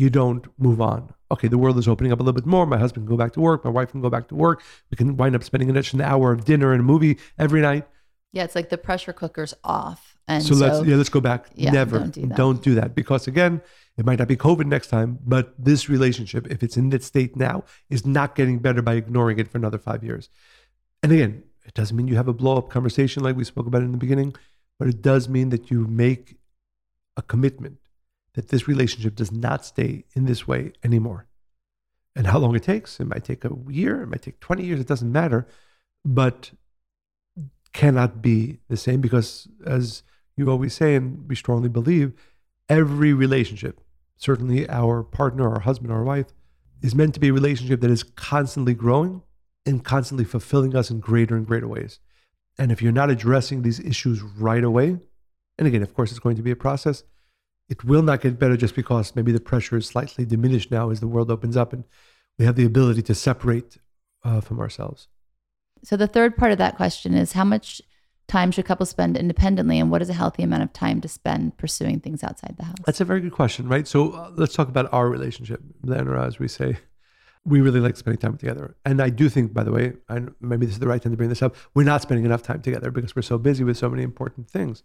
you 0.00 0.08
don't 0.08 0.46
move 0.58 0.80
on. 0.80 1.12
Okay, 1.30 1.46
the 1.46 1.58
world 1.58 1.76
is 1.78 1.86
opening 1.86 2.10
up 2.10 2.20
a 2.20 2.22
little 2.22 2.40
bit 2.40 2.46
more. 2.46 2.64
My 2.64 2.78
husband 2.78 3.06
can 3.06 3.14
go 3.14 3.18
back 3.22 3.32
to 3.34 3.40
work. 3.40 3.64
My 3.66 3.70
wife 3.70 3.90
can 3.90 4.00
go 4.00 4.08
back 4.08 4.28
to 4.28 4.34
work. 4.34 4.62
We 4.90 4.96
can 4.96 5.14
wind 5.18 5.36
up 5.36 5.44
spending 5.44 5.68
an 5.68 5.76
extra 5.76 6.00
hour 6.02 6.32
of 6.32 6.46
dinner 6.46 6.72
and 6.72 6.80
a 6.80 6.82
movie 6.82 7.18
every 7.38 7.60
night. 7.60 7.86
Yeah, 8.32 8.44
it's 8.44 8.54
like 8.54 8.70
the 8.70 8.78
pressure 8.78 9.12
cooker's 9.12 9.52
off, 9.62 10.16
and 10.26 10.42
So, 10.42 10.54
so, 10.54 10.60
let's 10.64 10.86
yeah, 10.88 10.96
let's 10.96 11.10
go 11.10 11.20
back. 11.20 11.50
Yeah, 11.54 11.72
Never 11.72 11.98
don't 11.98 12.14
do 12.14 12.26
that. 12.28 12.36
don't 12.36 12.62
do 12.62 12.74
that 12.76 12.94
because 12.94 13.28
again, 13.28 13.60
it 13.98 14.06
might 14.06 14.18
not 14.20 14.28
be 14.28 14.36
COVID 14.36 14.66
next 14.66 14.86
time, 14.86 15.18
but 15.34 15.52
this 15.58 15.90
relationship, 15.90 16.46
if 16.50 16.62
it's 16.62 16.76
in 16.78 16.88
that 16.90 17.02
state 17.02 17.36
now, 17.36 17.64
is 17.90 18.06
not 18.06 18.34
getting 18.34 18.58
better 18.58 18.80
by 18.80 18.94
ignoring 18.94 19.38
it 19.38 19.48
for 19.48 19.58
another 19.58 19.78
five 19.78 20.02
years. 20.02 20.30
And 21.02 21.12
again, 21.12 21.42
it 21.66 21.74
doesn't 21.74 21.94
mean 21.96 22.08
you 22.08 22.16
have 22.16 22.28
a 22.28 22.32
blow 22.32 22.56
up 22.56 22.70
conversation 22.70 23.22
like 23.22 23.36
we 23.36 23.44
spoke 23.44 23.66
about 23.66 23.82
in 23.82 23.92
the 23.92 23.98
beginning, 23.98 24.34
but 24.78 24.88
it 24.88 25.02
does 25.02 25.28
mean 25.28 25.50
that 25.50 25.70
you 25.70 25.86
make 25.86 26.36
a 27.18 27.22
commitment 27.22 27.78
that 28.34 28.48
this 28.48 28.68
relationship 28.68 29.14
does 29.14 29.32
not 29.32 29.64
stay 29.64 30.04
in 30.14 30.24
this 30.24 30.46
way 30.46 30.72
anymore. 30.84 31.26
And 32.14 32.26
how 32.26 32.38
long 32.38 32.54
it 32.54 32.62
takes, 32.62 33.00
it 33.00 33.06
might 33.06 33.24
take 33.24 33.44
a 33.44 33.50
year, 33.68 34.02
it 34.02 34.08
might 34.08 34.22
take 34.22 34.40
20 34.40 34.64
years, 34.64 34.80
it 34.80 34.86
doesn't 34.86 35.10
matter, 35.10 35.46
but 36.04 36.50
cannot 37.72 38.20
be 38.20 38.58
the 38.68 38.76
same 38.76 39.00
because 39.00 39.46
as 39.64 40.02
you 40.36 40.50
always 40.50 40.74
say 40.74 40.96
and 40.96 41.28
we 41.28 41.36
strongly 41.36 41.68
believe 41.68 42.12
every 42.68 43.12
relationship, 43.12 43.80
certainly 44.16 44.68
our 44.68 45.02
partner, 45.02 45.52
our 45.52 45.60
husband, 45.60 45.92
our 45.92 46.02
wife, 46.02 46.26
is 46.82 46.94
meant 46.94 47.14
to 47.14 47.20
be 47.20 47.28
a 47.28 47.32
relationship 47.32 47.80
that 47.80 47.90
is 47.90 48.02
constantly 48.02 48.74
growing 48.74 49.22
and 49.66 49.84
constantly 49.84 50.24
fulfilling 50.24 50.74
us 50.74 50.90
in 50.90 50.98
greater 51.00 51.36
and 51.36 51.46
greater 51.46 51.68
ways. 51.68 52.00
And 52.58 52.72
if 52.72 52.82
you're 52.82 52.92
not 52.92 53.10
addressing 53.10 53.62
these 53.62 53.80
issues 53.80 54.22
right 54.22 54.64
away, 54.64 54.98
and 55.58 55.68
again, 55.68 55.82
of 55.82 55.94
course, 55.94 56.10
it's 56.10 56.20
going 56.20 56.36
to 56.36 56.42
be 56.42 56.50
a 56.50 56.56
process, 56.56 57.04
it 57.70 57.84
will 57.84 58.02
not 58.02 58.20
get 58.20 58.38
better 58.38 58.56
just 58.56 58.74
because 58.74 59.14
maybe 59.14 59.32
the 59.32 59.40
pressure 59.40 59.76
is 59.76 59.86
slightly 59.86 60.26
diminished 60.26 60.70
now 60.70 60.90
as 60.90 61.00
the 61.00 61.06
world 61.06 61.30
opens 61.30 61.56
up 61.56 61.72
and 61.72 61.84
we 62.38 62.44
have 62.44 62.56
the 62.56 62.66
ability 62.66 63.00
to 63.02 63.14
separate 63.14 63.78
uh, 64.24 64.40
from 64.40 64.58
ourselves. 64.58 65.06
So 65.84 65.96
the 65.96 66.08
third 66.08 66.36
part 66.36 66.52
of 66.52 66.58
that 66.58 66.76
question 66.76 67.14
is 67.14 67.32
how 67.32 67.44
much 67.44 67.80
time 68.26 68.50
should 68.50 68.64
couples 68.64 68.90
spend 68.90 69.16
independently 69.16 69.78
and 69.78 69.90
what 69.90 70.02
is 70.02 70.10
a 70.10 70.14
healthy 70.14 70.42
amount 70.42 70.64
of 70.64 70.72
time 70.72 71.00
to 71.00 71.08
spend 71.08 71.56
pursuing 71.58 72.00
things 72.00 72.24
outside 72.24 72.56
the 72.58 72.64
house? 72.64 72.76
That's 72.86 73.00
a 73.00 73.04
very 73.04 73.20
good 73.20 73.32
question, 73.32 73.68
right? 73.68 73.86
So 73.86 74.12
uh, 74.12 74.32
let's 74.34 74.54
talk 74.54 74.68
about 74.68 74.92
our 74.92 75.08
relationship, 75.08 75.62
then, 75.82 76.08
or 76.08 76.18
as 76.18 76.38
we 76.38 76.48
say. 76.48 76.76
We 77.46 77.62
really 77.62 77.80
like 77.80 77.96
spending 77.96 78.20
time 78.20 78.36
together. 78.36 78.76
And 78.84 79.00
I 79.00 79.08
do 79.08 79.30
think, 79.30 79.54
by 79.54 79.64
the 79.64 79.72
way, 79.72 79.94
and 80.10 80.34
maybe 80.40 80.66
this 80.66 80.74
is 80.74 80.78
the 80.78 80.86
right 80.86 81.00
time 81.00 81.12
to 81.12 81.16
bring 81.16 81.30
this 81.30 81.40
up, 81.40 81.56
we're 81.74 81.84
not 81.84 82.02
spending 82.02 82.26
enough 82.26 82.42
time 82.42 82.60
together 82.60 82.90
because 82.90 83.16
we're 83.16 83.22
so 83.22 83.38
busy 83.38 83.64
with 83.64 83.78
so 83.78 83.88
many 83.88 84.02
important 84.02 84.50
things. 84.50 84.82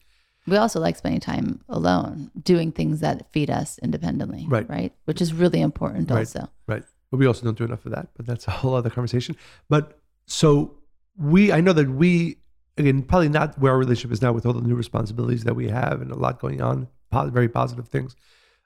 We 0.48 0.58
also 0.58 0.80
like 0.80 0.96
spending 0.96 1.22
time 1.22 1.62
alone, 1.70 2.32
doing 2.44 2.72
things 2.72 3.00
that 3.00 3.32
feed 3.32 3.50
us 3.50 3.80
independently, 3.80 4.46
Right. 4.48 4.70
Right, 4.70 4.94
which 5.06 5.22
is 5.22 5.34
really 5.34 5.62
important 5.62 6.10
Right. 6.12 6.20
also. 6.20 6.50
Right. 6.68 6.84
But 7.12 7.18
we 7.18 7.26
also 7.26 7.44
don't 7.46 7.58
do 7.58 7.64
enough 7.64 7.86
of 7.86 7.92
that. 7.94 8.10
But 8.16 8.26
that's 8.26 8.48
a 8.48 8.52
whole 8.52 8.76
other 8.76 8.90
conversation. 8.90 9.36
But 9.70 10.00
so 10.28 10.76
we, 11.18 11.52
I 11.52 11.62
know 11.62 11.74
that 11.74 11.90
we, 11.90 12.38
again, 12.78 13.04
probably 13.04 13.30
not 13.30 13.58
where 13.60 13.72
our 13.72 13.78
relationship 13.78 14.12
is 14.12 14.22
now 14.22 14.34
with 14.34 14.46
all 14.46 14.54
the 14.54 14.62
new 14.62 14.76
responsibilities 14.76 15.44
that 15.46 15.56
we 15.56 15.70
have 15.70 16.02
and 16.02 16.12
a 16.12 16.16
lot 16.18 16.40
going 16.40 16.62
on, 16.62 16.88
very 17.12 17.48
positive 17.48 17.88
things. 17.88 18.16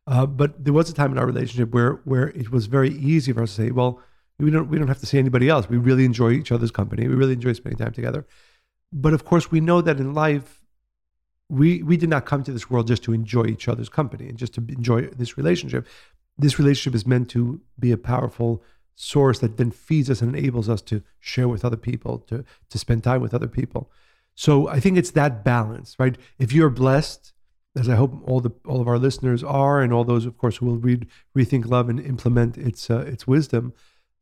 Uh, 0.08 0.26
but 0.26 0.64
there 0.66 0.74
was 0.74 0.90
a 0.90 0.94
time 0.94 1.12
in 1.12 1.20
our 1.20 1.26
relationship 1.26 1.72
where 1.72 2.02
where 2.04 2.30
it 2.30 2.50
was 2.52 2.66
very 2.66 2.90
easy 2.90 3.32
for 3.32 3.44
us 3.44 3.56
to 3.56 3.62
say, 3.64 3.72
well, 3.72 4.02
we 4.40 4.50
don't 4.50 4.68
we 4.68 4.80
don't 4.80 4.88
have 4.88 5.00
to 5.00 5.06
see 5.06 5.20
anybody 5.20 5.48
else. 5.50 5.70
We 5.70 5.78
really 5.78 6.04
enjoy 6.04 6.32
each 6.32 6.52
other's 6.52 6.72
company. 6.72 7.08
We 7.08 7.14
really 7.14 7.34
enjoy 7.34 7.54
spending 7.54 7.78
time 7.78 7.94
together. 7.94 8.26
But 8.92 9.14
of 9.14 9.24
course, 9.24 9.52
we 9.52 9.60
know 9.60 9.82
that 9.82 10.00
in 10.00 10.16
life, 10.16 10.59
we 11.50 11.84
we 11.84 11.98
did 11.98 12.10
not 12.10 12.26
come 12.26 12.44
to 12.44 12.52
this 12.52 12.70
world 12.70 12.88
just 12.88 13.04
to 13.04 13.14
enjoy 13.14 13.46
each 13.46 13.68
other's 13.68 13.90
company 13.90 14.30
and 14.30 14.38
just 14.38 14.54
to 14.54 14.64
enjoy 14.70 15.08
this 15.08 15.38
relationship. 15.38 15.88
This 16.38 16.60
relationship 16.60 16.96
is 16.96 17.06
meant 17.06 17.30
to 17.32 17.60
be 17.78 17.92
a 17.92 17.98
powerful 17.98 18.64
source 18.96 19.40
that 19.40 19.58
then 19.58 19.72
feeds 19.72 20.10
us 20.10 20.22
and 20.22 20.36
enables 20.36 20.70
us 20.70 20.82
to 20.82 21.02
share 21.20 21.48
with 21.48 21.66
other 21.66 21.78
people, 21.78 22.20
to 22.20 22.46
to 22.70 22.78
spend 22.78 23.04
time 23.04 23.22
with 23.22 23.34
other 23.34 23.48
people. 23.48 23.92
So 24.36 24.70
I 24.70 24.80
think 24.80 24.98
it's 24.98 25.12
that 25.12 25.44
balance, 25.44 25.96
right? 26.00 26.18
If 26.38 26.54
you're 26.54 26.70
blessed, 26.70 27.34
as 27.76 27.90
I 27.90 27.96
hope 27.96 28.22
all 28.26 28.40
the 28.40 28.52
all 28.66 28.80
of 28.80 28.88
our 28.88 29.00
listeners 29.00 29.44
are, 29.44 29.82
and 29.82 29.92
all 29.92 30.04
those, 30.04 30.26
of 30.26 30.38
course, 30.38 30.58
who 30.58 30.68
will 30.68 30.78
read 30.78 31.08
Rethink 31.36 31.66
Love 31.66 31.90
and 31.90 32.00
implement 32.00 32.58
its 32.58 32.90
uh, 32.90 33.00
its 33.00 33.26
wisdom, 33.26 33.74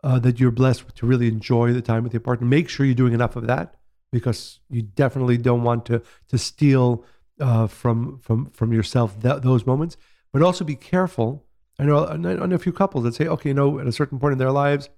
uh, 0.04 0.20
that 0.20 0.40
you're 0.40 0.52
blessed 0.52 0.96
to 0.96 1.06
really 1.06 1.28
enjoy 1.28 1.74
the 1.74 1.82
time 1.82 2.04
with 2.04 2.14
your 2.14 2.22
partner. 2.22 2.48
Make 2.48 2.70
sure 2.70 2.86
you're 2.86 2.96
doing 2.96 3.14
enough 3.14 3.36
of 3.36 3.48
that 3.48 3.76
because 4.12 4.60
you 4.70 4.82
definitely 4.82 5.38
don't 5.38 5.64
want 5.64 5.86
to 5.88 6.02
to 6.30 6.38
steal 6.38 7.04
uh, 7.40 7.68
from 7.68 8.20
from 8.20 8.46
from 8.52 8.74
yourself 8.74 9.20
that, 9.22 9.44
those 9.44 9.66
moments. 9.66 9.98
But 10.34 10.42
also 10.42 10.66
be 10.66 10.76
careful. 10.76 11.46
I 11.80 11.86
know 11.86 12.06
I 12.06 12.18
know 12.18 12.56
a 12.56 12.60
few 12.60 12.74
couples 12.74 13.04
that 13.04 13.16
say, 13.16 13.28
okay, 13.28 13.50
you 13.50 13.56
know, 13.56 13.80
at 13.80 13.88
a 13.88 13.92
certain 13.92 14.20
point 14.20 14.34
in 14.34 14.38
their 14.38 14.52
lives, 14.52 14.90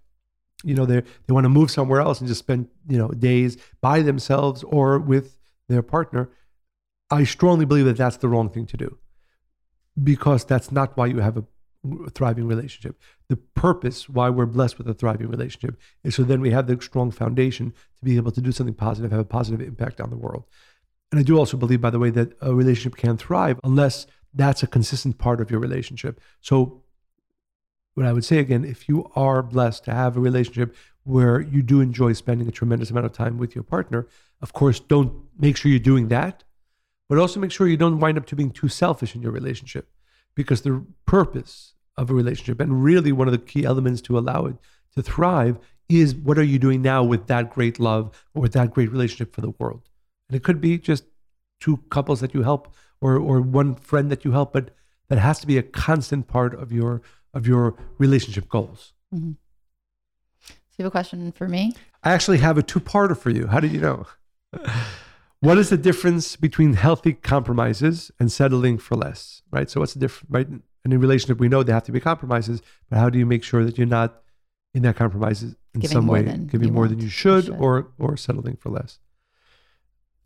you 0.64 0.74
know, 0.74 0.86
they 0.86 1.02
they 1.02 1.34
want 1.34 1.46
to 1.46 1.50
move 1.50 1.72
somewhere 1.72 2.02
else 2.02 2.20
and 2.20 2.28
just 2.28 2.40
spend 2.40 2.68
you 2.88 2.98
know 2.98 3.10
days 3.10 3.58
by 3.82 4.02
themselves 4.02 4.64
or 4.64 5.00
with 5.00 5.38
their 5.68 5.84
partner. 5.84 6.30
I 7.12 7.24
strongly 7.24 7.66
believe 7.66 7.86
that 7.86 7.98
that's 7.98 8.18
the 8.18 8.30
wrong 8.30 8.50
thing 8.50 8.66
to 8.68 8.78
do 8.78 8.98
because 10.02 10.46
that's 10.46 10.72
not 10.72 10.96
why 10.96 11.08
you 11.08 11.20
have 11.20 11.38
a 11.38 11.44
thriving 12.14 12.46
relationship. 12.46 13.00
The 13.30 13.38
purpose 13.38 14.10
why 14.10 14.30
we're 14.30 14.46
blessed 14.46 14.78
with 14.78 14.88
a 14.88 14.94
thriving 14.94 15.28
relationship 15.28 15.80
is 16.04 16.16
so 16.16 16.24
then 16.24 16.42
we 16.42 16.52
have 16.52 16.68
the 16.68 16.80
strong 16.82 17.12
foundation 17.12 17.72
to 17.72 18.06
be 18.06 18.18
able 18.18 18.32
to 18.32 18.42
do 18.42 18.52
something 18.52 18.74
positive, 18.74 19.12
have 19.12 19.20
a 19.20 19.26
positive 19.26 19.66
impact 19.66 20.02
on 20.02 20.10
the 20.10 20.18
world. 20.18 20.46
And 21.12 21.20
I 21.20 21.24
do 21.24 21.38
also 21.38 21.58
believe, 21.58 21.82
by 21.82 21.90
the 21.90 22.00
way, 22.00 22.10
that 22.12 22.34
a 22.42 22.54
relationship 22.54 22.96
can 22.96 23.18
thrive 23.18 23.60
unless 23.64 24.06
that's 24.34 24.62
a 24.62 24.68
consistent 24.68 25.18
part 25.18 25.42
of 25.42 25.50
your 25.50 25.60
relationship. 25.60 26.22
So, 26.42 26.84
what 27.96 28.06
I 28.06 28.14
would 28.14 28.24
say 28.24 28.38
again, 28.38 28.64
if 28.64 28.88
you 28.88 29.12
are 29.16 29.42
blessed 29.42 29.84
to 29.86 29.94
have 29.94 30.16
a 30.16 30.20
relationship 30.20 30.76
where 31.04 31.42
you 31.42 31.62
do 31.62 31.82
enjoy 31.82 32.14
spending 32.14 32.48
a 32.48 32.52
tremendous 32.52 32.92
amount 32.92 33.08
of 33.08 33.12
time 33.12 33.38
with 33.38 33.56
your 33.56 33.64
partner, 33.64 34.08
of 34.42 34.54
course, 34.54 34.80
don't 34.80 35.12
make 35.38 35.58
sure 35.58 35.70
you're 35.72 35.80
doing 35.80 36.08
that, 36.10 36.44
but 37.10 37.18
also 37.18 37.40
make 37.40 37.52
sure 37.52 37.68
you 37.68 37.76
don't 37.76 38.00
wind 38.00 38.18
up 38.18 38.26
to 38.28 38.36
being 38.36 38.52
too 38.52 38.70
selfish 38.70 39.16
in 39.16 39.22
your 39.22 39.32
relationship 39.32 39.90
because 40.36 40.62
the 40.62 40.86
purpose 41.06 41.74
of 41.98 42.10
a 42.10 42.14
relationship 42.14 42.62
and 42.62 42.84
really 42.84 43.12
one 43.12 43.28
of 43.28 43.34
the 43.34 43.38
key 43.38 43.66
elements 43.66 44.02
to 44.02 44.18
allow 44.18 44.46
it 44.46 44.56
to 44.96 45.02
thrive 45.02 45.58
is 45.90 46.16
what 46.16 46.38
are 46.38 46.44
you 46.44 46.60
doing 46.60 46.82
now 46.82 47.04
with 47.04 47.28
that 47.28 47.52
great 47.54 47.80
love 47.80 48.26
or 48.34 48.48
that 48.48 48.72
great 48.72 48.92
relationship 48.92 49.34
for 49.34 49.42
the 49.42 49.50
world 49.58 49.89
and 50.30 50.36
it 50.36 50.44
could 50.44 50.62
be 50.62 50.78
just 50.78 51.06
two 51.60 51.78
couples 51.90 52.22
that 52.22 52.34
you 52.34 52.44
help 52.44 52.74
or 53.02 53.18
or 53.18 53.42
one 53.42 53.76
friend 53.76 54.10
that 54.12 54.24
you 54.24 54.32
help 54.32 54.54
but 54.54 54.70
that 55.10 55.18
has 55.18 55.40
to 55.40 55.48
be 55.48 55.58
a 55.58 55.64
constant 55.64 56.28
part 56.28 56.54
of 56.54 56.72
your 56.72 57.02
of 57.34 57.46
your 57.48 57.76
relationship 57.98 58.48
goals. 58.50 58.94
Hmm 59.12 59.32
So 60.42 60.54
you 60.78 60.84
have 60.86 60.88
a 60.88 60.92
question 60.92 61.32
for 61.32 61.48
me? 61.48 61.74
i 62.04 62.12
actually 62.14 62.38
have 62.38 62.58
a 62.58 62.64
two-parter 62.64 63.18
for 63.18 63.30
you. 63.30 63.48
How 63.48 63.60
did 63.60 63.72
you 63.74 63.82
know? 63.82 64.06
What 65.42 65.58
is 65.58 65.70
the 65.70 65.78
difference 65.78 66.36
between 66.36 66.74
healthy 66.74 67.14
compromises 67.14 68.12
and 68.20 68.30
settling 68.30 68.78
for 68.78 68.96
less 68.96 69.42
right? 69.52 69.70
So 69.70 69.80
what's 69.80 69.94
the 69.94 70.00
difference 70.02 70.30
right? 70.30 70.48
In 70.86 70.94
a 70.94 70.98
relationship 71.00 71.40
we 71.40 71.50
know 71.50 71.64
there 71.64 71.76
have 71.76 71.84
to 71.86 71.92
be 71.92 72.00
compromises 72.00 72.62
but 72.90 73.00
how 73.00 73.10
do 73.10 73.18
you 73.20 73.26
make 73.26 73.44
sure 73.44 73.64
that 73.66 73.78
you're 73.78 73.88
not 74.00 74.22
in 74.74 74.82
that 74.84 74.96
compromises 74.98 75.56
in 75.74 75.80
Giving 75.82 75.96
some 75.96 76.08
way 76.08 76.24
giving 76.24 76.74
more 76.74 76.84
want, 76.84 76.92
than 76.92 77.00
you 77.00 77.10
should, 77.10 77.46
should. 77.46 77.56
or 77.66 77.74
or 77.98 78.18
settling 78.18 78.58
for 78.58 78.70
less 78.70 79.00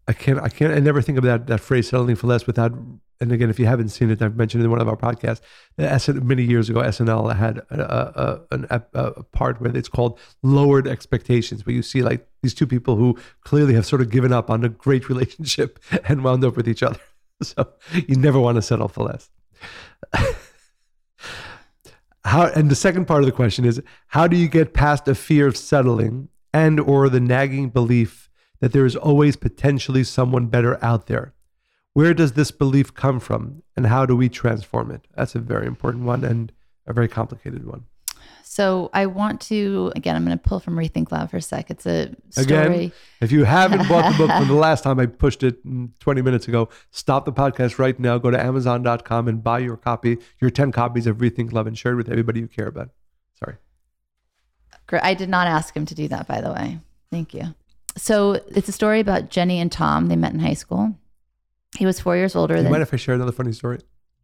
i 0.07 0.13
can't 0.13 0.39
i 0.39 0.49
can't 0.49 0.73
i 0.73 0.79
never 0.79 1.01
think 1.01 1.17
of 1.17 1.23
that 1.23 1.47
that 1.47 1.59
phrase 1.59 1.89
settling 1.89 2.15
for 2.15 2.27
less 2.27 2.45
without 2.47 2.71
and 3.21 3.31
again 3.31 3.49
if 3.49 3.59
you 3.59 3.65
haven't 3.65 3.89
seen 3.89 4.09
it 4.09 4.21
i've 4.21 4.35
mentioned 4.35 4.61
it 4.61 4.65
in 4.65 4.71
one 4.71 4.81
of 4.81 4.87
our 4.87 4.97
podcasts 4.97 5.41
many 6.23 6.43
years 6.43 6.69
ago 6.69 6.81
snl 6.81 7.35
had 7.35 7.59
a, 7.69 8.41
a, 8.51 8.67
a, 8.69 8.83
a 8.93 9.23
part 9.23 9.61
where 9.61 9.75
it's 9.75 9.89
called 9.89 10.19
lowered 10.41 10.87
expectations 10.87 11.65
where 11.65 11.75
you 11.75 11.81
see 11.81 12.01
like 12.01 12.27
these 12.43 12.53
two 12.53 12.67
people 12.67 12.97
who 12.97 13.17
clearly 13.41 13.73
have 13.73 13.85
sort 13.87 14.01
of 14.01 14.11
given 14.11 14.31
up 14.31 14.51
on 14.51 14.63
a 14.63 14.69
great 14.69 15.09
relationship 15.13 15.79
and 16.07 16.23
wound 16.23 16.45
up 16.45 16.55
with 16.55 16.67
each 16.67 16.83
other. 16.83 16.99
So 17.41 17.67
you 18.07 18.15
never 18.15 18.39
want 18.39 18.55
to 18.55 18.61
settle 18.61 18.87
for 18.87 19.03
less. 19.03 19.29
How 22.23 22.45
and 22.45 22.71
the 22.71 22.75
second 22.75 23.05
part 23.05 23.21
of 23.21 23.25
the 23.25 23.33
question 23.33 23.65
is 23.65 23.81
how 24.07 24.27
do 24.27 24.37
you 24.37 24.47
get 24.47 24.73
past 24.73 25.09
a 25.09 25.15
fear 25.15 25.45
of 25.45 25.57
settling 25.57 26.29
and 26.53 26.79
or 26.79 27.09
the 27.09 27.19
nagging 27.19 27.69
belief 27.69 28.22
that 28.63 28.71
there 28.71 28.85
is 28.85 28.95
always 28.95 29.35
potentially 29.35 30.05
someone 30.05 30.45
better 30.45 30.81
out 30.81 31.07
there 31.07 31.33
where 31.91 32.13
does 32.13 32.31
this 32.31 32.49
belief 32.49 32.93
come 32.93 33.19
from 33.19 33.61
and 33.75 33.87
how 33.87 34.05
do 34.05 34.15
we 34.15 34.29
transform 34.29 34.89
it 34.89 35.05
that's 35.17 35.35
a 35.35 35.39
very 35.39 35.67
important 35.67 36.05
one 36.05 36.23
and 36.23 36.53
a 36.87 36.93
very 36.93 37.09
complicated 37.09 37.65
one 37.67 37.83
So 38.45 38.89
I 38.93 39.07
want 39.07 39.41
to 39.49 39.91
again. 39.97 40.15
I'm 40.15 40.23
going 40.23 40.37
to 40.37 40.47
pull 40.49 40.59
from 40.61 40.75
Rethink 40.75 41.11
Love 41.11 41.31
for 41.31 41.37
a 41.37 41.41
sec. 41.41 41.71
It's 41.71 41.85
a 41.87 42.15
story. 42.29 42.45
Again? 42.45 42.91
if 43.19 43.31
you 43.33 43.43
haven't 43.43 43.89
bought 43.89 44.11
the 44.11 44.17
book 44.17 44.31
from 44.31 44.47
the 44.47 44.61
last 44.67 44.83
time 44.85 44.97
i 45.03 45.07
pushed 45.07 45.43
it 45.43 45.65
mm, 45.65 45.89
20 45.99 46.21
minutes 46.21 46.47
ago 46.47 46.69
stop 46.91 47.25
the 47.25 47.33
podcast 47.33 47.79
right 47.79 47.99
now 47.99 48.17
go 48.17 48.31
to 48.31 48.39
amazon.com 48.39 49.27
and 49.27 49.43
buy 49.43 49.59
your 49.59 49.75
copy 49.75 50.19
your 50.39 50.51
10 50.51 50.71
copies 50.71 51.05
of 51.07 51.17
rethink 51.17 51.51
love 51.51 51.67
and 51.67 51.77
share 51.77 51.93
it 51.93 51.95
with 51.95 52.09
everybody 52.09 52.39
you 52.39 52.47
care 52.47 52.67
about 52.67 52.91
sorry 53.37 53.57
I 55.01 55.13
did 55.15 55.29
not 55.29 55.47
ask 55.47 55.75
him 55.75 55.85
to 55.87 55.95
do 55.95 56.07
that, 56.09 56.27
by 56.27 56.41
the 56.41 56.51
way. 56.51 56.79
Thank 57.09 57.33
you. 57.33 57.55
So 57.95 58.33
it's 58.49 58.67
a 58.69 58.71
story 58.71 58.99
about 58.99 59.29
Jenny 59.29 59.59
and 59.59 59.71
Tom. 59.71 60.07
They 60.07 60.15
met 60.15 60.33
in 60.33 60.39
high 60.39 60.53
school. 60.53 60.95
He 61.77 61.85
was 61.85 61.99
four 61.99 62.15
years 62.15 62.35
older 62.35 62.53
Do 62.55 62.59
you 62.59 62.63
than. 62.63 62.71
mind 62.71 62.83
if 62.83 62.93
i 62.93 62.97
share 62.97 63.15
another 63.15 63.31
funny 63.31 63.51
story 63.51 63.79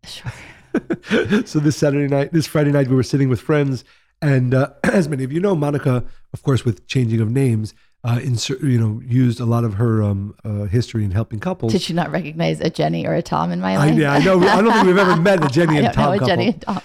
Sure. 0.06 0.32
so 1.46 1.60
this 1.60 1.76
Saturday 1.76 2.08
night, 2.08 2.32
this 2.32 2.46
Friday 2.48 2.72
night, 2.72 2.88
we 2.88 2.96
were 2.96 3.04
sitting 3.04 3.28
with 3.28 3.42
friends, 3.42 3.84
and 4.22 4.54
uh, 4.54 4.70
as 4.84 5.10
many 5.10 5.24
of 5.24 5.32
you 5.32 5.40
know, 5.40 5.56
Monica, 5.56 6.06
of 6.32 6.44
course, 6.44 6.64
with 6.64 6.88
changing 6.88 7.20
of 7.20 7.30
names, 7.30 7.74
uh, 8.04 8.20
insert, 8.24 8.62
you 8.62 8.80
know, 8.80 9.02
used 9.06 9.42
a 9.42 9.46
lot 9.46 9.66
of 9.66 9.74
her 9.74 10.02
um, 10.02 10.34
uh, 10.46 10.64
history 10.66 11.04
in 11.04 11.12
helping 11.12 11.40
couples. 11.40 11.74
Did 11.74 11.90
you 11.90 11.96
not 11.96 12.12
recognize 12.12 12.62
a 12.62 12.70
Jenny 12.70 13.06
or 13.06 13.14
a 13.14 13.22
Tom 13.22 13.52
in 13.52 13.60
my 13.60 13.74
I, 13.74 13.78
life? 13.78 13.98
yeah, 13.98 14.14
I 14.14 14.20
know. 14.20 14.40
I 14.40 14.62
don't 14.62 14.72
think 14.72 14.86
we've 14.88 14.98
ever 14.98 15.16
met 15.22 15.44
a 15.44 15.50
Jenny 15.50 15.76
I 15.76 15.78
and 15.78 15.86
don't 15.88 15.94
Tom 15.94 16.06
know 16.06 16.12
a 16.12 16.20
couple. 16.20 16.28
Jenny 16.28 16.48
and 16.48 16.62
Tom. 16.62 16.82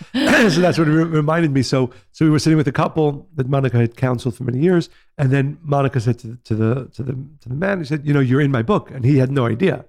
so 0.50 0.60
that's 0.60 0.76
what 0.76 0.88
it 0.88 0.90
re- 0.90 1.04
reminded 1.04 1.52
me. 1.52 1.62
So, 1.62 1.90
so 2.10 2.24
we 2.24 2.30
were 2.32 2.40
sitting 2.40 2.56
with 2.56 2.66
a 2.66 2.72
couple 2.72 3.28
that 3.36 3.48
Monica 3.48 3.76
had 3.76 3.96
counseled 3.96 4.36
for 4.36 4.42
many 4.42 4.58
years, 4.58 4.90
and 5.16 5.30
then 5.30 5.58
Monica 5.62 6.00
said 6.00 6.18
to, 6.18 6.36
to 6.44 6.54
the 6.56 6.86
to 6.94 7.02
the 7.04 7.12
to 7.12 7.48
the 7.48 7.54
man, 7.54 7.78
he 7.78 7.84
said, 7.84 8.04
"You 8.04 8.12
know, 8.12 8.20
you're 8.20 8.40
in 8.40 8.50
my 8.50 8.62
book," 8.62 8.90
and 8.90 9.04
he 9.04 9.18
had 9.18 9.30
no 9.30 9.46
idea. 9.46 9.84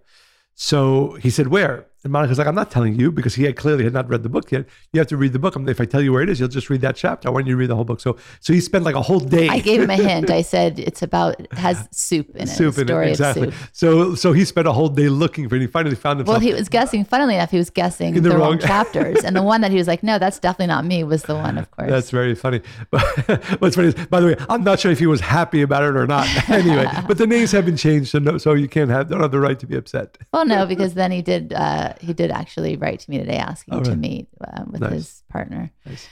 So 0.54 1.14
he 1.22 1.32
said, 1.32 1.48
"Where?" 1.48 1.88
And 2.06 2.12
Monica's 2.12 2.38
like, 2.38 2.45
I'm 2.45 2.53
not 2.53 2.70
telling 2.70 2.99
you 2.99 3.12
because 3.12 3.34
he 3.34 3.45
had 3.45 3.56
clearly 3.56 3.84
had 3.84 3.91
not 3.91 4.08
read 4.08 4.22
the 4.22 4.30
book 4.30 4.51
yet. 4.51 4.68
You 4.93 4.99
have 4.99 5.08
to 5.08 5.18
read 5.18 5.34
the 5.34 5.39
book. 5.39 5.56
I 5.56 5.60
mean, 5.60 5.70
if 5.70 5.82
I 5.82 5.86
tell 5.86 6.01
you 6.03 6.14
where 6.14 6.22
it 6.22 6.30
is, 6.30 6.39
you'll 6.39 6.49
just 6.49 6.70
read 6.70 6.82
that 6.82 6.95
chapter. 6.95 7.28
I 7.28 7.32
want 7.32 7.47
you 7.47 7.53
to 7.53 7.58
read 7.58 7.72
the 7.72 7.76
whole 7.76 7.84
book. 7.84 7.99
So, 7.99 8.16
so 8.41 8.53
he 8.53 8.62
spent 8.62 8.86
like 8.86 8.93
a 8.93 9.01
whole 9.01 9.20
day. 9.20 9.49
I 9.49 9.58
gave 9.58 9.82
him 9.82 9.89
a 9.89 9.95
hint. 9.95 10.30
I 10.30 10.41
said 10.53 10.78
it's 10.78 11.01
about 11.01 11.39
it 11.39 11.51
has 11.53 11.88
soup 11.91 12.30
in 12.36 12.43
it. 12.43 12.47
soup 12.49 12.78
in 12.78 12.88
it 12.91 13.08
exactly. 13.10 13.51
So, 13.74 14.14
so 14.14 14.34
he 14.34 14.45
spent 14.45 14.68
a 14.68 14.72
whole 14.72 14.88
day 14.88 15.10
looking 15.10 15.49
for 15.49 15.56
it. 15.56 15.62
He 15.62 15.68
finally 15.68 15.95
found 15.95 16.20
himself. 16.20 16.36
Well, 16.36 16.47
he 16.47 16.53
was 16.53 16.70
guessing. 16.70 17.06
Funnily 17.06 17.34
enough, 17.34 17.49
he 17.49 17.58
was 17.58 17.72
guessing 17.72 18.16
In 18.16 18.22
the, 18.22 18.30
the 18.30 18.38
wrong, 18.38 18.51
wrong- 18.51 18.60
chapters, 18.60 19.24
and 19.24 19.36
the 19.36 19.41
one 19.41 19.62
that 19.62 19.72
he 19.72 19.78
was 19.78 19.88
like, 19.88 20.03
"No, 20.03 20.20
that's 20.20 20.38
definitely 20.38 20.68
not 20.68 20.86
me," 20.86 21.03
was 21.03 21.24
the 21.24 21.34
one, 21.47 21.58
of 21.58 21.72
course. 21.72 21.89
That's 21.89 22.12
very 22.12 22.36
funny. 22.36 22.62
But 22.91 23.01
what's 23.62 23.76
funny 23.76 23.88
is, 23.88 23.95
by 23.95 24.20
the 24.20 24.28
way, 24.28 24.36
I'm 24.47 24.64
not 24.64 24.80
sure 24.80 24.91
if 24.91 24.99
he 24.99 25.08
was 25.08 25.22
happy 25.22 25.64
about 25.64 25.82
it 25.82 25.95
or 25.95 26.06
not. 26.06 26.28
anyway, 26.51 26.88
but 27.08 27.18
the 27.18 27.26
names 27.26 27.51
have 27.53 27.66
been 27.66 27.78
changed, 27.78 28.12
so 28.12 28.20
no, 28.20 28.38
so 28.38 28.53
you 28.53 28.68
can't 28.70 28.91
have 28.91 29.10
don't 29.10 29.22
have 29.22 29.32
the 29.32 29.39
right 29.39 29.58
to 29.60 29.66
be 29.66 29.76
upset. 29.76 30.20
well, 30.32 30.45
no, 30.45 30.68
because 30.68 30.93
then 30.93 31.12
he 31.12 31.24
did. 31.24 31.51
Uh, 31.51 31.93
he 32.02 32.14
did 32.14 32.32
actually 32.32 32.76
write 32.78 33.00
to 33.02 33.10
me 33.10 33.18
today 33.18 33.38
asking 33.38 33.74
Oh, 33.76 33.84
to 33.84 33.96
meet 33.96 34.28
uh, 34.41 34.64
with 34.70 34.82
Nice. 34.82 34.91
his 34.91 35.24
partner. 35.30 35.72
Nice. 35.86 36.08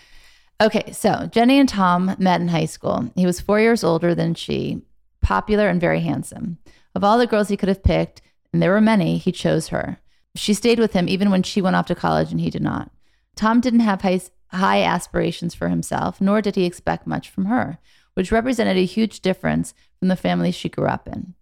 Okay, 0.62 0.92
so 0.92 1.28
Jenny 1.32 1.60
and 1.60 1.68
Tom 1.68 2.16
met 2.20 2.40
in 2.42 2.48
high 2.50 2.66
school. 2.66 3.12
He 3.16 3.26
was 3.26 3.42
four 3.42 3.60
years 3.60 3.84
older 3.84 4.14
than 4.16 4.34
she, 4.36 4.82
popular 5.22 5.68
and 5.68 5.82
very 5.82 6.00
handsome. 6.02 6.58
Of 6.96 7.04
all 7.04 7.18
the 7.18 7.28
girls 7.28 7.50
he 7.50 7.58
could 7.58 7.70
have 7.70 7.84
picked, 7.84 8.22
and 8.54 8.62
there 8.62 8.72
were 8.72 8.80
many, 8.82 9.18
he 9.18 9.32
chose 9.32 9.70
her. 9.70 9.98
She 10.36 10.54
stayed 10.54 10.80
with 10.80 10.94
him 10.94 11.10
even 11.10 11.30
when 11.32 11.44
she 11.44 11.62
went 11.62 11.76
off 11.76 11.88
to 11.88 11.96
college 11.96 12.32
and 12.32 12.40
he 12.40 12.50
did 12.50 12.62
not. 12.62 12.92
Tom 13.36 13.60
didn't 13.62 13.80
have 13.82 14.02
high, 14.02 14.22
high 14.52 14.84
aspirations 14.84 15.54
for 15.56 15.70
himself, 15.70 16.22
nor 16.22 16.42
did 16.42 16.56
he 16.56 16.66
expect 16.66 17.08
much 17.08 17.30
from 17.30 17.46
her, 17.46 17.80
which 18.14 18.32
represented 18.32 18.78
a 18.78 18.86
huge 18.86 19.22
difference 19.22 19.74
from 20.00 20.08
the 20.08 20.16
family 20.16 20.52
she 20.52 20.70
grew 20.70 20.86
up 20.88 21.08
in. 21.08 21.34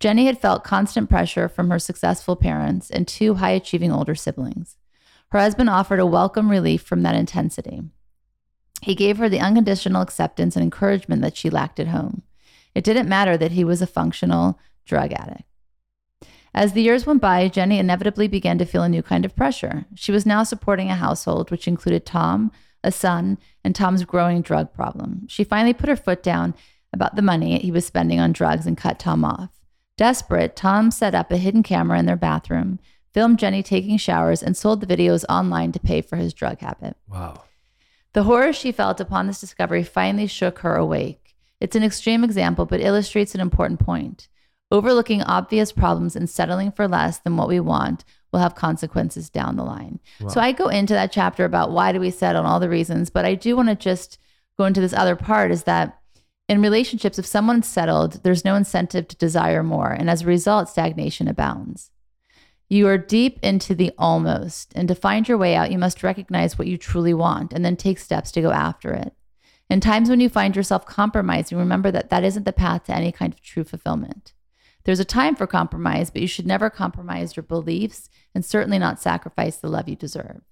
Jenny 0.00 0.26
had 0.26 0.40
felt 0.40 0.64
constant 0.64 1.08
pressure 1.08 1.48
from 1.48 1.70
her 1.70 1.78
successful 1.78 2.36
parents 2.36 2.90
and 2.90 3.08
two 3.08 3.34
high 3.34 3.52
achieving 3.52 3.92
older 3.92 4.14
siblings. 4.14 4.76
Her 5.30 5.38
husband 5.38 5.70
offered 5.70 6.00
a 6.00 6.06
welcome 6.06 6.50
relief 6.50 6.82
from 6.82 7.02
that 7.02 7.16
intensity. 7.16 7.82
He 8.82 8.94
gave 8.94 9.18
her 9.18 9.28
the 9.28 9.40
unconditional 9.40 10.02
acceptance 10.02 10.56
and 10.56 10.62
encouragement 10.62 11.22
that 11.22 11.36
she 11.36 11.48
lacked 11.48 11.80
at 11.80 11.88
home. 11.88 12.22
It 12.74 12.84
didn't 12.84 13.08
matter 13.08 13.36
that 13.36 13.52
he 13.52 13.64
was 13.64 13.80
a 13.80 13.86
functional 13.86 14.58
drug 14.84 15.12
addict. 15.12 15.44
As 16.52 16.72
the 16.72 16.82
years 16.82 17.06
went 17.06 17.20
by, 17.20 17.48
Jenny 17.48 17.78
inevitably 17.78 18.28
began 18.28 18.58
to 18.58 18.64
feel 18.64 18.82
a 18.82 18.88
new 18.88 19.02
kind 19.02 19.24
of 19.24 19.34
pressure. 19.34 19.86
She 19.94 20.12
was 20.12 20.24
now 20.24 20.44
supporting 20.44 20.90
a 20.90 20.96
household 20.96 21.50
which 21.50 21.66
included 21.66 22.06
Tom, 22.06 22.52
a 22.84 22.92
son, 22.92 23.38
and 23.64 23.74
Tom's 23.74 24.04
growing 24.04 24.40
drug 24.40 24.72
problem. 24.72 25.26
She 25.26 25.42
finally 25.42 25.72
put 25.72 25.88
her 25.88 25.96
foot 25.96 26.22
down 26.22 26.54
about 26.92 27.16
the 27.16 27.22
money 27.22 27.58
he 27.58 27.72
was 27.72 27.84
spending 27.84 28.20
on 28.20 28.32
drugs 28.32 28.66
and 28.66 28.76
cut 28.76 29.00
Tom 29.00 29.24
off. 29.24 29.50
Desperate, 29.96 30.56
Tom 30.56 30.90
set 30.90 31.14
up 31.14 31.30
a 31.30 31.36
hidden 31.36 31.62
camera 31.62 31.98
in 31.98 32.06
their 32.06 32.16
bathroom, 32.16 32.80
filmed 33.12 33.38
Jenny 33.38 33.62
taking 33.62 33.96
showers, 33.96 34.42
and 34.42 34.56
sold 34.56 34.80
the 34.80 34.86
videos 34.86 35.24
online 35.28 35.70
to 35.72 35.78
pay 35.78 36.00
for 36.00 36.16
his 36.16 36.34
drug 36.34 36.60
habit. 36.60 36.96
Wow. 37.08 37.44
The 38.12 38.24
horror 38.24 38.52
she 38.52 38.72
felt 38.72 39.00
upon 39.00 39.26
this 39.26 39.40
discovery 39.40 39.82
finally 39.82 40.26
shook 40.26 40.60
her 40.60 40.74
awake. 40.74 41.34
It's 41.60 41.76
an 41.76 41.84
extreme 41.84 42.24
example, 42.24 42.66
but 42.66 42.80
illustrates 42.80 43.34
an 43.34 43.40
important 43.40 43.80
point. 43.80 44.28
Overlooking 44.70 45.22
obvious 45.22 45.70
problems 45.72 46.16
and 46.16 46.28
settling 46.28 46.72
for 46.72 46.88
less 46.88 47.18
than 47.18 47.36
what 47.36 47.48
we 47.48 47.60
want 47.60 48.04
will 48.32 48.40
have 48.40 48.56
consequences 48.56 49.30
down 49.30 49.56
the 49.56 49.62
line. 49.62 50.00
So 50.28 50.40
I 50.40 50.50
go 50.50 50.68
into 50.68 50.94
that 50.94 51.12
chapter 51.12 51.44
about 51.44 51.70
why 51.70 51.92
do 51.92 52.00
we 52.00 52.10
settle 52.10 52.40
and 52.40 52.48
all 52.48 52.58
the 52.58 52.68
reasons, 52.68 53.10
but 53.10 53.24
I 53.24 53.34
do 53.34 53.54
want 53.54 53.68
to 53.68 53.76
just 53.76 54.18
go 54.58 54.64
into 54.64 54.80
this 54.80 54.92
other 54.92 55.14
part 55.14 55.52
is 55.52 55.64
that 55.64 56.00
in 56.48 56.60
relationships, 56.60 57.18
if 57.18 57.26
someone's 57.26 57.68
settled, 57.68 58.22
there's 58.22 58.44
no 58.44 58.54
incentive 58.54 59.08
to 59.08 59.16
desire 59.16 59.62
more. 59.62 59.90
And 59.90 60.10
as 60.10 60.22
a 60.22 60.26
result, 60.26 60.68
stagnation 60.68 61.28
abounds. 61.28 61.90
You 62.68 62.86
are 62.88 62.98
deep 62.98 63.38
into 63.42 63.74
the 63.74 63.92
almost. 63.98 64.72
And 64.74 64.88
to 64.88 64.94
find 64.94 65.28
your 65.28 65.38
way 65.38 65.54
out, 65.54 65.72
you 65.72 65.78
must 65.78 66.02
recognize 66.02 66.58
what 66.58 66.68
you 66.68 66.76
truly 66.76 67.14
want 67.14 67.52
and 67.52 67.64
then 67.64 67.76
take 67.76 67.98
steps 67.98 68.30
to 68.32 68.42
go 68.42 68.50
after 68.50 68.92
it. 68.92 69.14
In 69.70 69.80
times 69.80 70.10
when 70.10 70.20
you 70.20 70.28
find 70.28 70.54
yourself 70.54 70.84
compromising, 70.84 71.56
remember 71.56 71.90
that 71.90 72.10
that 72.10 72.24
isn't 72.24 72.44
the 72.44 72.52
path 72.52 72.84
to 72.84 72.94
any 72.94 73.12
kind 73.12 73.32
of 73.32 73.40
true 73.40 73.64
fulfillment. 73.64 74.34
There's 74.84 75.00
a 75.00 75.04
time 75.04 75.34
for 75.34 75.46
compromise, 75.46 76.10
but 76.10 76.20
you 76.20 76.28
should 76.28 76.46
never 76.46 76.68
compromise 76.68 77.36
your 77.36 77.42
beliefs 77.42 78.10
and 78.34 78.44
certainly 78.44 78.78
not 78.78 79.00
sacrifice 79.00 79.56
the 79.56 79.68
love 79.68 79.88
you 79.88 79.96
deserve. 79.96 80.42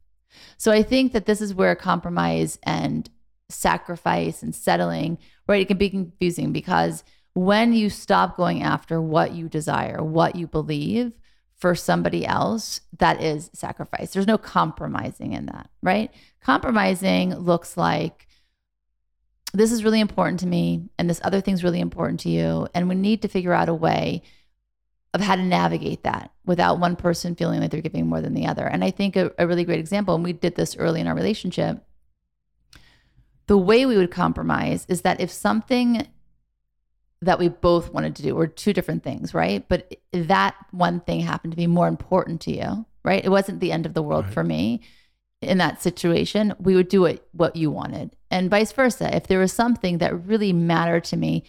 So 0.57 0.73
I 0.73 0.83
think 0.83 1.13
that 1.13 1.27
this 1.27 1.43
is 1.43 1.55
where 1.55 1.75
compromise 1.75 2.59
and 2.63 3.11
sacrifice 3.51 4.43
and 4.43 4.55
settling, 4.55 5.19
right, 5.53 5.63
it 5.63 5.69
can 5.69 5.79
be 5.79 5.91
confusing 5.91 6.53
because 6.53 7.05
when 7.35 7.73
you 7.73 7.89
stop 7.89 8.37
going 8.37 8.63
after 8.63 9.01
what 9.01 9.33
you 9.33 9.49
desire, 9.49 10.03
what 10.03 10.37
you 10.37 10.47
believe 10.47 11.13
for 11.57 11.75
somebody 11.75 12.27
else, 12.27 12.81
that 12.99 13.23
is 13.23 13.51
sacrifice. 13.55 14.13
There's 14.13 14.27
no 14.27 14.39
compromising 14.39 15.33
in 15.33 15.47
that, 15.47 15.71
right? 15.83 16.11
Compromising 16.41 17.37
looks 17.37 17.77
like 17.77 18.27
this 19.55 19.71
is 19.71 19.85
really 19.85 20.01
important 20.01 20.41
to 20.41 20.47
me 20.47 20.89
and 20.99 21.09
this 21.09 21.21
other 21.23 21.41
thing's 21.41 21.63
really 21.63 21.81
important 21.81 22.21
to 22.21 22.31
you 22.31 22.67
and 22.75 22.89
we 22.89 22.95
need 22.95 23.23
to 23.23 23.29
figure 23.29 23.53
out 23.53 23.69
a 23.69 23.75
way 23.75 24.23
of 25.15 25.21
how 25.21 25.37
to 25.37 25.43
navigate 25.43 26.05
that 26.05 26.31
without 26.47 26.81
one 26.81 26.97
person 26.97 27.37
feeling 27.37 27.61
like 27.61 27.71
they're 27.71 27.83
giving 27.83 28.07
more 28.07 28.23
than 28.23 28.33
the 28.33 28.47
other 28.47 28.67
and 28.67 28.83
i 28.83 28.91
think 28.91 29.15
a, 29.15 29.31
a 29.39 29.47
really 29.47 29.65
great 29.65 29.79
example 29.79 30.15
and 30.15 30.25
we 30.25 30.33
did 30.33 30.55
this 30.55 30.75
early 30.79 31.03
in 31.03 31.07
our 31.07 31.15
relationship 31.15 31.85
the 33.53 33.59
way 33.71 33.85
we 33.85 33.99
would 33.99 34.11
compromise 34.11 34.87
is 34.89 35.03
that 35.03 35.21
if 35.21 35.31
something 35.31 36.07
that 37.21 37.39
we 37.39 37.49
both 37.49 37.93
wanted 37.93 38.17
to 38.17 38.23
do 38.23 38.35
were 38.35 38.47
two 38.47 38.73
different 38.73 39.03
things 39.03 39.35
right 39.35 39.69
but 39.69 39.95
that 40.13 40.55
one 40.71 41.01
thing 41.01 41.21
happened 41.21 41.53
to 41.53 41.57
be 41.65 41.67
more 41.67 41.89
important 41.89 42.41
to 42.41 42.51
you 42.51 42.87
right 43.05 43.23
it 43.27 43.29
wasn't 43.29 43.61
the 43.61 43.71
end 43.71 43.85
of 43.85 43.93
the 43.93 44.03
world 44.03 44.25
Right. 44.25 44.35
for 44.35 44.45
me 44.45 44.81
in 45.43 45.59
that 45.59 45.83
situation, 45.83 46.55
we 46.61 46.77
would 46.77 46.89
do 46.89 47.05
it 47.05 47.27
what 47.33 47.57
you 47.57 47.69
wanted, 47.71 48.15
and 48.31 48.49
vice 48.49 48.71
versa. 48.73 49.15
If 49.15 49.27
there 49.27 49.41
was 49.41 49.53
something 49.53 49.99
that 49.99 50.27
really 50.27 50.53
mattered 50.53 51.03
to 51.07 51.17
me 51.17 51.43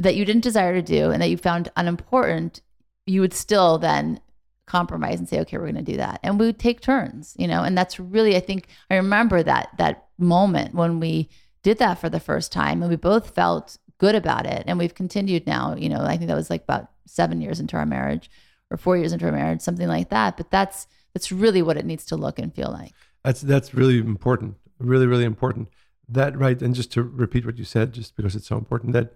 that 0.00 0.16
you 0.16 0.24
didn't 0.24 0.42
desire 0.42 0.74
to 0.74 0.82
do 0.82 1.10
and 1.12 1.22
that 1.22 1.30
you 1.30 1.36
found 1.36 1.70
unimportant, 1.76 2.62
you 3.06 3.20
would 3.20 3.32
still 3.32 3.78
then 3.78 4.20
compromise 4.66 5.20
and 5.20 5.28
say, 5.28 5.38
"Okay, 5.40 5.56
we're 5.56 5.70
going 5.70 5.84
to 5.84 5.92
do 5.92 5.98
that," 5.98 6.18
and 6.24 6.38
we 6.38 6.46
would 6.46 6.58
take 6.58 6.80
turns, 6.80 7.36
you 7.38 7.46
know. 7.46 7.62
And 7.62 7.78
that's 7.78 8.00
really, 8.00 8.34
I 8.34 8.40
think, 8.40 8.66
I 8.90 8.96
remember 8.96 9.40
that 9.44 9.68
that 9.78 10.07
moment 10.18 10.74
when 10.74 11.00
we 11.00 11.28
did 11.62 11.78
that 11.78 11.98
for 11.98 12.08
the 12.08 12.20
first 12.20 12.52
time, 12.52 12.82
and 12.82 12.90
we 12.90 12.96
both 12.96 13.34
felt 13.34 13.78
good 13.98 14.14
about 14.14 14.46
it, 14.46 14.64
and 14.66 14.78
we've 14.78 14.94
continued 14.94 15.46
now. 15.46 15.74
You 15.76 15.88
know, 15.88 16.00
I 16.00 16.16
think 16.16 16.28
that 16.28 16.36
was 16.36 16.50
like 16.50 16.62
about 16.62 16.90
seven 17.06 17.40
years 17.40 17.60
into 17.60 17.76
our 17.76 17.86
marriage, 17.86 18.30
or 18.70 18.76
four 18.76 18.96
years 18.96 19.12
into 19.12 19.26
our 19.26 19.32
marriage, 19.32 19.60
something 19.60 19.88
like 19.88 20.10
that. 20.10 20.36
But 20.36 20.50
that's 20.50 20.86
that's 21.14 21.32
really 21.32 21.62
what 21.62 21.76
it 21.76 21.84
needs 21.84 22.04
to 22.06 22.16
look 22.16 22.38
and 22.38 22.54
feel 22.54 22.70
like. 22.70 22.92
That's 23.24 23.40
that's 23.40 23.74
really 23.74 23.98
important. 23.98 24.56
Really, 24.78 25.06
really 25.06 25.24
important. 25.24 25.68
That 26.08 26.38
right. 26.38 26.60
And 26.62 26.74
just 26.74 26.92
to 26.92 27.02
repeat 27.02 27.44
what 27.44 27.58
you 27.58 27.64
said, 27.64 27.92
just 27.92 28.16
because 28.16 28.36
it's 28.36 28.46
so 28.46 28.56
important, 28.56 28.92
that 28.92 29.14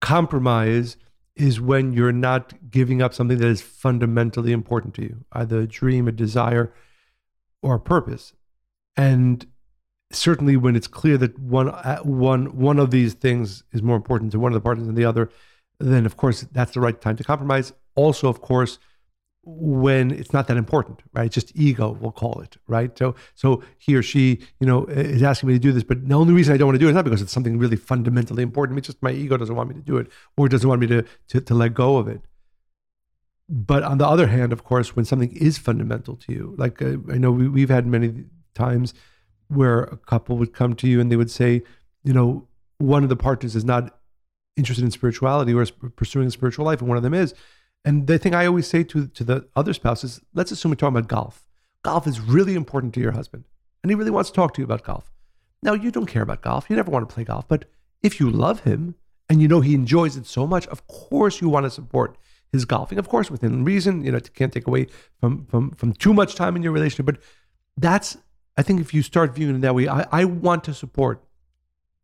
compromise 0.00 0.96
is 1.36 1.60
when 1.60 1.92
you're 1.92 2.12
not 2.12 2.70
giving 2.70 3.00
up 3.00 3.14
something 3.14 3.38
that 3.38 3.48
is 3.48 3.62
fundamentally 3.62 4.52
important 4.52 4.94
to 4.94 5.02
you, 5.02 5.24
either 5.32 5.60
a 5.60 5.66
dream, 5.66 6.06
a 6.06 6.12
desire, 6.12 6.72
or 7.62 7.76
a 7.76 7.80
purpose. 7.80 8.34
And 8.96 9.46
certainly 10.10 10.56
when 10.56 10.76
it's 10.76 10.86
clear 10.86 11.16
that 11.18 11.38
one 11.38 11.68
uh, 11.68 11.98
one 11.98 12.56
one 12.56 12.78
of 12.78 12.90
these 12.90 13.14
things 13.14 13.62
is 13.72 13.82
more 13.82 13.96
important 13.96 14.32
to 14.32 14.40
one 14.40 14.52
of 14.52 14.54
the 14.54 14.60
partners 14.60 14.86
than 14.86 14.96
the 14.96 15.04
other, 15.04 15.30
then 15.78 16.06
of 16.06 16.16
course 16.16 16.46
that's 16.52 16.72
the 16.72 16.80
right 16.80 17.00
time 17.00 17.16
to 17.16 17.24
compromise. 17.24 17.72
Also, 17.94 18.28
of 18.28 18.40
course, 18.40 18.78
when 19.42 20.10
it's 20.10 20.32
not 20.32 20.46
that 20.48 20.56
important, 20.56 21.02
right? 21.12 21.30
Just 21.30 21.52
ego, 21.56 21.96
we'll 22.00 22.12
call 22.12 22.40
it, 22.40 22.56
right? 22.66 22.96
So, 22.96 23.14
so 23.34 23.62
he 23.78 23.94
or 23.94 24.02
she, 24.02 24.40
you 24.60 24.66
know, 24.66 24.84
is 24.84 25.22
asking 25.22 25.48
me 25.48 25.54
to 25.54 25.58
do 25.58 25.72
this, 25.72 25.82
but 25.82 26.06
the 26.06 26.14
only 26.14 26.34
reason 26.34 26.54
I 26.54 26.56
don't 26.56 26.68
want 26.68 26.76
to 26.76 26.80
do 26.80 26.86
it 26.86 26.90
is 26.90 26.94
not 26.94 27.04
because 27.04 27.22
it's 27.22 27.32
something 27.32 27.58
really 27.58 27.76
fundamentally 27.76 28.42
important. 28.42 28.78
It's 28.78 28.86
just 28.86 29.02
my 29.02 29.12
ego 29.12 29.36
doesn't 29.36 29.54
want 29.54 29.70
me 29.70 29.74
to 29.76 29.80
do 29.80 29.96
it, 29.96 30.08
or 30.36 30.48
doesn't 30.48 30.68
want 30.68 30.80
me 30.80 30.86
to 30.88 31.04
to, 31.28 31.40
to 31.40 31.54
let 31.54 31.74
go 31.74 31.96
of 31.96 32.08
it. 32.08 32.20
But 33.48 33.82
on 33.82 33.98
the 33.98 34.06
other 34.06 34.28
hand, 34.28 34.52
of 34.52 34.62
course, 34.62 34.94
when 34.94 35.04
something 35.04 35.32
is 35.32 35.58
fundamental 35.58 36.16
to 36.16 36.32
you, 36.32 36.54
like 36.56 36.80
uh, 36.82 36.96
I 37.10 37.18
know 37.18 37.32
we, 37.32 37.48
we've 37.48 37.70
had 37.70 37.86
many 37.86 38.24
times 38.54 38.94
where 39.50 39.82
a 39.82 39.96
couple 39.96 40.36
would 40.36 40.52
come 40.52 40.74
to 40.76 40.88
you 40.88 41.00
and 41.00 41.10
they 41.10 41.16
would 41.16 41.30
say, 41.30 41.62
you 42.02 42.12
know, 42.12 42.46
one 42.78 43.02
of 43.02 43.08
the 43.08 43.16
partners 43.16 43.54
is 43.54 43.64
not 43.64 43.98
interested 44.56 44.84
in 44.84 44.90
spirituality 44.90 45.52
or 45.52 45.62
is 45.62 45.70
pursuing 45.70 46.26
a 46.26 46.30
spiritual 46.30 46.64
life, 46.64 46.80
and 46.80 46.88
one 46.88 46.96
of 46.96 47.02
them 47.02 47.14
is. 47.14 47.34
And 47.84 48.06
the 48.06 48.18
thing 48.18 48.34
I 48.34 48.46
always 48.46 48.66
say 48.66 48.84
to 48.84 49.06
to 49.08 49.24
the 49.24 49.48
other 49.56 49.72
spouse 49.72 50.04
is, 50.04 50.20
let's 50.34 50.50
assume 50.50 50.70
we're 50.70 50.76
talking 50.76 50.96
about 50.96 51.08
golf. 51.08 51.46
Golf 51.82 52.06
is 52.06 52.20
really 52.20 52.54
important 52.54 52.94
to 52.94 53.00
your 53.00 53.12
husband, 53.12 53.44
and 53.82 53.90
he 53.90 53.94
really 53.94 54.10
wants 54.10 54.30
to 54.30 54.36
talk 54.36 54.54
to 54.54 54.60
you 54.60 54.64
about 54.64 54.84
golf. 54.84 55.10
Now, 55.62 55.74
you 55.74 55.90
don't 55.90 56.06
care 56.06 56.22
about 56.22 56.42
golf. 56.42 56.70
You 56.70 56.76
never 56.76 56.90
want 56.90 57.08
to 57.08 57.14
play 57.14 57.24
golf, 57.24 57.46
but 57.48 57.66
if 58.02 58.18
you 58.18 58.30
love 58.30 58.60
him 58.60 58.94
and 59.28 59.42
you 59.42 59.48
know 59.48 59.60
he 59.60 59.74
enjoys 59.74 60.16
it 60.16 60.26
so 60.26 60.46
much, 60.46 60.66
of 60.68 60.86
course 60.86 61.40
you 61.40 61.48
want 61.48 61.64
to 61.64 61.70
support 61.70 62.16
his 62.52 62.64
golfing. 62.64 62.98
Of 62.98 63.08
course, 63.08 63.30
within 63.30 63.64
reason. 63.64 64.04
You 64.04 64.12
know, 64.12 64.18
it 64.18 64.34
can't 64.34 64.52
take 64.52 64.66
away 64.66 64.86
from 65.20 65.46
from 65.46 65.70
from 65.72 65.92
too 65.92 66.12
much 66.12 66.34
time 66.34 66.56
in 66.56 66.62
your 66.62 66.72
relationship. 66.72 67.06
But 67.06 67.22
that's 67.76 68.16
I 68.56 68.62
think 68.62 68.80
if 68.80 68.92
you 68.92 69.02
start 69.02 69.34
viewing 69.34 69.56
it 69.56 69.60
that 69.60 69.74
way, 69.74 69.88
I, 69.88 70.06
I 70.12 70.24
want 70.24 70.64
to 70.64 70.74
support, 70.74 71.22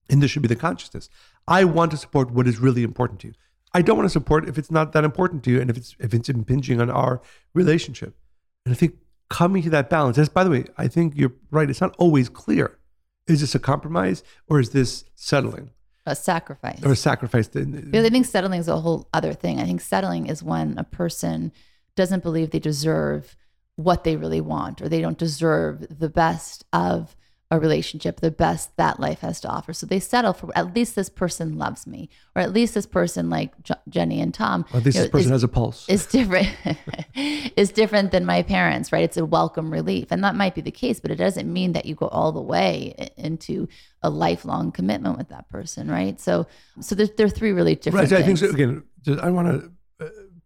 and 0.09 0.22
this 0.22 0.30
should 0.30 0.42
be 0.42 0.49
the 0.49 0.57
consciousness. 0.57 1.09
I 1.49 1.64
want 1.64 1.90
to 1.90 1.97
support 1.97 2.30
what 2.30 2.47
is 2.47 2.59
really 2.59 2.82
important 2.82 3.20
to 3.20 3.28
you. 3.28 3.34
I 3.74 3.82
don't 3.82 3.97
want 3.97 4.07
to 4.07 4.12
support 4.12 4.49
if 4.49 4.57
it's 4.57 4.70
not 4.70 4.92
that 4.92 5.05
important 5.05 5.44
to 5.44 5.51
you 5.51 5.61
and 5.61 5.68
if 5.68 5.76
it's 5.76 5.94
if 5.99 6.14
it's 6.14 6.28
impinging 6.28 6.80
on 6.80 6.88
our 6.90 7.20
relationship. 7.53 8.16
And 8.64 8.74
I 8.74 8.76
think 8.76 8.94
coming 9.28 9.62
to 9.64 9.70
that 9.70 9.90
balance. 9.90 10.16
As 10.18 10.28
by 10.28 10.44
the 10.44 10.51
way, 10.51 10.64
I 10.78 10.88
think 10.88 11.14
you're 11.16 11.32
right. 11.51 11.68
It's 11.68 11.80
not 11.80 11.94
always 11.99 12.28
clear. 12.28 12.78
Is 13.26 13.40
this 13.40 13.55
a 13.55 13.59
compromise 13.59 14.22
or 14.49 14.61
is 14.61 14.70
this 14.70 15.05
settling 15.14 15.70
A 16.07 16.14
sacrifice. 16.16 16.82
or 16.84 16.92
a 16.92 16.97
sacrifice? 16.97 17.49
Because 17.49 18.07
I 18.07 18.09
think 18.09 18.24
settling 18.24 18.61
is 18.61 18.68
a 18.68 18.80
whole 18.80 19.09
other 19.12 19.32
thing. 19.34 19.61
I 19.61 19.64
think 19.64 19.80
settling 19.80 20.26
is 20.26 20.42
when 20.42 20.78
a 20.78 20.84
person 20.84 21.53
doesn't 21.97 22.22
believe 22.22 22.51
they 22.51 22.61
deserve 22.61 23.36
what 23.76 24.04
they 24.04 24.16
really 24.16 24.40
want 24.40 24.80
or 24.82 24.88
they 24.88 25.00
don't 25.00 25.18
deserve 25.18 25.86
the 25.98 26.08
best 26.08 26.64
of 26.72 27.14
a 27.48 27.60
relationship, 27.60 28.18
the 28.18 28.30
best 28.32 28.76
that 28.76 28.98
life 28.98 29.20
has 29.20 29.40
to 29.40 29.48
offer. 29.48 29.72
So 29.72 29.86
they 29.86 30.00
settle 30.00 30.32
for 30.32 30.50
at 30.58 30.74
least 30.74 30.96
this 30.96 31.08
person 31.08 31.56
loves 31.56 31.86
me, 31.86 32.08
or 32.34 32.42
at 32.42 32.52
least 32.52 32.74
this 32.74 32.86
person, 32.86 33.30
like 33.30 33.52
J- 33.62 33.74
Jenny 33.88 34.20
and 34.20 34.34
Tom, 34.34 34.64
Or 34.72 34.78
at 34.78 34.84
least 34.84 34.96
you 34.96 35.02
know, 35.02 35.04
this 35.04 35.10
person 35.12 35.26
is- 35.26 35.30
has 35.30 35.42
a 35.44 35.48
pulse. 35.48 35.88
is 35.88 36.06
different 36.06 36.48
is 37.56 37.70
different 37.70 38.10
than 38.10 38.24
my 38.24 38.42
parents 38.42 38.90
right 38.92 39.04
it's 39.04 39.16
a 39.16 39.24
welcome 39.24 39.70
relief 39.72 40.08
and 40.10 40.24
that 40.24 40.34
might 40.34 40.54
be 40.54 40.60
the 40.60 40.70
case 40.72 40.98
but 41.00 41.10
it 41.10 41.16
doesn't 41.16 41.50
mean 41.50 41.72
that 41.72 41.86
you 41.86 41.94
go 41.94 42.08
all 42.08 42.32
the 42.32 42.40
way 42.42 42.94
into 43.16 43.68
a 44.02 44.10
lifelong 44.10 44.70
commitment 44.72 45.16
with 45.16 45.28
that 45.28 45.48
person 45.48 45.88
right 45.90 46.20
so 46.20 46.46
so 46.80 46.94
there, 46.94 47.06
there 47.16 47.26
are 47.26 47.30
three 47.30 47.52
really 47.52 47.74
different 47.76 48.02
Right. 48.02 48.10
So 48.10 48.16
I 48.16 48.22
think 48.22 48.38
so. 48.38 48.50
Again, 48.50 48.82
I 49.22 49.30
want 49.30 49.48
to. 49.48 49.70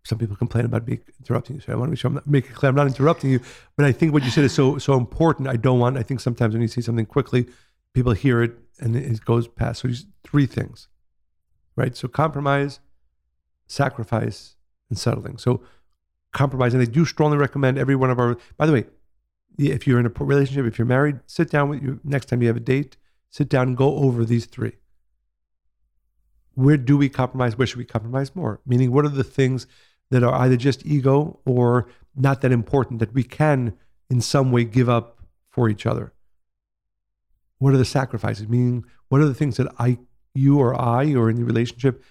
Some 0.05 0.19
people 0.19 0.37
complain 0.37 0.65
about 0.65 0.87
me 0.87 1.01
interrupting 1.19 1.57
you, 1.57 1.61
so 1.61 1.73
I 1.73 1.77
want 1.77 1.89
to 1.89 1.91
make 1.91 1.99
sure 1.99 2.09
I'm 2.09 2.15
not 2.15 2.27
make 2.27 2.47
it 2.47 2.55
clear 2.55 2.71
I'm 2.71 2.77
not 2.77 2.87
interrupting 2.87 3.31
you. 3.31 3.41
But 3.77 3.87
I 3.87 3.93
think 3.93 4.13
what 4.13 4.25
you 4.25 4.31
said 4.31 4.45
is 4.45 4.53
so 4.53 4.79
so 4.79 4.95
important. 4.95 5.49
I 5.49 5.57
don't 5.57 5.79
want. 5.79 5.99
I 5.99 6.03
think 6.03 6.21
sometimes 6.21 6.55
when 6.55 6.63
you 6.63 6.69
see 6.69 6.81
something 6.81 7.07
quickly, 7.07 7.47
people 7.93 8.13
hear 8.13 8.43
it 8.43 8.53
and 8.79 8.97
it 8.97 9.25
goes 9.25 9.47
past. 9.47 9.83
So 9.83 9.89
these 9.89 10.07
three 10.25 10.47
things, 10.47 10.89
right? 11.77 11.95
So 11.95 12.09
compromise, 12.09 12.81
sacrifice, 13.67 14.57
and 14.89 14.99
settling. 14.99 15.37
So 15.37 15.63
compromise, 16.33 16.73
and 16.73 16.83
I 16.83 16.87
do 16.87 17.05
strongly 17.05 17.37
recommend 17.37 17.79
every 17.79 17.97
one 17.97 18.11
of 18.11 18.19
our. 18.19 18.39
By 18.57 18.67
the 18.67 18.73
way, 18.73 18.87
if 19.59 19.87
you're 19.87 20.01
in 20.01 20.07
a 20.07 20.13
relationship, 20.19 20.65
if 20.65 20.79
you're 20.79 20.87
married, 20.87 21.21
sit 21.27 21.51
down 21.51 21.69
with 21.69 21.83
you 21.83 22.01
next 22.05 22.27
time 22.27 22.41
you 22.41 22.49
have 22.49 22.57
a 22.57 22.61
date. 22.61 22.97
Sit 23.29 23.49
down 23.49 23.69
and 23.69 23.77
go 23.77 23.97
over 23.97 24.25
these 24.25 24.47
three 24.47 24.73
where 26.55 26.77
do 26.77 26.97
we 26.97 27.09
compromise? 27.09 27.57
Where 27.57 27.67
should 27.67 27.79
we 27.79 27.85
compromise 27.85 28.35
more? 28.37 28.61
Meaning, 28.67 28.93
what 28.93 29.05
are 29.05 29.11
the 29.11 29.25
things 29.25 29.67
that 30.11 30.23
are 30.23 30.35
either 30.35 30.57
just 30.57 30.85
ego 30.85 31.41
or 31.45 31.89
not 32.17 32.41
that 32.41 32.53
important 32.53 33.01
that 33.01 33.15
we 33.15 33.23
can, 33.23 33.75
in 34.09 34.21
some 34.21 34.53
way, 34.53 34.65
give 34.65 34.89
up 34.89 35.19
for 35.51 35.69
each 35.69 35.87
other? 35.87 36.13
What 37.59 37.75
are 37.75 37.79
the 37.79 37.85
sacrifices? 37.85 38.49
Meaning, 38.49 38.85
what 39.09 39.21
are 39.21 39.27
the 39.27 39.35
things 39.35 39.57
that 39.57 39.69
I, 39.79 39.99
you, 40.35 40.59
or 40.59 40.81
I, 40.81 41.15
or 41.15 41.31
in 41.31 41.37
the 41.37 41.45
relationship 41.45 42.03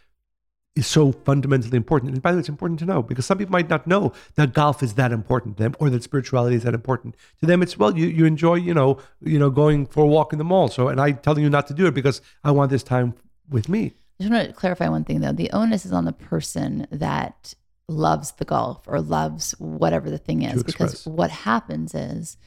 is 0.75 0.87
so 0.87 1.11
fundamentally 1.11 1.75
important? 1.75 2.13
And 2.13 2.21
by 2.21 2.31
the 2.31 2.37
way, 2.37 2.39
it's 2.41 2.49
important 2.49 2.79
to 2.79 2.85
know 2.85 3.01
because 3.01 3.25
some 3.25 3.37
people 3.37 3.51
might 3.51 3.69
not 3.69 3.87
know 3.87 4.13
that 4.35 4.53
golf 4.53 4.83
is 4.83 4.93
that 4.93 5.11
important 5.11 5.57
to 5.57 5.63
them 5.63 5.75
or 5.79 5.89
that 5.89 6.03
spirituality 6.03 6.55
is 6.55 6.63
that 6.63 6.73
important 6.73 7.15
to 7.39 7.45
them. 7.45 7.61
It's 7.63 7.77
well, 7.77 7.97
you, 7.97 8.07
you 8.07 8.25
enjoy, 8.25 8.55
you 8.55 8.73
know, 8.73 8.99
you 9.21 9.39
know, 9.39 9.49
going 9.49 9.87
for 9.87 10.03
a 10.03 10.07
walk 10.07 10.31
in 10.31 10.39
the 10.39 10.45
mall. 10.45 10.67
So, 10.67 10.87
and 10.87 11.01
I 11.01 11.11
telling 11.13 11.43
you 11.43 11.49
not 11.49 11.67
to 11.67 11.73
do 11.73 11.87
it 11.87 11.93
because 11.93 12.21
I 12.43 12.51
want 12.51 12.69
this 12.69 12.83
time 12.83 13.15
with 13.49 13.67
me. 13.67 13.93
I 14.19 14.23
just 14.23 14.33
want 14.33 14.47
to 14.47 14.53
clarify 14.53 14.89
one 14.89 15.03
thing 15.03 15.21
though. 15.21 15.31
The 15.31 15.49
onus 15.51 15.85
is 15.85 15.93
on 15.93 16.05
the 16.05 16.13
person 16.13 16.85
that 16.91 17.53
loves 17.89 18.31
the 18.33 18.45
golf 18.45 18.87
or 18.87 19.01
loves 19.01 19.51
whatever 19.59 20.09
the 20.09 20.17
thing 20.17 20.43
is. 20.43 20.63
Because 20.63 21.05
what 21.05 21.31
happens 21.31 21.93
is 21.93 22.37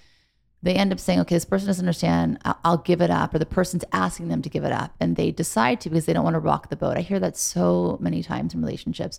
they 0.62 0.74
end 0.74 0.92
up 0.92 1.00
saying, 1.00 1.20
okay, 1.20 1.34
this 1.34 1.44
person 1.44 1.66
doesn't 1.66 1.84
understand. 1.84 2.38
I'll, 2.44 2.58
I'll 2.64 2.78
give 2.78 3.00
it 3.00 3.10
up. 3.10 3.34
Or 3.34 3.38
the 3.38 3.46
person's 3.46 3.84
asking 3.92 4.28
them 4.28 4.42
to 4.42 4.48
give 4.48 4.64
it 4.64 4.72
up. 4.72 4.94
And 5.00 5.16
they 5.16 5.30
decide 5.30 5.80
to 5.82 5.90
because 5.90 6.06
they 6.06 6.12
don't 6.12 6.24
want 6.24 6.34
to 6.34 6.40
rock 6.40 6.70
the 6.70 6.76
boat. 6.76 6.96
I 6.96 7.00
hear 7.00 7.20
that 7.20 7.36
so 7.36 7.98
many 8.00 8.22
times 8.22 8.54
in 8.54 8.60
relationships. 8.60 9.18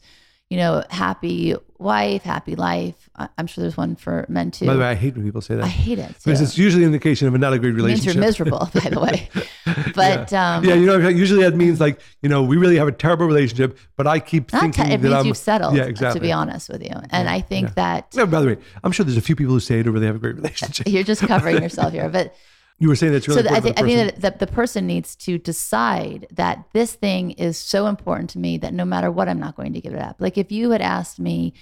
You 0.49 0.57
know, 0.57 0.83
happy 0.89 1.55
wife, 1.79 2.21
happy 2.21 2.55
life. 2.55 3.09
I- 3.15 3.29
I'm 3.37 3.47
sure 3.47 3.63
there's 3.63 3.75
one 3.77 3.95
for 3.95 4.25
men 4.29 4.51
too. 4.51 4.67
By 4.67 4.73
the 4.73 4.79
way, 4.79 4.85
I 4.87 4.93
hate 4.93 5.15
when 5.15 5.25
people 5.25 5.41
say 5.41 5.55
that 5.55 5.63
I 5.63 5.67
hate 5.67 5.97
it. 5.97 6.09
because 6.23 6.39
too. 6.39 6.43
it's 6.43 6.57
usually 6.57 6.83
an 6.83 6.89
indication 6.89 7.27
of 7.27 7.33
a 7.33 7.37
not 7.39 7.53
a 7.53 7.59
great 7.59 7.69
It 7.69 7.73
means 7.77 7.83
relationship. 8.05 8.13
you're 8.15 8.23
miserable, 8.23 8.69
by 8.73 8.89
the 8.89 8.99
way. 8.99 9.29
But 9.95 10.33
um, 10.33 10.63
yeah, 10.65 10.73
you 10.73 10.85
know, 10.85 10.97
usually 11.07 11.43
that 11.43 11.55
means 11.55 11.79
like 11.79 11.99
you 12.21 12.29
know 12.29 12.43
we 12.43 12.57
really 12.57 12.77
have 12.77 12.87
a 12.87 12.91
terrible 12.91 13.25
relationship, 13.25 13.77
but 13.95 14.05
I 14.07 14.19
keep 14.19 14.51
not 14.51 14.61
thinking 14.61 14.85
te- 14.85 14.93
it 14.93 14.97
that 14.97 15.03
means 15.07 15.13
I'm 15.15 15.25
you've 15.27 15.37
settled. 15.37 15.75
Yeah, 15.75 15.83
exactly. 15.83 16.19
To 16.19 16.23
be 16.23 16.31
honest 16.31 16.69
with 16.69 16.81
you, 16.83 16.91
and 17.11 17.29
I 17.29 17.41
think 17.41 17.69
yeah. 17.69 17.73
that 17.75 18.15
No, 18.15 18.25
by 18.27 18.41
the 18.41 18.47
way, 18.47 18.57
I'm 18.83 18.91
sure 18.91 19.05
there's 19.05 19.17
a 19.17 19.21
few 19.21 19.35
people 19.35 19.53
who 19.53 19.59
say 19.59 19.81
to 19.81 19.91
really 19.91 20.05
have 20.07 20.15
a 20.15 20.19
great 20.19 20.35
relationship. 20.35 20.87
you're 20.89 21.03
just 21.03 21.21
covering 21.21 21.61
yourself 21.61 21.93
here. 21.93 22.09
But 22.09 22.35
You 22.79 22.89
were 22.89 22.95
saying 22.95 23.13
that's 23.13 23.27
really 23.27 23.43
so 23.43 23.49
th- 23.49 23.53
I, 23.53 23.57
important. 23.57 23.77
think, 23.77 23.97
I 23.97 24.05
think 24.05 24.21
that 24.21 24.39
the, 24.39 24.45
the 24.45 24.51
person 24.51 24.87
needs 24.87 25.15
to 25.17 25.37
decide 25.37 26.27
that 26.31 26.65
this 26.73 26.93
thing 26.93 27.31
is 27.31 27.57
so 27.57 27.87
important 27.87 28.29
to 28.31 28.39
me 28.39 28.57
that 28.57 28.73
no 28.73 28.83
matter 28.83 29.11
what, 29.11 29.29
I'm 29.29 29.39
not 29.39 29.55
going 29.55 29.73
to 29.73 29.81
give 29.81 29.93
it 29.93 30.01
up. 30.01 30.17
Like 30.19 30.37
if 30.37 30.51
you 30.51 30.71
had 30.71 30.81
asked 30.81 31.19
me 31.19 31.53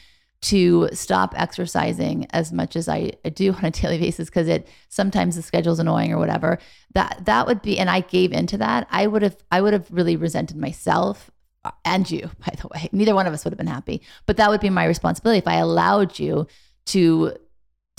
to 0.41 0.89
stop 0.93 1.35
exercising 1.37 2.25
as 2.31 2.51
much 2.51 2.75
as 2.75 2.89
I 2.89 3.11
do 3.33 3.53
on 3.53 3.65
a 3.65 3.71
daily 3.71 3.99
basis 3.99 4.29
because 4.29 4.47
it 4.47 4.67
sometimes 4.89 5.35
the 5.35 5.41
schedule's 5.41 5.79
annoying 5.79 6.11
or 6.11 6.17
whatever, 6.17 6.57
that 6.93 7.19
that 7.25 7.45
would 7.45 7.61
be 7.61 7.77
and 7.77 7.89
I 7.89 8.01
gave 8.01 8.31
into 8.31 8.57
that, 8.57 8.87
I 8.89 9.07
would 9.07 9.21
have 9.21 9.37
I 9.51 9.61
would 9.61 9.73
have 9.73 9.91
really 9.91 10.15
resented 10.15 10.57
myself 10.57 11.29
uh, 11.63 11.71
and 11.85 12.09
you, 12.09 12.29
by 12.39 12.55
the 12.59 12.67
way. 12.69 12.89
Neither 12.91 13.15
one 13.15 13.27
of 13.27 13.33
us 13.33 13.43
would 13.43 13.53
have 13.53 13.59
been 13.59 13.67
happy. 13.67 14.01
But 14.25 14.37
that 14.37 14.49
would 14.49 14.61
be 14.61 14.69
my 14.69 14.85
responsibility 14.85 15.39
if 15.39 15.47
I 15.47 15.55
allowed 15.55 16.17
you 16.17 16.47
to 16.87 17.33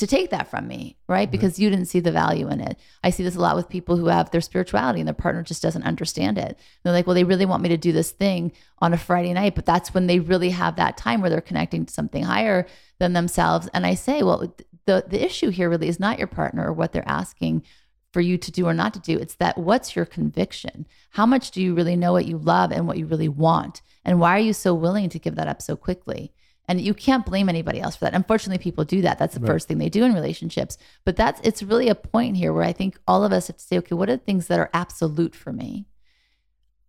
to 0.03 0.07
take 0.09 0.31
that 0.31 0.51
from 0.51 0.67
me, 0.67 0.97
right? 1.07 1.29
Mm-hmm. 1.29 1.31
Because 1.31 1.61
you 1.61 1.71
didn't 1.71 1.87
see 1.87 2.01
the 2.01 2.11
value 2.11 2.49
in 2.49 2.61
it. 2.61 2.77
I 3.05 3.11
see 3.11 3.23
this 3.23 3.37
a 3.37 3.41
lot 3.41 3.55
with 3.55 3.69
people 3.69 3.97
who 3.97 4.07
have 4.07 4.33
their 4.33 4.41
spirituality 4.41 4.99
and 5.01 5.07
their 5.07 5.15
partner 5.15 5.45
just 5.45 5.63
doesn't 5.63 5.85
understand 5.85 6.39
it. 6.39 6.59
They're 6.83 6.93
like, 6.93 7.07
well, 7.07 7.15
they 7.15 7.23
really 7.23 7.47
want 7.47 7.63
me 7.63 7.69
to 7.69 7.77
do 7.77 7.93
this 7.93 8.11
thing 8.11 8.51
on 8.81 8.93
a 8.93 8.99
Friday 8.99 9.33
night, 9.33 9.55
but 9.55 9.65
that's 9.65 9.95
when 9.95 10.09
they 10.09 10.19
really 10.19 10.51
have 10.51 10.75
that 10.75 10.97
time 10.97 11.21
where 11.21 11.31
they're 11.31 11.41
connecting 11.41 11.87
to 11.87 11.93
something 11.93 12.25
higher 12.25 12.67
than 12.99 13.13
themselves. 13.13 13.69
And 13.73 13.87
I 13.87 13.95
say, 13.95 14.25
well, 14.25 14.53
the 14.87 15.05
the 15.07 15.25
issue 15.25 15.51
here 15.51 15.71
really 15.71 15.87
is 15.87 16.01
not 16.01 16.19
your 16.19 16.27
partner 16.27 16.67
or 16.67 16.73
what 16.73 16.93
they're 16.93 17.09
asking 17.09 17.63
for 18.13 18.21
you 18.21 18.37
to 18.39 18.51
do 18.51 18.67
or 18.67 18.75
not 18.75 18.93
to 18.95 19.01
do. 19.01 19.17
It's 19.17 19.37
that 19.37 19.57
what's 19.57 19.95
your 19.95 20.05
conviction? 20.05 20.85
How 21.11 21.27
much 21.27 21.53
do 21.53 21.63
you 21.63 21.75
really 21.75 21.95
know 21.95 22.13
what 22.13 22.27
you 22.27 22.39
love 22.39 22.73
and 22.73 22.89
what 22.89 22.99
you 22.99 23.07
really 23.07 23.29
want? 23.29 23.83
And 24.05 24.19
why 24.19 24.35
are 24.35 24.41
you 24.41 24.53
so 24.53 24.75
willing 24.75 25.09
to 25.11 25.21
give 25.21 25.37
that 25.37 25.47
up 25.47 25.63
so 25.63 25.77
quickly? 25.77 26.33
And 26.69 26.81
you 26.81 26.95
can't 26.95 27.27
blame 27.27 27.49
anybody 27.49 27.81
else 27.81 27.97
for 27.97 28.05
that. 28.05 28.15
Unfortunately, 28.15 28.63
people 28.63 28.85
do 28.85 29.03
that. 29.03 29.19
That's 29.19 29.35
the 29.35 29.45
first 29.45 29.67
thing 29.67 29.79
they 29.79 29.89
do 29.89 30.05
in 30.05 30.15
relationships. 30.15 30.79
But 31.05 31.17
that's 31.17 31.41
it's 31.43 31.63
really 31.63 31.89
a 31.89 31.95
point 31.95 32.37
here 32.37 32.53
where 32.53 32.63
I 32.63 32.73
think 32.73 32.99
all 33.07 33.25
of 33.25 33.33
us 33.33 33.49
have 33.49 33.57
to 33.57 33.63
say, 33.63 33.79
okay, 33.79 33.95
what 33.95 34.09
are 34.09 34.17
the 34.17 34.23
things 34.23 34.47
that 34.47 34.59
are 34.59 34.71
absolute 34.73 35.35
for 35.35 35.53
me? 35.53 35.87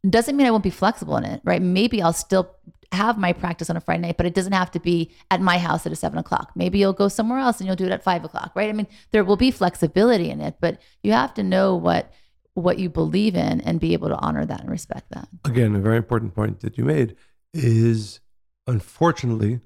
Doesn't 0.07 0.37
mean 0.37 0.45
I 0.45 0.51
won't 0.51 0.63
be 0.63 0.69
flexible 0.69 1.17
in 1.17 1.25
it, 1.25 1.41
right? 1.43 1.61
Maybe 1.61 2.01
I'll 2.01 2.13
still 2.13 2.55
have 2.93 3.17
my 3.17 3.33
practice 3.33 3.69
on 3.69 3.77
a 3.77 3.81
Friday 3.81 4.01
night, 4.01 4.17
but 4.17 4.25
it 4.25 4.33
doesn't 4.33 4.53
have 4.53 4.71
to 4.71 4.79
be 4.79 5.11
at 5.31 5.41
my 5.41 5.57
house 5.57 5.85
at 5.85 5.91
a 5.91 5.95
seven 5.95 6.19
o'clock. 6.19 6.51
Maybe 6.55 6.77
you'll 6.79 6.93
go 6.93 7.07
somewhere 7.07 7.39
else 7.39 7.59
and 7.59 7.67
you'll 7.67 7.75
do 7.75 7.85
it 7.85 7.91
at 7.91 8.03
five 8.03 8.23
o'clock, 8.23 8.51
right? 8.55 8.69
I 8.69 8.73
mean, 8.73 8.87
there 9.11 9.23
will 9.23 9.37
be 9.37 9.51
flexibility 9.51 10.29
in 10.29 10.39
it, 10.39 10.55
but 10.61 10.79
you 11.01 11.11
have 11.11 11.33
to 11.35 11.43
know 11.43 11.75
what 11.75 12.11
what 12.53 12.77
you 12.77 12.87
believe 12.87 13.35
in 13.35 13.61
and 13.61 13.79
be 13.79 13.93
able 13.93 14.09
to 14.09 14.15
honor 14.17 14.45
that 14.45 14.61
and 14.61 14.69
respect 14.69 15.09
that. 15.09 15.27
again, 15.43 15.75
a 15.75 15.79
very 15.79 15.97
important 15.97 16.35
point 16.35 16.59
that 16.59 16.77
you 16.77 16.85
made 16.85 17.15
is 17.51 18.19
unfortunately, 18.67 19.61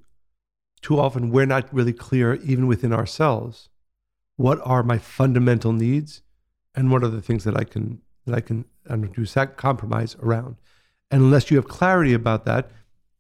too 0.82 1.00
often 1.00 1.32
we're 1.32 1.46
not 1.46 1.74
really 1.74 1.94
clear, 1.94 2.36
even 2.36 2.68
within 2.68 2.94
ourselves, 2.94 3.70
what 4.36 4.60
are 4.64 4.84
my 4.84 4.98
fundamental 4.98 5.74
needs 5.74 6.22
and 6.76 6.92
what 6.92 7.04
are 7.04 7.10
the 7.10 7.22
things 7.22 7.44
that 7.44 7.58
I 7.58 7.64
can 7.64 8.02
that 8.26 8.36
I 8.36 8.42
can 8.42 8.66
do 9.14 9.26
sac- 9.26 9.56
compromise 9.56 10.16
around. 10.22 10.58
And 11.10 11.22
unless 11.24 11.50
you 11.50 11.58
have 11.58 11.68
clarity 11.68 12.14
about 12.14 12.46
that, 12.46 12.70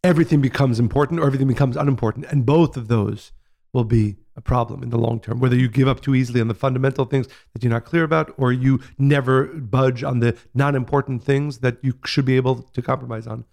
everything 0.03 0.41
becomes 0.41 0.79
important 0.79 1.19
or 1.19 1.25
everything 1.25 1.47
becomes 1.47 1.77
unimportant. 1.77 2.25
And 2.29 2.45
both 2.45 2.75
of 2.75 2.89
those 2.89 3.31
will 3.73 3.85
be 3.85 4.17
a 4.35 4.41
problem 4.41 4.83
in 4.83 4.89
the 4.89 4.97
long 4.97 5.19
term. 5.19 5.39
Whether 5.39 5.55
you 5.55 5.67
give 5.67 5.87
up 5.87 6.01
too 6.01 6.13
easily 6.13 6.41
on 6.41 6.47
the 6.47 6.53
fundamental 6.53 7.05
things 7.05 7.27
that 7.53 7.63
you're 7.63 7.71
not 7.71 7.85
clear 7.85 8.03
about, 8.03 8.33
or 8.37 8.53
you 8.53 8.79
never 8.97 9.45
budge 9.45 10.03
on 10.03 10.19
the 10.19 10.37
non 10.53 10.75
important 10.75 11.23
things 11.23 11.59
that 11.59 11.77
you 11.81 11.93
should 12.05 12.25
be 12.25 12.35
able 12.35 12.61
to 12.61 12.81
compromise 12.81 13.27
on. 13.27 13.45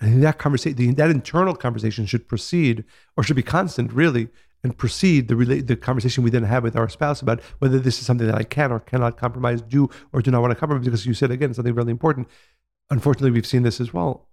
And 0.00 0.22
that 0.22 0.38
conversation, 0.38 0.94
that 0.94 1.10
internal 1.10 1.54
conversation 1.54 2.06
should 2.06 2.26
proceed 2.28 2.84
or 3.16 3.22
should 3.22 3.36
be 3.36 3.42
constant, 3.42 3.92
really, 3.92 4.28
and 4.64 4.76
precede 4.76 5.28
the 5.28 5.34
rela- 5.34 5.66
the 5.66 5.76
conversation 5.76 6.24
we 6.24 6.30
then 6.30 6.44
have 6.44 6.62
with 6.62 6.76
our 6.76 6.88
spouse 6.88 7.20
about 7.20 7.40
whether 7.58 7.78
this 7.78 7.98
is 7.98 8.06
something 8.06 8.26
that 8.26 8.36
I 8.36 8.42
can 8.42 8.72
or 8.72 8.80
cannot 8.80 9.16
compromise, 9.16 9.60
do 9.62 9.90
or 10.12 10.22
do 10.22 10.30
not 10.30 10.40
want 10.40 10.52
to 10.52 10.56
compromise. 10.56 10.84
Because 10.84 11.06
you 11.06 11.14
said 11.14 11.30
again 11.30 11.54
something 11.54 11.74
really 11.74 11.90
important. 11.90 12.28
Unfortunately, 12.90 13.30
we've 13.30 13.46
seen 13.46 13.62
this 13.62 13.80
as 13.80 13.92
well. 13.92 14.28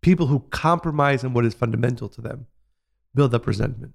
People 0.00 0.26
who 0.26 0.40
compromise 0.50 1.22
on 1.24 1.32
what 1.32 1.44
is 1.44 1.54
fundamental 1.54 2.08
to 2.08 2.20
them 2.20 2.46
build 3.14 3.34
up 3.34 3.46
resentment, 3.46 3.94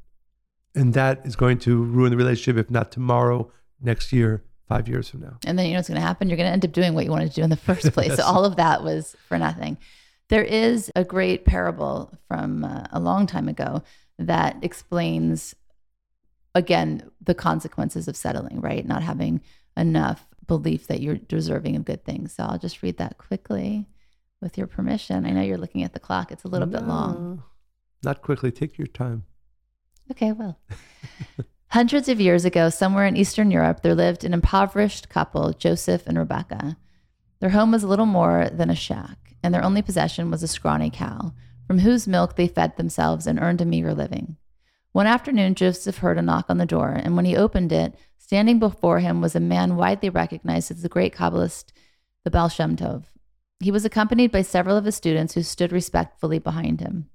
and 0.75 0.93
that 0.93 1.25
is 1.25 1.35
going 1.35 1.59
to 1.59 1.83
ruin 1.83 2.11
the 2.11 2.17
relationship. 2.17 2.57
If 2.57 2.71
not 2.71 2.91
tomorrow, 2.91 3.51
next 3.81 4.13
year, 4.13 4.43
five 4.67 4.87
years 4.87 5.09
from 5.09 5.21
now. 5.21 5.37
And 5.45 5.57
then 5.57 5.65
you 5.65 5.73
know 5.73 5.79
what's 5.79 5.89
going 5.89 5.99
to 5.99 6.05
happen? 6.05 6.29
You're 6.29 6.37
going 6.37 6.47
to 6.47 6.53
end 6.53 6.65
up 6.65 6.71
doing 6.71 6.93
what 6.93 7.05
you 7.05 7.11
wanted 7.11 7.29
to 7.29 7.35
do 7.35 7.43
in 7.43 7.49
the 7.49 7.57
first 7.57 7.91
place. 7.93 8.15
so 8.15 8.23
all 8.23 8.45
of 8.45 8.55
that 8.57 8.83
was 8.83 9.15
for 9.27 9.37
nothing. 9.37 9.77
There 10.29 10.43
is 10.43 10.91
a 10.95 11.03
great 11.03 11.45
parable 11.45 12.11
from 12.27 12.65
uh, 12.65 12.85
a 12.91 12.99
long 12.99 13.27
time 13.27 13.47
ago 13.47 13.83
that 14.19 14.57
explains, 14.61 15.55
again, 16.53 17.09
the 17.21 17.35
consequences 17.35 18.07
of 18.07 18.17
settling, 18.17 18.59
right? 18.59 18.85
Not 18.85 19.03
having 19.03 19.41
enough 19.77 20.25
belief 20.45 20.87
that 20.87 21.01
you're 21.01 21.15
deserving 21.15 21.75
of 21.75 21.85
good 21.85 22.03
things. 22.03 22.33
So 22.33 22.43
I'll 22.43 22.57
just 22.57 22.81
read 22.81 22.97
that 22.97 23.17
quickly 23.17 23.87
with 24.41 24.57
your 24.57 24.67
permission. 24.67 25.25
I 25.25 25.31
know 25.31 25.41
you're 25.41 25.57
looking 25.57 25.83
at 25.83 25.93
the 25.93 25.99
clock, 25.99 26.31
it's 26.31 26.43
a 26.43 26.47
little 26.47 26.67
bit 26.67 26.83
long. 26.83 27.43
Not 28.03 28.21
quickly. 28.21 28.51
Take 28.51 28.77
your 28.77 28.87
time. 28.87 29.25
Okay, 30.11 30.31
well. 30.31 30.59
Hundreds 31.69 32.07
of 32.07 32.21
years 32.21 32.45
ago, 32.45 32.69
somewhere 32.69 33.05
in 33.05 33.17
Eastern 33.17 33.51
Europe, 33.51 33.81
there 33.81 33.95
lived 33.95 34.23
an 34.23 34.33
impoverished 34.33 35.09
couple, 35.09 35.51
Joseph 35.51 36.07
and 36.07 36.17
Rebecca. 36.17 36.77
Their 37.39 37.49
home 37.49 37.71
was 37.71 37.83
a 37.83 37.87
little 37.87 38.05
more 38.05 38.49
than 38.49 38.69
a 38.69 38.75
shack, 38.75 39.26
and 39.47 39.53
their 39.53 39.63
only 39.63 39.81
possession 39.81 40.29
was 40.29 40.43
a 40.43 40.47
scrawny 40.47 40.89
cow, 40.89 41.31
from 41.67 41.79
whose 41.79 42.05
milk 42.05 42.35
they 42.35 42.49
fed 42.49 42.75
themselves 42.75 43.25
and 43.25 43.39
earned 43.39 43.61
a 43.61 43.65
meager 43.65 43.93
living. 43.93 44.35
One 44.91 45.07
afternoon, 45.07 45.55
Joseph 45.55 45.99
heard 45.99 46.17
a 46.17 46.21
knock 46.21 46.47
on 46.49 46.57
the 46.57 46.65
door, 46.65 46.89
and 46.91 47.15
when 47.15 47.23
he 47.23 47.37
opened 47.37 47.71
it, 47.71 47.95
standing 48.17 48.59
before 48.59 48.99
him 48.99 49.21
was 49.21 49.37
a 49.37 49.39
man 49.39 49.77
widely 49.77 50.09
recognized 50.09 50.69
as 50.69 50.81
the 50.81 50.89
great 50.89 51.15
Kabbalist, 51.15 51.71
the 52.25 52.29
Baal 52.29 52.49
Shem 52.49 52.75
Tov. 52.75 53.05
He 53.61 53.71
was 53.71 53.85
accompanied 53.85 54.33
by 54.33 54.41
several 54.41 54.75
of 54.75 54.83
his 54.83 54.97
students 54.97 55.33
who 55.33 55.43
stood 55.43 55.71
respectfully 55.71 56.39
behind 56.39 56.81
him. 56.81 57.07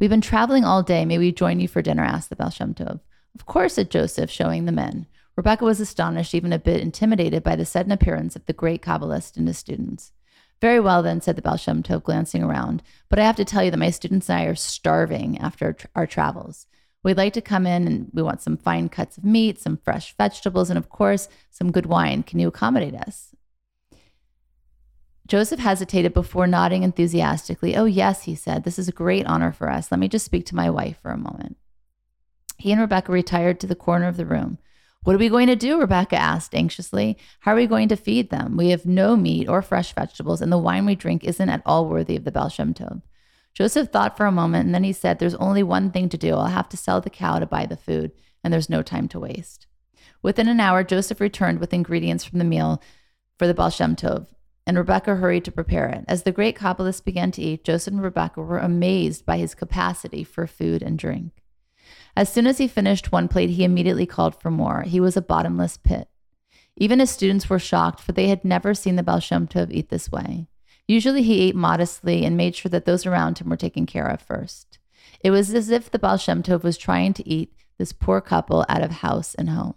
We've 0.00 0.08
been 0.08 0.22
traveling 0.22 0.64
all 0.64 0.82
day. 0.82 1.04
May 1.04 1.18
we 1.18 1.32
join 1.32 1.60
you 1.60 1.68
for 1.68 1.82
dinner? 1.82 2.02
asked 2.02 2.30
the 2.30 2.36
Baal 2.36 2.48
Shem 2.48 2.72
Tov. 2.72 3.00
Of 3.34 3.44
course, 3.44 3.74
said 3.74 3.90
Joseph, 3.90 4.30
showing 4.30 4.64
the 4.64 4.72
men. 4.72 5.06
Rebecca 5.36 5.66
was 5.66 5.80
astonished, 5.80 6.34
even 6.34 6.54
a 6.54 6.58
bit 6.58 6.80
intimidated 6.80 7.42
by 7.42 7.56
the 7.56 7.66
sudden 7.66 7.92
appearance 7.92 8.36
of 8.36 8.46
the 8.46 8.54
great 8.54 8.80
Kabbalist 8.80 9.36
and 9.36 9.46
his 9.46 9.58
students. 9.58 10.12
Very 10.64 10.80
well, 10.80 11.02
then, 11.02 11.20
said 11.20 11.36
the 11.36 11.42
Baal 11.42 11.58
Tov, 11.58 12.02
glancing 12.02 12.42
around. 12.42 12.82
But 13.10 13.18
I 13.18 13.24
have 13.24 13.36
to 13.36 13.44
tell 13.44 13.62
you 13.62 13.70
that 13.70 13.76
my 13.76 13.90
students 13.90 14.30
and 14.30 14.38
I 14.38 14.44
are 14.44 14.54
starving 14.54 15.36
after 15.36 15.76
our 15.94 16.06
travels. 16.06 16.66
We'd 17.02 17.18
like 17.18 17.34
to 17.34 17.42
come 17.42 17.66
in 17.66 17.86
and 17.86 18.10
we 18.14 18.22
want 18.22 18.40
some 18.40 18.56
fine 18.56 18.88
cuts 18.88 19.18
of 19.18 19.26
meat, 19.26 19.60
some 19.60 19.76
fresh 19.76 20.16
vegetables, 20.16 20.70
and 20.70 20.78
of 20.78 20.88
course, 20.88 21.28
some 21.50 21.70
good 21.70 21.84
wine. 21.84 22.22
Can 22.22 22.38
you 22.38 22.48
accommodate 22.48 22.94
us? 22.94 23.34
Joseph 25.28 25.60
hesitated 25.60 26.14
before 26.14 26.46
nodding 26.46 26.82
enthusiastically. 26.82 27.76
Oh, 27.76 27.84
yes, 27.84 28.22
he 28.22 28.34
said. 28.34 28.64
This 28.64 28.78
is 28.78 28.88
a 28.88 28.92
great 28.92 29.26
honor 29.26 29.52
for 29.52 29.70
us. 29.70 29.90
Let 29.90 30.00
me 30.00 30.08
just 30.08 30.24
speak 30.24 30.46
to 30.46 30.56
my 30.56 30.70
wife 30.70 30.96
for 31.02 31.10
a 31.10 31.18
moment. 31.18 31.58
He 32.56 32.72
and 32.72 32.80
Rebecca 32.80 33.12
retired 33.12 33.60
to 33.60 33.66
the 33.66 33.74
corner 33.74 34.08
of 34.08 34.16
the 34.16 34.24
room. 34.24 34.56
What 35.04 35.14
are 35.14 35.18
we 35.18 35.28
going 35.28 35.48
to 35.48 35.56
do? 35.56 35.78
Rebecca 35.78 36.16
asked 36.16 36.54
anxiously. 36.54 37.18
How 37.40 37.52
are 37.52 37.56
we 37.56 37.66
going 37.66 37.88
to 37.88 37.96
feed 37.96 38.30
them? 38.30 38.56
We 38.56 38.70
have 38.70 38.86
no 38.86 39.16
meat 39.16 39.48
or 39.48 39.60
fresh 39.60 39.94
vegetables, 39.94 40.40
and 40.40 40.50
the 40.50 40.56
wine 40.56 40.86
we 40.86 40.94
drink 40.94 41.24
isn't 41.24 41.48
at 41.50 41.60
all 41.66 41.86
worthy 41.86 42.16
of 42.16 42.24
the 42.24 42.32
Baal 42.32 42.48
Shem 42.48 42.72
Tov. 42.72 43.02
Joseph 43.52 43.92
thought 43.92 44.16
for 44.16 44.24
a 44.24 44.32
moment, 44.32 44.64
and 44.64 44.74
then 44.74 44.82
he 44.82 44.94
said, 44.94 45.18
There's 45.18 45.34
only 45.34 45.62
one 45.62 45.90
thing 45.90 46.08
to 46.08 46.16
do. 46.16 46.34
I'll 46.34 46.46
have 46.46 46.70
to 46.70 46.78
sell 46.78 47.02
the 47.02 47.10
cow 47.10 47.38
to 47.38 47.44
buy 47.44 47.66
the 47.66 47.76
food, 47.76 48.12
and 48.42 48.50
there's 48.50 48.70
no 48.70 48.80
time 48.80 49.06
to 49.08 49.20
waste. 49.20 49.66
Within 50.22 50.48
an 50.48 50.58
hour, 50.58 50.82
Joseph 50.82 51.20
returned 51.20 51.60
with 51.60 51.74
ingredients 51.74 52.24
from 52.24 52.38
the 52.38 52.44
meal 52.44 52.82
for 53.38 53.46
the 53.46 53.52
Baal 53.52 53.68
Shem 53.68 53.96
Tov, 53.96 54.28
and 54.66 54.78
Rebecca 54.78 55.16
hurried 55.16 55.44
to 55.44 55.52
prepare 55.52 55.88
it. 55.90 56.06
As 56.08 56.22
the 56.22 56.32
great 56.32 56.56
Kabbalist 56.56 57.04
began 57.04 57.30
to 57.32 57.42
eat, 57.42 57.62
Joseph 57.62 57.92
and 57.92 58.02
Rebecca 58.02 58.40
were 58.40 58.58
amazed 58.58 59.26
by 59.26 59.36
his 59.36 59.54
capacity 59.54 60.24
for 60.24 60.46
food 60.46 60.82
and 60.82 60.98
drink. 60.98 61.43
As 62.16 62.32
soon 62.32 62.46
as 62.46 62.58
he 62.58 62.68
finished 62.68 63.12
one 63.12 63.28
plate, 63.28 63.50
he 63.50 63.64
immediately 63.64 64.06
called 64.06 64.40
for 64.40 64.50
more. 64.50 64.82
He 64.82 65.00
was 65.00 65.16
a 65.16 65.22
bottomless 65.22 65.76
pit. 65.76 66.08
Even 66.76 66.98
his 66.98 67.10
students 67.10 67.48
were 67.48 67.58
shocked, 67.58 68.00
for 68.00 68.12
they 68.12 68.28
had 68.28 68.44
never 68.44 68.74
seen 68.74 68.96
the 68.96 69.02
Baal 69.02 69.20
Shem 69.20 69.46
Tov 69.46 69.70
eat 69.70 69.90
this 69.90 70.10
way. 70.10 70.48
Usually 70.86 71.22
he 71.22 71.42
ate 71.42 71.56
modestly 71.56 72.24
and 72.24 72.36
made 72.36 72.56
sure 72.56 72.70
that 72.70 72.84
those 72.84 73.06
around 73.06 73.38
him 73.38 73.48
were 73.48 73.56
taken 73.56 73.86
care 73.86 74.06
of 74.06 74.20
first. 74.20 74.78
It 75.20 75.30
was 75.30 75.54
as 75.54 75.70
if 75.70 75.90
the 75.90 75.98
Baal 75.98 76.16
Shem 76.16 76.42
Tov 76.42 76.62
was 76.62 76.76
trying 76.76 77.14
to 77.14 77.28
eat 77.28 77.54
this 77.78 77.92
poor 77.92 78.20
couple 78.20 78.64
out 78.68 78.82
of 78.82 78.90
house 78.90 79.34
and 79.34 79.50
home. 79.50 79.74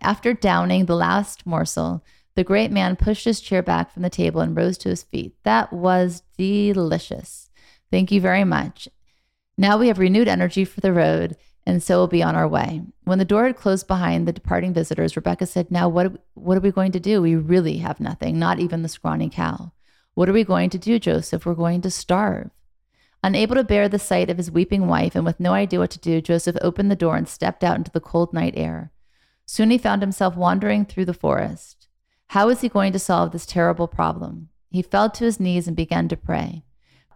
After 0.00 0.32
downing 0.32 0.86
the 0.86 0.96
last 0.96 1.46
morsel, 1.46 2.04
the 2.36 2.44
great 2.44 2.70
man 2.70 2.96
pushed 2.96 3.24
his 3.24 3.40
chair 3.40 3.62
back 3.62 3.90
from 3.90 4.02
the 4.02 4.10
table 4.10 4.40
and 4.40 4.56
rose 4.56 4.78
to 4.78 4.88
his 4.88 5.02
feet. 5.02 5.36
That 5.44 5.72
was 5.72 6.22
delicious. 6.36 7.50
Thank 7.90 8.10
you 8.10 8.20
very 8.20 8.44
much. 8.44 8.88
Now 9.56 9.78
we 9.78 9.88
have 9.88 9.98
renewed 9.98 10.28
energy 10.28 10.64
for 10.64 10.80
the 10.80 10.92
road, 10.92 11.36
and 11.66 11.82
so 11.82 11.98
we'll 11.98 12.08
be 12.08 12.22
on 12.22 12.34
our 12.34 12.48
way. 12.48 12.82
When 13.04 13.18
the 13.18 13.24
door 13.24 13.46
had 13.46 13.56
closed 13.56 13.86
behind 13.86 14.26
the 14.26 14.32
departing 14.32 14.74
visitors, 14.74 15.16
Rebecca 15.16 15.46
said, 15.46 15.70
Now 15.70 15.88
what, 15.88 16.12
what 16.34 16.56
are 16.56 16.60
we 16.60 16.72
going 16.72 16.92
to 16.92 17.00
do? 17.00 17.22
We 17.22 17.36
really 17.36 17.78
have 17.78 18.00
nothing, 18.00 18.38
not 18.38 18.58
even 18.58 18.82
the 18.82 18.88
scrawny 18.88 19.30
cow. 19.30 19.72
What 20.14 20.28
are 20.28 20.32
we 20.32 20.44
going 20.44 20.70
to 20.70 20.78
do, 20.78 20.98
Joseph? 20.98 21.46
We're 21.46 21.54
going 21.54 21.80
to 21.82 21.90
starve. 21.90 22.50
Unable 23.22 23.54
to 23.54 23.64
bear 23.64 23.88
the 23.88 23.98
sight 23.98 24.28
of 24.28 24.36
his 24.36 24.50
weeping 24.50 24.86
wife 24.86 25.14
and 25.14 25.24
with 25.24 25.40
no 25.40 25.52
idea 25.52 25.78
what 25.78 25.90
to 25.92 25.98
do, 25.98 26.20
Joseph 26.20 26.56
opened 26.60 26.90
the 26.90 26.96
door 26.96 27.16
and 27.16 27.26
stepped 27.26 27.64
out 27.64 27.78
into 27.78 27.90
the 27.90 28.00
cold 28.00 28.34
night 28.34 28.52
air. 28.56 28.92
Soon 29.46 29.70
he 29.70 29.78
found 29.78 30.02
himself 30.02 30.36
wandering 30.36 30.84
through 30.84 31.06
the 31.06 31.14
forest. 31.14 31.88
How 32.28 32.48
was 32.48 32.60
he 32.60 32.68
going 32.68 32.92
to 32.92 32.98
solve 32.98 33.32
this 33.32 33.46
terrible 33.46 33.88
problem? 33.88 34.50
He 34.70 34.82
fell 34.82 35.08
to 35.10 35.24
his 35.24 35.40
knees 35.40 35.66
and 35.66 35.76
began 35.76 36.08
to 36.08 36.16
pray. 36.16 36.64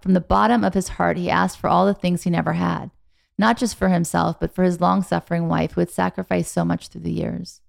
From 0.01 0.15
the 0.15 0.21
bottom 0.21 0.65
of 0.65 0.75
his 0.75 0.89
heart, 0.89 1.17
he 1.17 1.31
asked 1.31 1.59
for 1.59 1.69
all 1.69 1.87
the 1.87 1.95
things 1.95 2.23
he 2.23 2.31
never 2.31 2.55
had, 2.55 2.91
not 3.37 3.57
just 3.57 3.77
for 3.77 3.89
himself, 3.89 4.39
but 4.39 4.55
for 4.55 4.65
his 4.65 4.81
long 4.81 5.03
suffering 5.03 5.49
wife 5.49 5.73
who 5.73 5.81
had 5.81 5.91
sacrificed 5.91 6.53
so 6.53 6.65
much 6.65 6.89
through 6.89 7.03
the 7.03 7.11
years. 7.11 7.61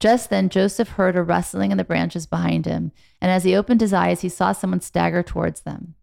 Just 0.00 0.30
then, 0.30 0.48
Joseph 0.48 0.90
heard 0.90 1.14
a 1.14 1.22
rustling 1.22 1.70
in 1.70 1.78
the 1.78 1.84
branches 1.84 2.26
behind 2.26 2.64
him, 2.64 2.90
and 3.20 3.30
as 3.30 3.44
he 3.44 3.54
opened 3.54 3.80
his 3.80 3.92
eyes, 3.92 4.22
he 4.22 4.28
saw 4.28 4.52
someone 4.52 4.80
stagger 4.80 5.22
towards 5.22 5.60
them. 5.60 5.94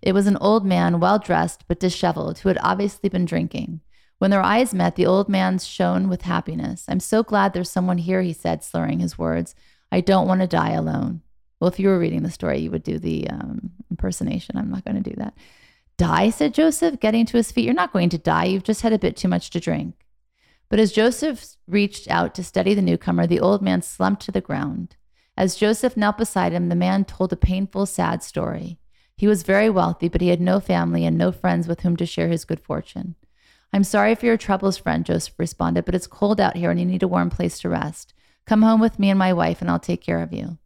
It 0.00 0.12
was 0.14 0.26
an 0.26 0.38
old 0.38 0.64
man, 0.64 1.00
well 1.00 1.18
dressed 1.18 1.64
but 1.68 1.78
disheveled, 1.78 2.38
who 2.38 2.48
had 2.48 2.58
obviously 2.62 3.08
been 3.08 3.24
drinking. 3.24 3.80
When 4.18 4.30
their 4.30 4.42
eyes 4.42 4.72
met, 4.72 4.96
the 4.96 5.06
old 5.06 5.28
man 5.28 5.58
shone 5.58 6.08
with 6.08 6.22
happiness. 6.22 6.84
I'm 6.88 7.00
so 7.00 7.22
glad 7.22 7.52
there's 7.52 7.70
someone 7.70 7.98
here, 7.98 8.22
he 8.22 8.32
said, 8.32 8.64
slurring 8.64 9.00
his 9.00 9.18
words. 9.18 9.54
I 9.90 10.00
don't 10.00 10.28
want 10.28 10.40
to 10.40 10.46
die 10.46 10.70
alone. 10.70 11.22
Well, 11.62 11.70
if 11.70 11.78
you 11.78 11.90
were 11.90 11.98
reading 12.00 12.24
the 12.24 12.30
story, 12.32 12.58
you 12.58 12.72
would 12.72 12.82
do 12.82 12.98
the 12.98 13.30
um, 13.30 13.70
impersonation. 13.88 14.56
I'm 14.56 14.72
not 14.72 14.84
going 14.84 15.00
to 15.00 15.10
do 15.10 15.14
that. 15.18 15.34
Die, 15.96 16.30
said 16.30 16.54
Joseph, 16.54 16.98
getting 16.98 17.24
to 17.26 17.36
his 17.36 17.52
feet. 17.52 17.64
You're 17.64 17.72
not 17.72 17.92
going 17.92 18.08
to 18.08 18.18
die. 18.18 18.46
You've 18.46 18.64
just 18.64 18.82
had 18.82 18.92
a 18.92 18.98
bit 18.98 19.16
too 19.16 19.28
much 19.28 19.50
to 19.50 19.60
drink. 19.60 19.94
But 20.68 20.80
as 20.80 20.90
Joseph 20.90 21.54
reached 21.68 22.10
out 22.10 22.34
to 22.34 22.42
steady 22.42 22.74
the 22.74 22.82
newcomer, 22.82 23.28
the 23.28 23.38
old 23.38 23.62
man 23.62 23.80
slumped 23.80 24.22
to 24.22 24.32
the 24.32 24.40
ground. 24.40 24.96
As 25.36 25.54
Joseph 25.54 25.96
knelt 25.96 26.18
beside 26.18 26.52
him, 26.52 26.68
the 26.68 26.74
man 26.74 27.04
told 27.04 27.32
a 27.32 27.36
painful, 27.36 27.86
sad 27.86 28.24
story. 28.24 28.80
He 29.16 29.28
was 29.28 29.44
very 29.44 29.70
wealthy, 29.70 30.08
but 30.08 30.20
he 30.20 30.30
had 30.30 30.40
no 30.40 30.58
family 30.58 31.06
and 31.06 31.16
no 31.16 31.30
friends 31.30 31.68
with 31.68 31.82
whom 31.82 31.96
to 31.98 32.06
share 32.06 32.26
his 32.26 32.44
good 32.44 32.58
fortune. 32.58 33.14
I'm 33.72 33.84
sorry 33.84 34.16
for 34.16 34.26
your 34.26 34.36
troubles, 34.36 34.78
friend, 34.78 35.06
Joseph 35.06 35.34
responded, 35.38 35.84
but 35.84 35.94
it's 35.94 36.08
cold 36.08 36.40
out 36.40 36.56
here 36.56 36.72
and 36.72 36.80
you 36.80 36.86
need 36.86 37.04
a 37.04 37.06
warm 37.06 37.30
place 37.30 37.60
to 37.60 37.68
rest. 37.68 38.14
Come 38.46 38.62
home 38.62 38.80
with 38.80 38.98
me 38.98 39.10
and 39.10 39.18
my 39.20 39.32
wife, 39.32 39.60
and 39.60 39.70
I'll 39.70 39.78
take 39.78 40.02
care 40.02 40.20
of 40.24 40.32
you. 40.32 40.58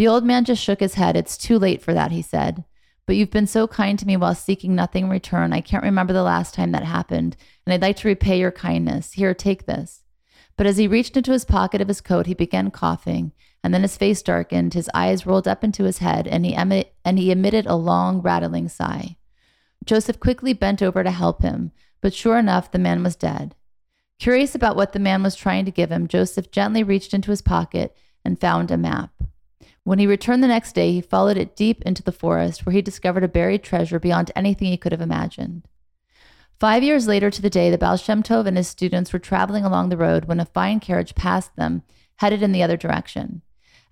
The 0.00 0.08
old 0.08 0.24
man 0.24 0.46
just 0.46 0.62
shook 0.62 0.80
his 0.80 0.94
head. 0.94 1.14
It's 1.14 1.36
too 1.36 1.58
late 1.58 1.82
for 1.82 1.92
that, 1.92 2.10
he 2.10 2.22
said. 2.22 2.64
But 3.04 3.16
you've 3.16 3.30
been 3.30 3.46
so 3.46 3.68
kind 3.68 3.98
to 3.98 4.06
me 4.06 4.16
while 4.16 4.34
seeking 4.34 4.74
nothing 4.74 5.04
in 5.04 5.10
return. 5.10 5.52
I 5.52 5.60
can't 5.60 5.84
remember 5.84 6.14
the 6.14 6.22
last 6.22 6.54
time 6.54 6.72
that 6.72 6.84
happened, 6.84 7.36
and 7.66 7.74
I'd 7.74 7.82
like 7.82 7.96
to 7.96 8.08
repay 8.08 8.38
your 8.38 8.50
kindness. 8.50 9.12
Here, 9.12 9.34
take 9.34 9.66
this. 9.66 10.02
But 10.56 10.66
as 10.66 10.78
he 10.78 10.88
reached 10.88 11.18
into 11.18 11.32
his 11.32 11.44
pocket 11.44 11.82
of 11.82 11.88
his 11.88 12.00
coat, 12.00 12.24
he 12.24 12.32
began 12.32 12.70
coughing, 12.70 13.32
and 13.62 13.74
then 13.74 13.82
his 13.82 13.98
face 13.98 14.22
darkened, 14.22 14.72
his 14.72 14.88
eyes 14.94 15.26
rolled 15.26 15.46
up 15.46 15.62
into 15.62 15.84
his 15.84 15.98
head, 15.98 16.26
and 16.26 16.46
he, 16.46 16.54
em- 16.54 16.84
and 17.04 17.18
he 17.18 17.30
emitted 17.30 17.66
a 17.66 17.74
long, 17.74 18.22
rattling 18.22 18.70
sigh. 18.70 19.18
Joseph 19.84 20.18
quickly 20.18 20.54
bent 20.54 20.80
over 20.80 21.04
to 21.04 21.10
help 21.10 21.42
him, 21.42 21.72
but 22.00 22.14
sure 22.14 22.38
enough, 22.38 22.70
the 22.70 22.78
man 22.78 23.02
was 23.02 23.16
dead. 23.16 23.54
Curious 24.18 24.54
about 24.54 24.76
what 24.76 24.94
the 24.94 24.98
man 24.98 25.22
was 25.22 25.36
trying 25.36 25.66
to 25.66 25.70
give 25.70 25.92
him, 25.92 26.08
Joseph 26.08 26.50
gently 26.50 26.82
reached 26.82 27.12
into 27.12 27.30
his 27.30 27.42
pocket 27.42 27.94
and 28.24 28.40
found 28.40 28.70
a 28.70 28.78
map. 28.78 29.10
When 29.84 29.98
he 29.98 30.06
returned 30.06 30.42
the 30.42 30.48
next 30.48 30.74
day, 30.74 30.92
he 30.92 31.00
followed 31.00 31.36
it 31.36 31.56
deep 31.56 31.82
into 31.82 32.02
the 32.02 32.12
forest, 32.12 32.64
where 32.64 32.72
he 32.72 32.82
discovered 32.82 33.24
a 33.24 33.28
buried 33.28 33.62
treasure 33.62 33.98
beyond 33.98 34.30
anything 34.36 34.68
he 34.68 34.76
could 34.76 34.92
have 34.92 35.00
imagined. 35.00 35.66
Five 36.58 36.82
years 36.82 37.08
later 37.08 37.30
to 37.30 37.40
the 37.40 37.48
day, 37.48 37.70
the 37.70 37.78
Baal 37.78 37.96
Shem 37.96 38.22
Tov 38.22 38.46
and 38.46 38.58
his 38.58 38.68
students 38.68 39.12
were 39.12 39.18
traveling 39.18 39.64
along 39.64 39.88
the 39.88 39.96
road 39.96 40.26
when 40.26 40.40
a 40.40 40.44
fine 40.44 40.78
carriage 40.78 41.14
passed 41.14 41.56
them, 41.56 41.82
headed 42.16 42.42
in 42.42 42.52
the 42.52 42.62
other 42.62 42.76
direction. 42.76 43.40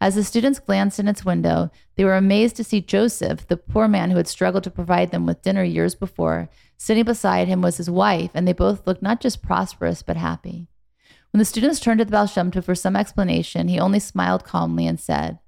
As 0.00 0.14
the 0.14 0.22
students 0.22 0.60
glanced 0.60 1.00
in 1.00 1.08
its 1.08 1.24
window, 1.24 1.70
they 1.96 2.04
were 2.04 2.14
amazed 2.14 2.56
to 2.56 2.64
see 2.64 2.80
Joseph, 2.80 3.48
the 3.48 3.56
poor 3.56 3.88
man 3.88 4.10
who 4.10 4.18
had 4.18 4.28
struggled 4.28 4.64
to 4.64 4.70
provide 4.70 5.10
them 5.10 5.24
with 5.24 5.42
dinner 5.42 5.64
years 5.64 5.94
before. 5.94 6.50
Sitting 6.76 7.04
beside 7.04 7.48
him 7.48 7.62
was 7.62 7.78
his 7.78 7.90
wife, 7.90 8.30
and 8.34 8.46
they 8.46 8.52
both 8.52 8.86
looked 8.86 9.02
not 9.02 9.20
just 9.20 9.42
prosperous, 9.42 10.02
but 10.02 10.16
happy. 10.16 10.68
When 11.32 11.38
the 11.38 11.44
students 11.44 11.80
turned 11.80 11.98
to 11.98 12.04
the 12.04 12.12
Baal 12.12 12.26
Shem 12.26 12.50
Tov 12.50 12.64
for 12.64 12.74
some 12.74 12.94
explanation, 12.94 13.68
he 13.68 13.80
only 13.80 13.98
smiled 13.98 14.44
calmly 14.44 14.86
and 14.86 15.00
said, 15.00 15.38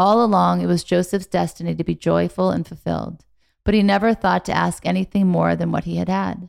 all 0.00 0.24
along, 0.24 0.62
it 0.62 0.66
was 0.66 0.82
Joseph's 0.82 1.26
destiny 1.26 1.74
to 1.74 1.84
be 1.84 1.94
joyful 1.94 2.50
and 2.50 2.66
fulfilled, 2.66 3.22
but 3.64 3.74
he 3.74 3.82
never 3.82 4.14
thought 4.14 4.46
to 4.46 4.56
ask 4.56 4.86
anything 4.86 5.26
more 5.26 5.54
than 5.54 5.70
what 5.70 5.84
he 5.84 5.96
had 5.96 6.08
had. 6.08 6.48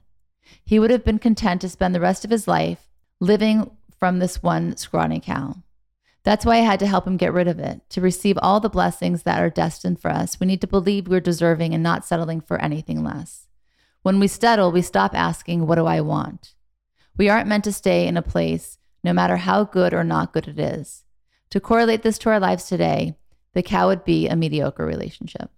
He 0.64 0.80
would 0.80 0.90
have 0.90 1.04
been 1.04 1.20
content 1.20 1.60
to 1.60 1.70
spend 1.70 1.94
the 1.94 2.00
rest 2.00 2.24
of 2.24 2.32
his 2.32 2.48
life 2.48 2.88
living 3.20 3.70
from 4.00 4.20
this 4.20 4.42
one 4.42 4.78
scrawny 4.78 5.20
cow. 5.20 5.58
That's 6.24 6.46
why 6.46 6.60
I 6.60 6.60
had 6.60 6.80
to 6.80 6.88
help 6.88 7.06
him 7.06 7.18
get 7.18 7.34
rid 7.34 7.50
of 7.50 7.60
it. 7.60 7.82
To 7.90 8.00
receive 8.00 8.40
all 8.42 8.62
the 8.62 8.70
blessings 8.70 9.24
that 9.24 9.42
are 9.42 9.50
destined 9.50 10.00
for 10.00 10.10
us, 10.10 10.40
we 10.40 10.48
need 10.48 10.62
to 10.62 10.68
believe 10.68 11.10
we're 11.10 11.20
deserving 11.20 11.74
and 11.74 11.84
not 11.84 12.06
settling 12.06 12.40
for 12.40 12.58
anything 12.62 13.04
less. 13.04 13.48
When 14.02 14.18
we 14.18 14.28
settle, 14.28 14.72
we 14.72 14.82
stop 14.82 15.14
asking, 15.14 15.68
What 15.68 15.76
do 15.76 15.88
I 15.88 16.00
want? 16.00 16.54
We 17.18 17.28
aren't 17.28 17.50
meant 17.50 17.66
to 17.66 17.74
stay 17.74 18.08
in 18.08 18.16
a 18.16 18.22
place, 18.22 18.78
no 19.04 19.12
matter 19.12 19.38
how 19.38 19.66
good 19.66 19.94
or 19.94 20.06
not 20.06 20.32
good 20.32 20.48
it 20.48 20.58
is. 20.58 21.04
To 21.50 21.60
correlate 21.60 22.02
this 22.02 22.18
to 22.20 22.30
our 22.30 22.40
lives 22.40 22.66
today, 22.66 23.18
the 23.54 23.64
cow 23.64 23.88
would 23.88 24.06
be 24.06 24.28
a 24.28 24.36
mediocre 24.36 24.86
relationship. 24.86 25.50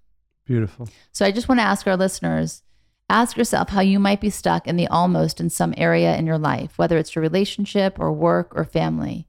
Beautiful. 0.46 0.90
So 1.12 1.26
I 1.26 1.32
just 1.32 1.48
want 1.48 1.60
to 1.60 1.66
ask 1.66 1.88
our 1.88 1.98
listeners 1.98 2.64
Ask 3.10 3.38
yourself 3.38 3.70
how 3.70 3.82
you 3.82 4.00
might 4.00 4.22
be 4.22 4.30
stuck 4.30 4.68
in 4.68 4.76
the 4.76 4.88
almost 4.88 5.40
in 5.40 5.50
some 5.50 5.74
area 5.78 6.16
in 6.16 6.26
your 6.26 6.38
life, 6.38 6.78
whether 6.78 6.98
it's 6.98 7.14
your 7.14 7.22
relationship 7.22 8.00
or 8.00 8.12
work 8.12 8.52
or 8.56 8.64
family. 8.64 9.28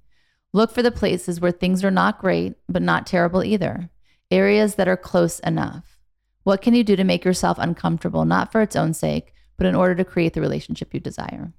Look 0.52 0.70
for 0.70 0.82
the 0.82 0.92
places 0.92 1.40
where 1.40 1.50
things 1.50 1.84
are 1.84 1.90
not 1.90 2.20
great, 2.20 2.54
but 2.68 2.82
not 2.82 3.06
terrible 3.06 3.42
either. 3.42 3.90
Areas 4.30 4.76
that 4.76 4.88
are 4.88 4.96
close 4.96 5.40
enough. 5.40 5.98
What 6.44 6.62
can 6.62 6.74
you 6.74 6.84
do 6.84 6.94
to 6.96 7.04
make 7.04 7.24
yourself 7.24 7.58
uncomfortable, 7.60 8.24
not 8.24 8.52
for 8.52 8.62
its 8.62 8.76
own 8.76 8.94
sake, 8.94 9.34
but 9.56 9.66
in 9.66 9.74
order 9.74 9.94
to 9.96 10.04
create 10.04 10.34
the 10.34 10.40
relationship 10.40 10.94
you 10.94 11.00
desire? 11.00 11.52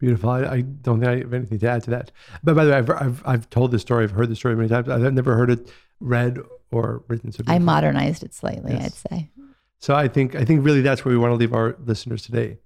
Beautiful. 0.00 0.30
I, 0.30 0.40
I 0.44 0.60
don't 0.62 0.98
think 0.98 1.10
I 1.10 1.18
have 1.18 1.34
anything 1.34 1.58
to 1.58 1.68
add 1.68 1.82
to 1.84 1.90
that. 1.90 2.10
But 2.42 2.56
by 2.56 2.64
the 2.64 2.70
way, 2.70 2.78
I've, 2.78 2.90
I've, 2.90 3.22
I've 3.26 3.50
told 3.50 3.70
this 3.70 3.82
story. 3.82 4.02
I've 4.04 4.10
heard 4.10 4.30
the 4.30 4.34
story 4.34 4.56
many 4.56 4.68
times. 4.70 4.88
I've 4.88 5.12
never 5.12 5.36
heard 5.36 5.50
it 5.50 5.70
read 6.00 6.38
or 6.72 7.04
written. 7.06 7.30
So 7.32 7.44
I 7.46 7.58
modernized 7.58 8.24
it 8.24 8.32
slightly, 8.32 8.72
Yes. 8.72 8.84
I'd 8.84 9.10
say. 9.10 9.30
So 9.78 9.94
I 9.94 10.08
think 10.08 10.34
I 10.34 10.44
think 10.44 10.64
really 10.64 10.80
that's 10.80 11.04
where 11.04 11.12
we 11.12 11.18
want 11.18 11.32
to 11.32 11.36
leave 11.36 11.52
our 11.52 11.76
listeners 11.84 12.22
today, 12.22 12.58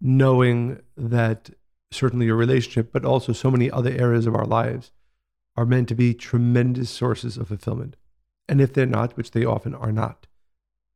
knowing 0.00 0.80
that 0.96 1.50
certainly 1.90 2.26
your 2.26 2.36
relationship, 2.36 2.92
but 2.92 3.04
also 3.04 3.32
so 3.32 3.50
many 3.50 3.70
other 3.70 3.90
areas 3.90 4.26
of 4.26 4.34
our 4.34 4.46
lives, 4.46 4.92
are 5.56 5.66
meant 5.66 5.88
to 5.88 5.94
be 5.94 6.14
tremendous 6.14 6.90
sources 6.90 7.36
of 7.36 7.48
fulfillment. 7.48 7.96
And 8.48 8.60
if 8.60 8.72
they're 8.72 8.86
not, 8.86 9.16
which 9.16 9.32
they 9.32 9.44
often 9.44 9.74
are 9.74 9.92
not, 9.92 10.26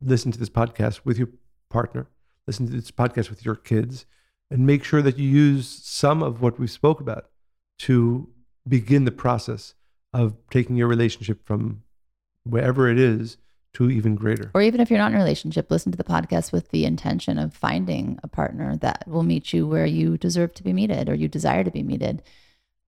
listen 0.01 0.31
to 0.33 0.39
this 0.39 0.49
podcast 0.49 1.01
with 1.05 1.19
your 1.19 1.29
partner, 1.71 2.07
listen 2.47 2.67
to 2.67 2.73
this 2.73 2.91
podcast 2.91 3.31
with 3.31 3.45
your 3.45 3.57
kids, 3.57 4.07
and 4.55 4.65
make 4.65 4.85
sure 4.85 5.03
that 5.03 5.19
you 5.19 5.29
use 5.29 5.69
some 5.83 6.23
of 6.23 6.41
what 6.41 6.61
we 6.61 6.69
spoke 6.69 7.01
about 7.01 7.27
to 7.81 8.29
begin 8.69 9.05
the 9.05 9.11
process 9.11 9.75
of 10.13 10.37
taking 10.49 10.77
your 10.77 10.87
relationship 10.87 11.45
from 11.45 11.83
wherever 12.45 12.89
it 12.89 12.97
is 12.97 13.37
to 13.73 13.91
even 13.91 14.15
greater. 14.15 14.53
Or 14.55 14.63
even 14.63 14.81
if 14.81 14.91
you're 14.91 15.01
not 15.01 15.11
in 15.11 15.17
a 15.17 15.21
relationship, 15.21 15.73
listen 15.73 15.91
to 15.91 15.99
the 15.99 16.05
podcast 16.05 16.53
with 16.53 16.69
the 16.69 16.85
intention 16.85 17.37
of 17.37 17.53
finding 17.53 18.21
a 18.23 18.29
partner 18.29 18.77
that 18.77 19.09
will 19.09 19.25
meet 19.25 19.53
you 19.53 19.67
where 19.67 19.87
you 19.87 20.17
deserve 20.17 20.55
to 20.55 20.63
be 20.63 20.73
meted 20.73 21.09
or 21.09 21.15
you 21.15 21.27
desire 21.27 21.65
to 21.65 21.73
be 21.73 21.83
meted. 21.83 22.23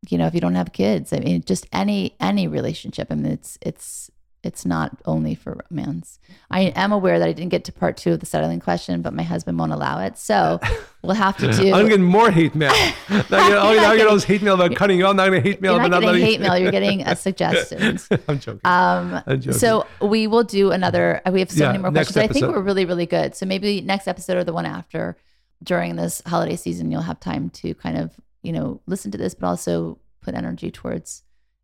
You 0.08 0.18
know, 0.18 0.28
if 0.28 0.34
you 0.34 0.40
don't 0.40 0.54
have 0.54 0.72
kids, 0.72 1.12
I 1.12 1.18
mean, 1.18 1.42
just 1.42 1.66
any 1.72 2.14
any 2.20 2.46
relationship. 2.46 3.08
I 3.10 3.16
mean, 3.16 3.32
it's 3.32 3.58
it's 3.60 4.08
it's 4.42 4.64
not 4.64 4.96
only 5.06 5.34
for 5.34 5.64
romance. 5.70 6.18
I 6.50 6.72
am 6.76 6.92
aware 6.92 7.18
that 7.18 7.28
I 7.28 7.32
didn't 7.32 7.50
get 7.50 7.64
to 7.64 7.72
part 7.72 7.96
two 7.96 8.12
of 8.12 8.20
the 8.20 8.26
settling 8.26 8.60
question, 8.60 9.02
but 9.02 9.12
my 9.12 9.22
husband 9.22 9.58
won't 9.58 9.72
allow 9.72 9.98
it, 10.00 10.18
so 10.18 10.60
we'll 11.02 11.14
have 11.14 11.36
to 11.38 11.52
do. 11.52 11.72
I'm 11.72 11.88
getting 11.88 12.04
more 12.04 12.30
hate 12.30 12.54
mail. 12.54 12.72
Now 13.08 13.24
oh, 13.30 13.48
You're 13.48 13.50
now 13.50 13.68
I 13.68 13.74
not 13.74 13.96
get 13.96 14.06
all 14.06 14.14
this 14.14 14.24
hate 14.24 14.42
mail 14.42 14.54
about 14.54 14.74
cutting 14.76 14.98
you 14.98 15.06
off. 15.06 15.16
Now 15.16 15.24
I'm 15.24 15.32
going 15.32 15.42
to 15.42 15.48
hate 15.48 15.60
mail 15.60 15.74
You're 15.74 15.88
not 15.88 16.00
getting 16.00 16.20
hate 16.20 16.40
mail. 16.40 16.56
You're 16.56 16.70
getting 16.70 17.04
uh, 17.04 17.14
suggestions. 17.16 18.08
I'm 18.28 18.38
joking. 18.38 18.60
Um, 18.64 19.22
I'm 19.26 19.40
joking. 19.40 19.58
so 19.58 19.86
we 20.00 20.26
will 20.26 20.44
do 20.44 20.70
another. 20.70 21.20
We 21.30 21.40
have 21.40 21.50
so 21.50 21.64
Yeah, 21.64 21.72
many 21.72 21.82
more 21.82 21.92
questions. 21.92 22.16
I 22.16 22.28
think 22.28 22.46
we're 22.46 22.60
really, 22.60 22.84
really 22.84 23.06
good. 23.06 23.34
So 23.34 23.46
maybe 23.46 23.80
next 23.80 24.06
episode 24.06 24.36
or 24.36 24.44
the 24.44 24.52
one 24.52 24.66
after, 24.66 25.16
during 25.62 25.96
this 25.96 26.22
holiday 26.26 26.56
season, 26.56 26.90
you'll 26.90 27.00
have 27.02 27.18
time 27.18 27.50
to 27.50 27.74
kind 27.74 27.98
of 27.98 28.14
you 28.42 28.52
know 28.52 28.80
listen 28.86 29.10
to 29.10 29.18
this, 29.18 29.34
but 29.34 29.46
also 29.46 29.98
put 30.20 30.34
energy 30.34 30.70
towards 30.70 31.22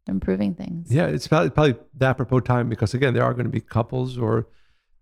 improving 0.08 0.54
things. 0.54 0.92
yeah, 0.92 1.06
it's 1.06 1.28
probably, 1.28 1.50
probably 1.50 1.76
the 1.94 2.06
apropos 2.06 2.40
time 2.40 2.68
because, 2.68 2.94
again, 2.94 3.14
there 3.14 3.24
are 3.24 3.34
going 3.34 3.46
to 3.46 3.50
be 3.50 3.60
couples 3.60 4.18
or 4.18 4.48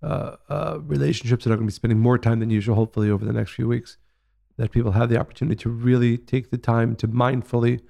uh, 0.03 0.37
uh, 0.49 0.79
relationships 0.83 1.45
that 1.45 1.51
are 1.51 1.57
going 1.57 1.67
to 1.67 1.73
be 1.73 1.75
spending 1.75 1.99
more 1.99 2.19
time 2.19 2.41
than 2.41 2.51
usual, 2.51 2.75
hopefully, 2.75 3.11
over 3.11 3.25
the 3.25 3.33
next 3.33 3.53
few 3.53 3.69
weeks. 3.69 3.97
That 4.57 4.73
people 4.73 4.93
have 4.93 5.09
the 5.09 5.19
opportunity 5.19 5.57
to 5.63 5.71
really 5.71 6.19
take 6.19 6.51
the 6.51 6.59
time 6.59 6.95
to 6.97 7.09
mindfully 7.09 7.81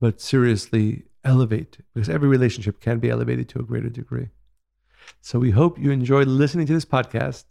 but 0.00 0.20
seriously 0.20 1.04
elevate 1.24 1.78
because 1.94 2.08
every 2.08 2.28
relationship 2.28 2.80
can 2.80 2.98
be 2.98 3.10
elevated 3.10 3.48
to 3.50 3.58
a 3.58 3.62
greater 3.62 3.88
degree. 3.88 4.28
So 5.20 5.38
we 5.38 5.50
hope 5.50 5.78
you 5.78 5.90
enjoyed 5.90 6.28
listening 6.28 6.66
to 6.66 6.72
this 6.72 6.84
podcast 6.84 7.44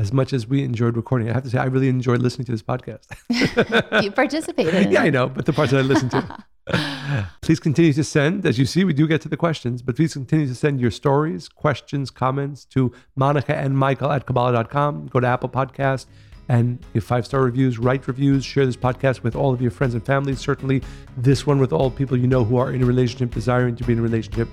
as 0.00 0.14
much 0.14 0.32
as 0.32 0.46
we 0.46 0.64
enjoyed 0.64 0.96
recording. 0.96 1.28
I 1.28 1.34
have 1.34 1.42
to 1.42 1.50
say, 1.50 1.58
I 1.58 1.66
really 1.66 1.90
enjoyed 1.90 2.22
listening 2.22 2.46
to 2.46 2.52
this 2.52 2.62
podcast. 2.62 3.04
you 4.02 4.10
participated. 4.10 4.70
Yeah, 4.90 5.02
I 5.02 5.10
know, 5.10 5.28
but 5.28 5.44
the 5.44 5.52
parts 5.52 5.72
that 5.72 5.78
I 5.78 5.82
listened 5.82 6.10
to. 6.12 7.26
please 7.42 7.60
continue 7.60 7.92
to 7.92 8.02
send. 8.02 8.46
As 8.46 8.58
you 8.58 8.64
see, 8.64 8.84
we 8.84 8.94
do 8.94 9.06
get 9.06 9.20
to 9.20 9.28
the 9.28 9.36
questions, 9.36 9.82
but 9.82 9.96
please 9.96 10.14
continue 10.14 10.46
to 10.46 10.54
send 10.54 10.80
your 10.80 10.90
stories, 10.90 11.50
questions, 11.50 12.10
comments 12.10 12.64
to 12.66 12.92
Monica 13.14 13.54
and 13.54 13.76
Michael 13.76 14.10
at 14.10 14.24
Kabbalah.com. 14.24 15.08
Go 15.08 15.20
to 15.20 15.26
Apple 15.26 15.50
Podcast 15.50 16.06
and 16.48 16.78
give 16.94 17.04
five 17.04 17.26
star 17.26 17.42
reviews, 17.42 17.78
write 17.78 18.08
reviews, 18.08 18.42
share 18.42 18.64
this 18.64 18.76
podcast 18.76 19.22
with 19.22 19.36
all 19.36 19.52
of 19.52 19.60
your 19.60 19.70
friends 19.70 19.92
and 19.92 20.04
family. 20.04 20.34
Certainly, 20.34 20.82
this 21.18 21.46
one 21.46 21.58
with 21.58 21.74
all 21.74 21.90
people 21.90 22.16
you 22.16 22.26
know 22.26 22.42
who 22.42 22.56
are 22.56 22.72
in 22.72 22.82
a 22.82 22.86
relationship, 22.86 23.32
desiring 23.34 23.76
to 23.76 23.84
be 23.84 23.92
in 23.92 23.98
a 23.98 24.02
relationship, 24.02 24.48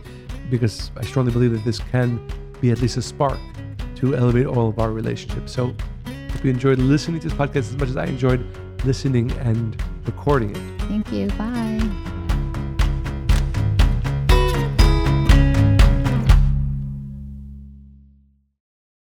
because 0.50 0.92
I 0.98 1.06
strongly 1.06 1.32
believe 1.32 1.54
that 1.54 1.64
this 1.64 1.80
can 1.80 2.20
be 2.60 2.72
at 2.72 2.82
least 2.82 2.98
a 2.98 3.02
spark 3.02 3.40
to 3.98 4.16
elevate 4.16 4.46
all 4.46 4.70
of 4.70 4.80
our 4.80 4.92
relationships. 4.92 5.52
So, 5.52 5.76
if 6.06 6.44
you 6.44 6.50
enjoyed 6.52 6.80
listening 6.80 7.20
to 7.22 7.30
this 7.30 7.38
podcast 7.38 7.58
as 7.58 7.78
much 7.78 7.90
as 7.90 7.98
I 7.98 8.06
enjoyed 8.06 8.46
listening 8.86 9.32
and 9.40 9.82
recording 10.06 10.52
it, 10.56 10.82
Thank 10.88 11.12
you. 11.12 11.28
Bye. 11.30 12.07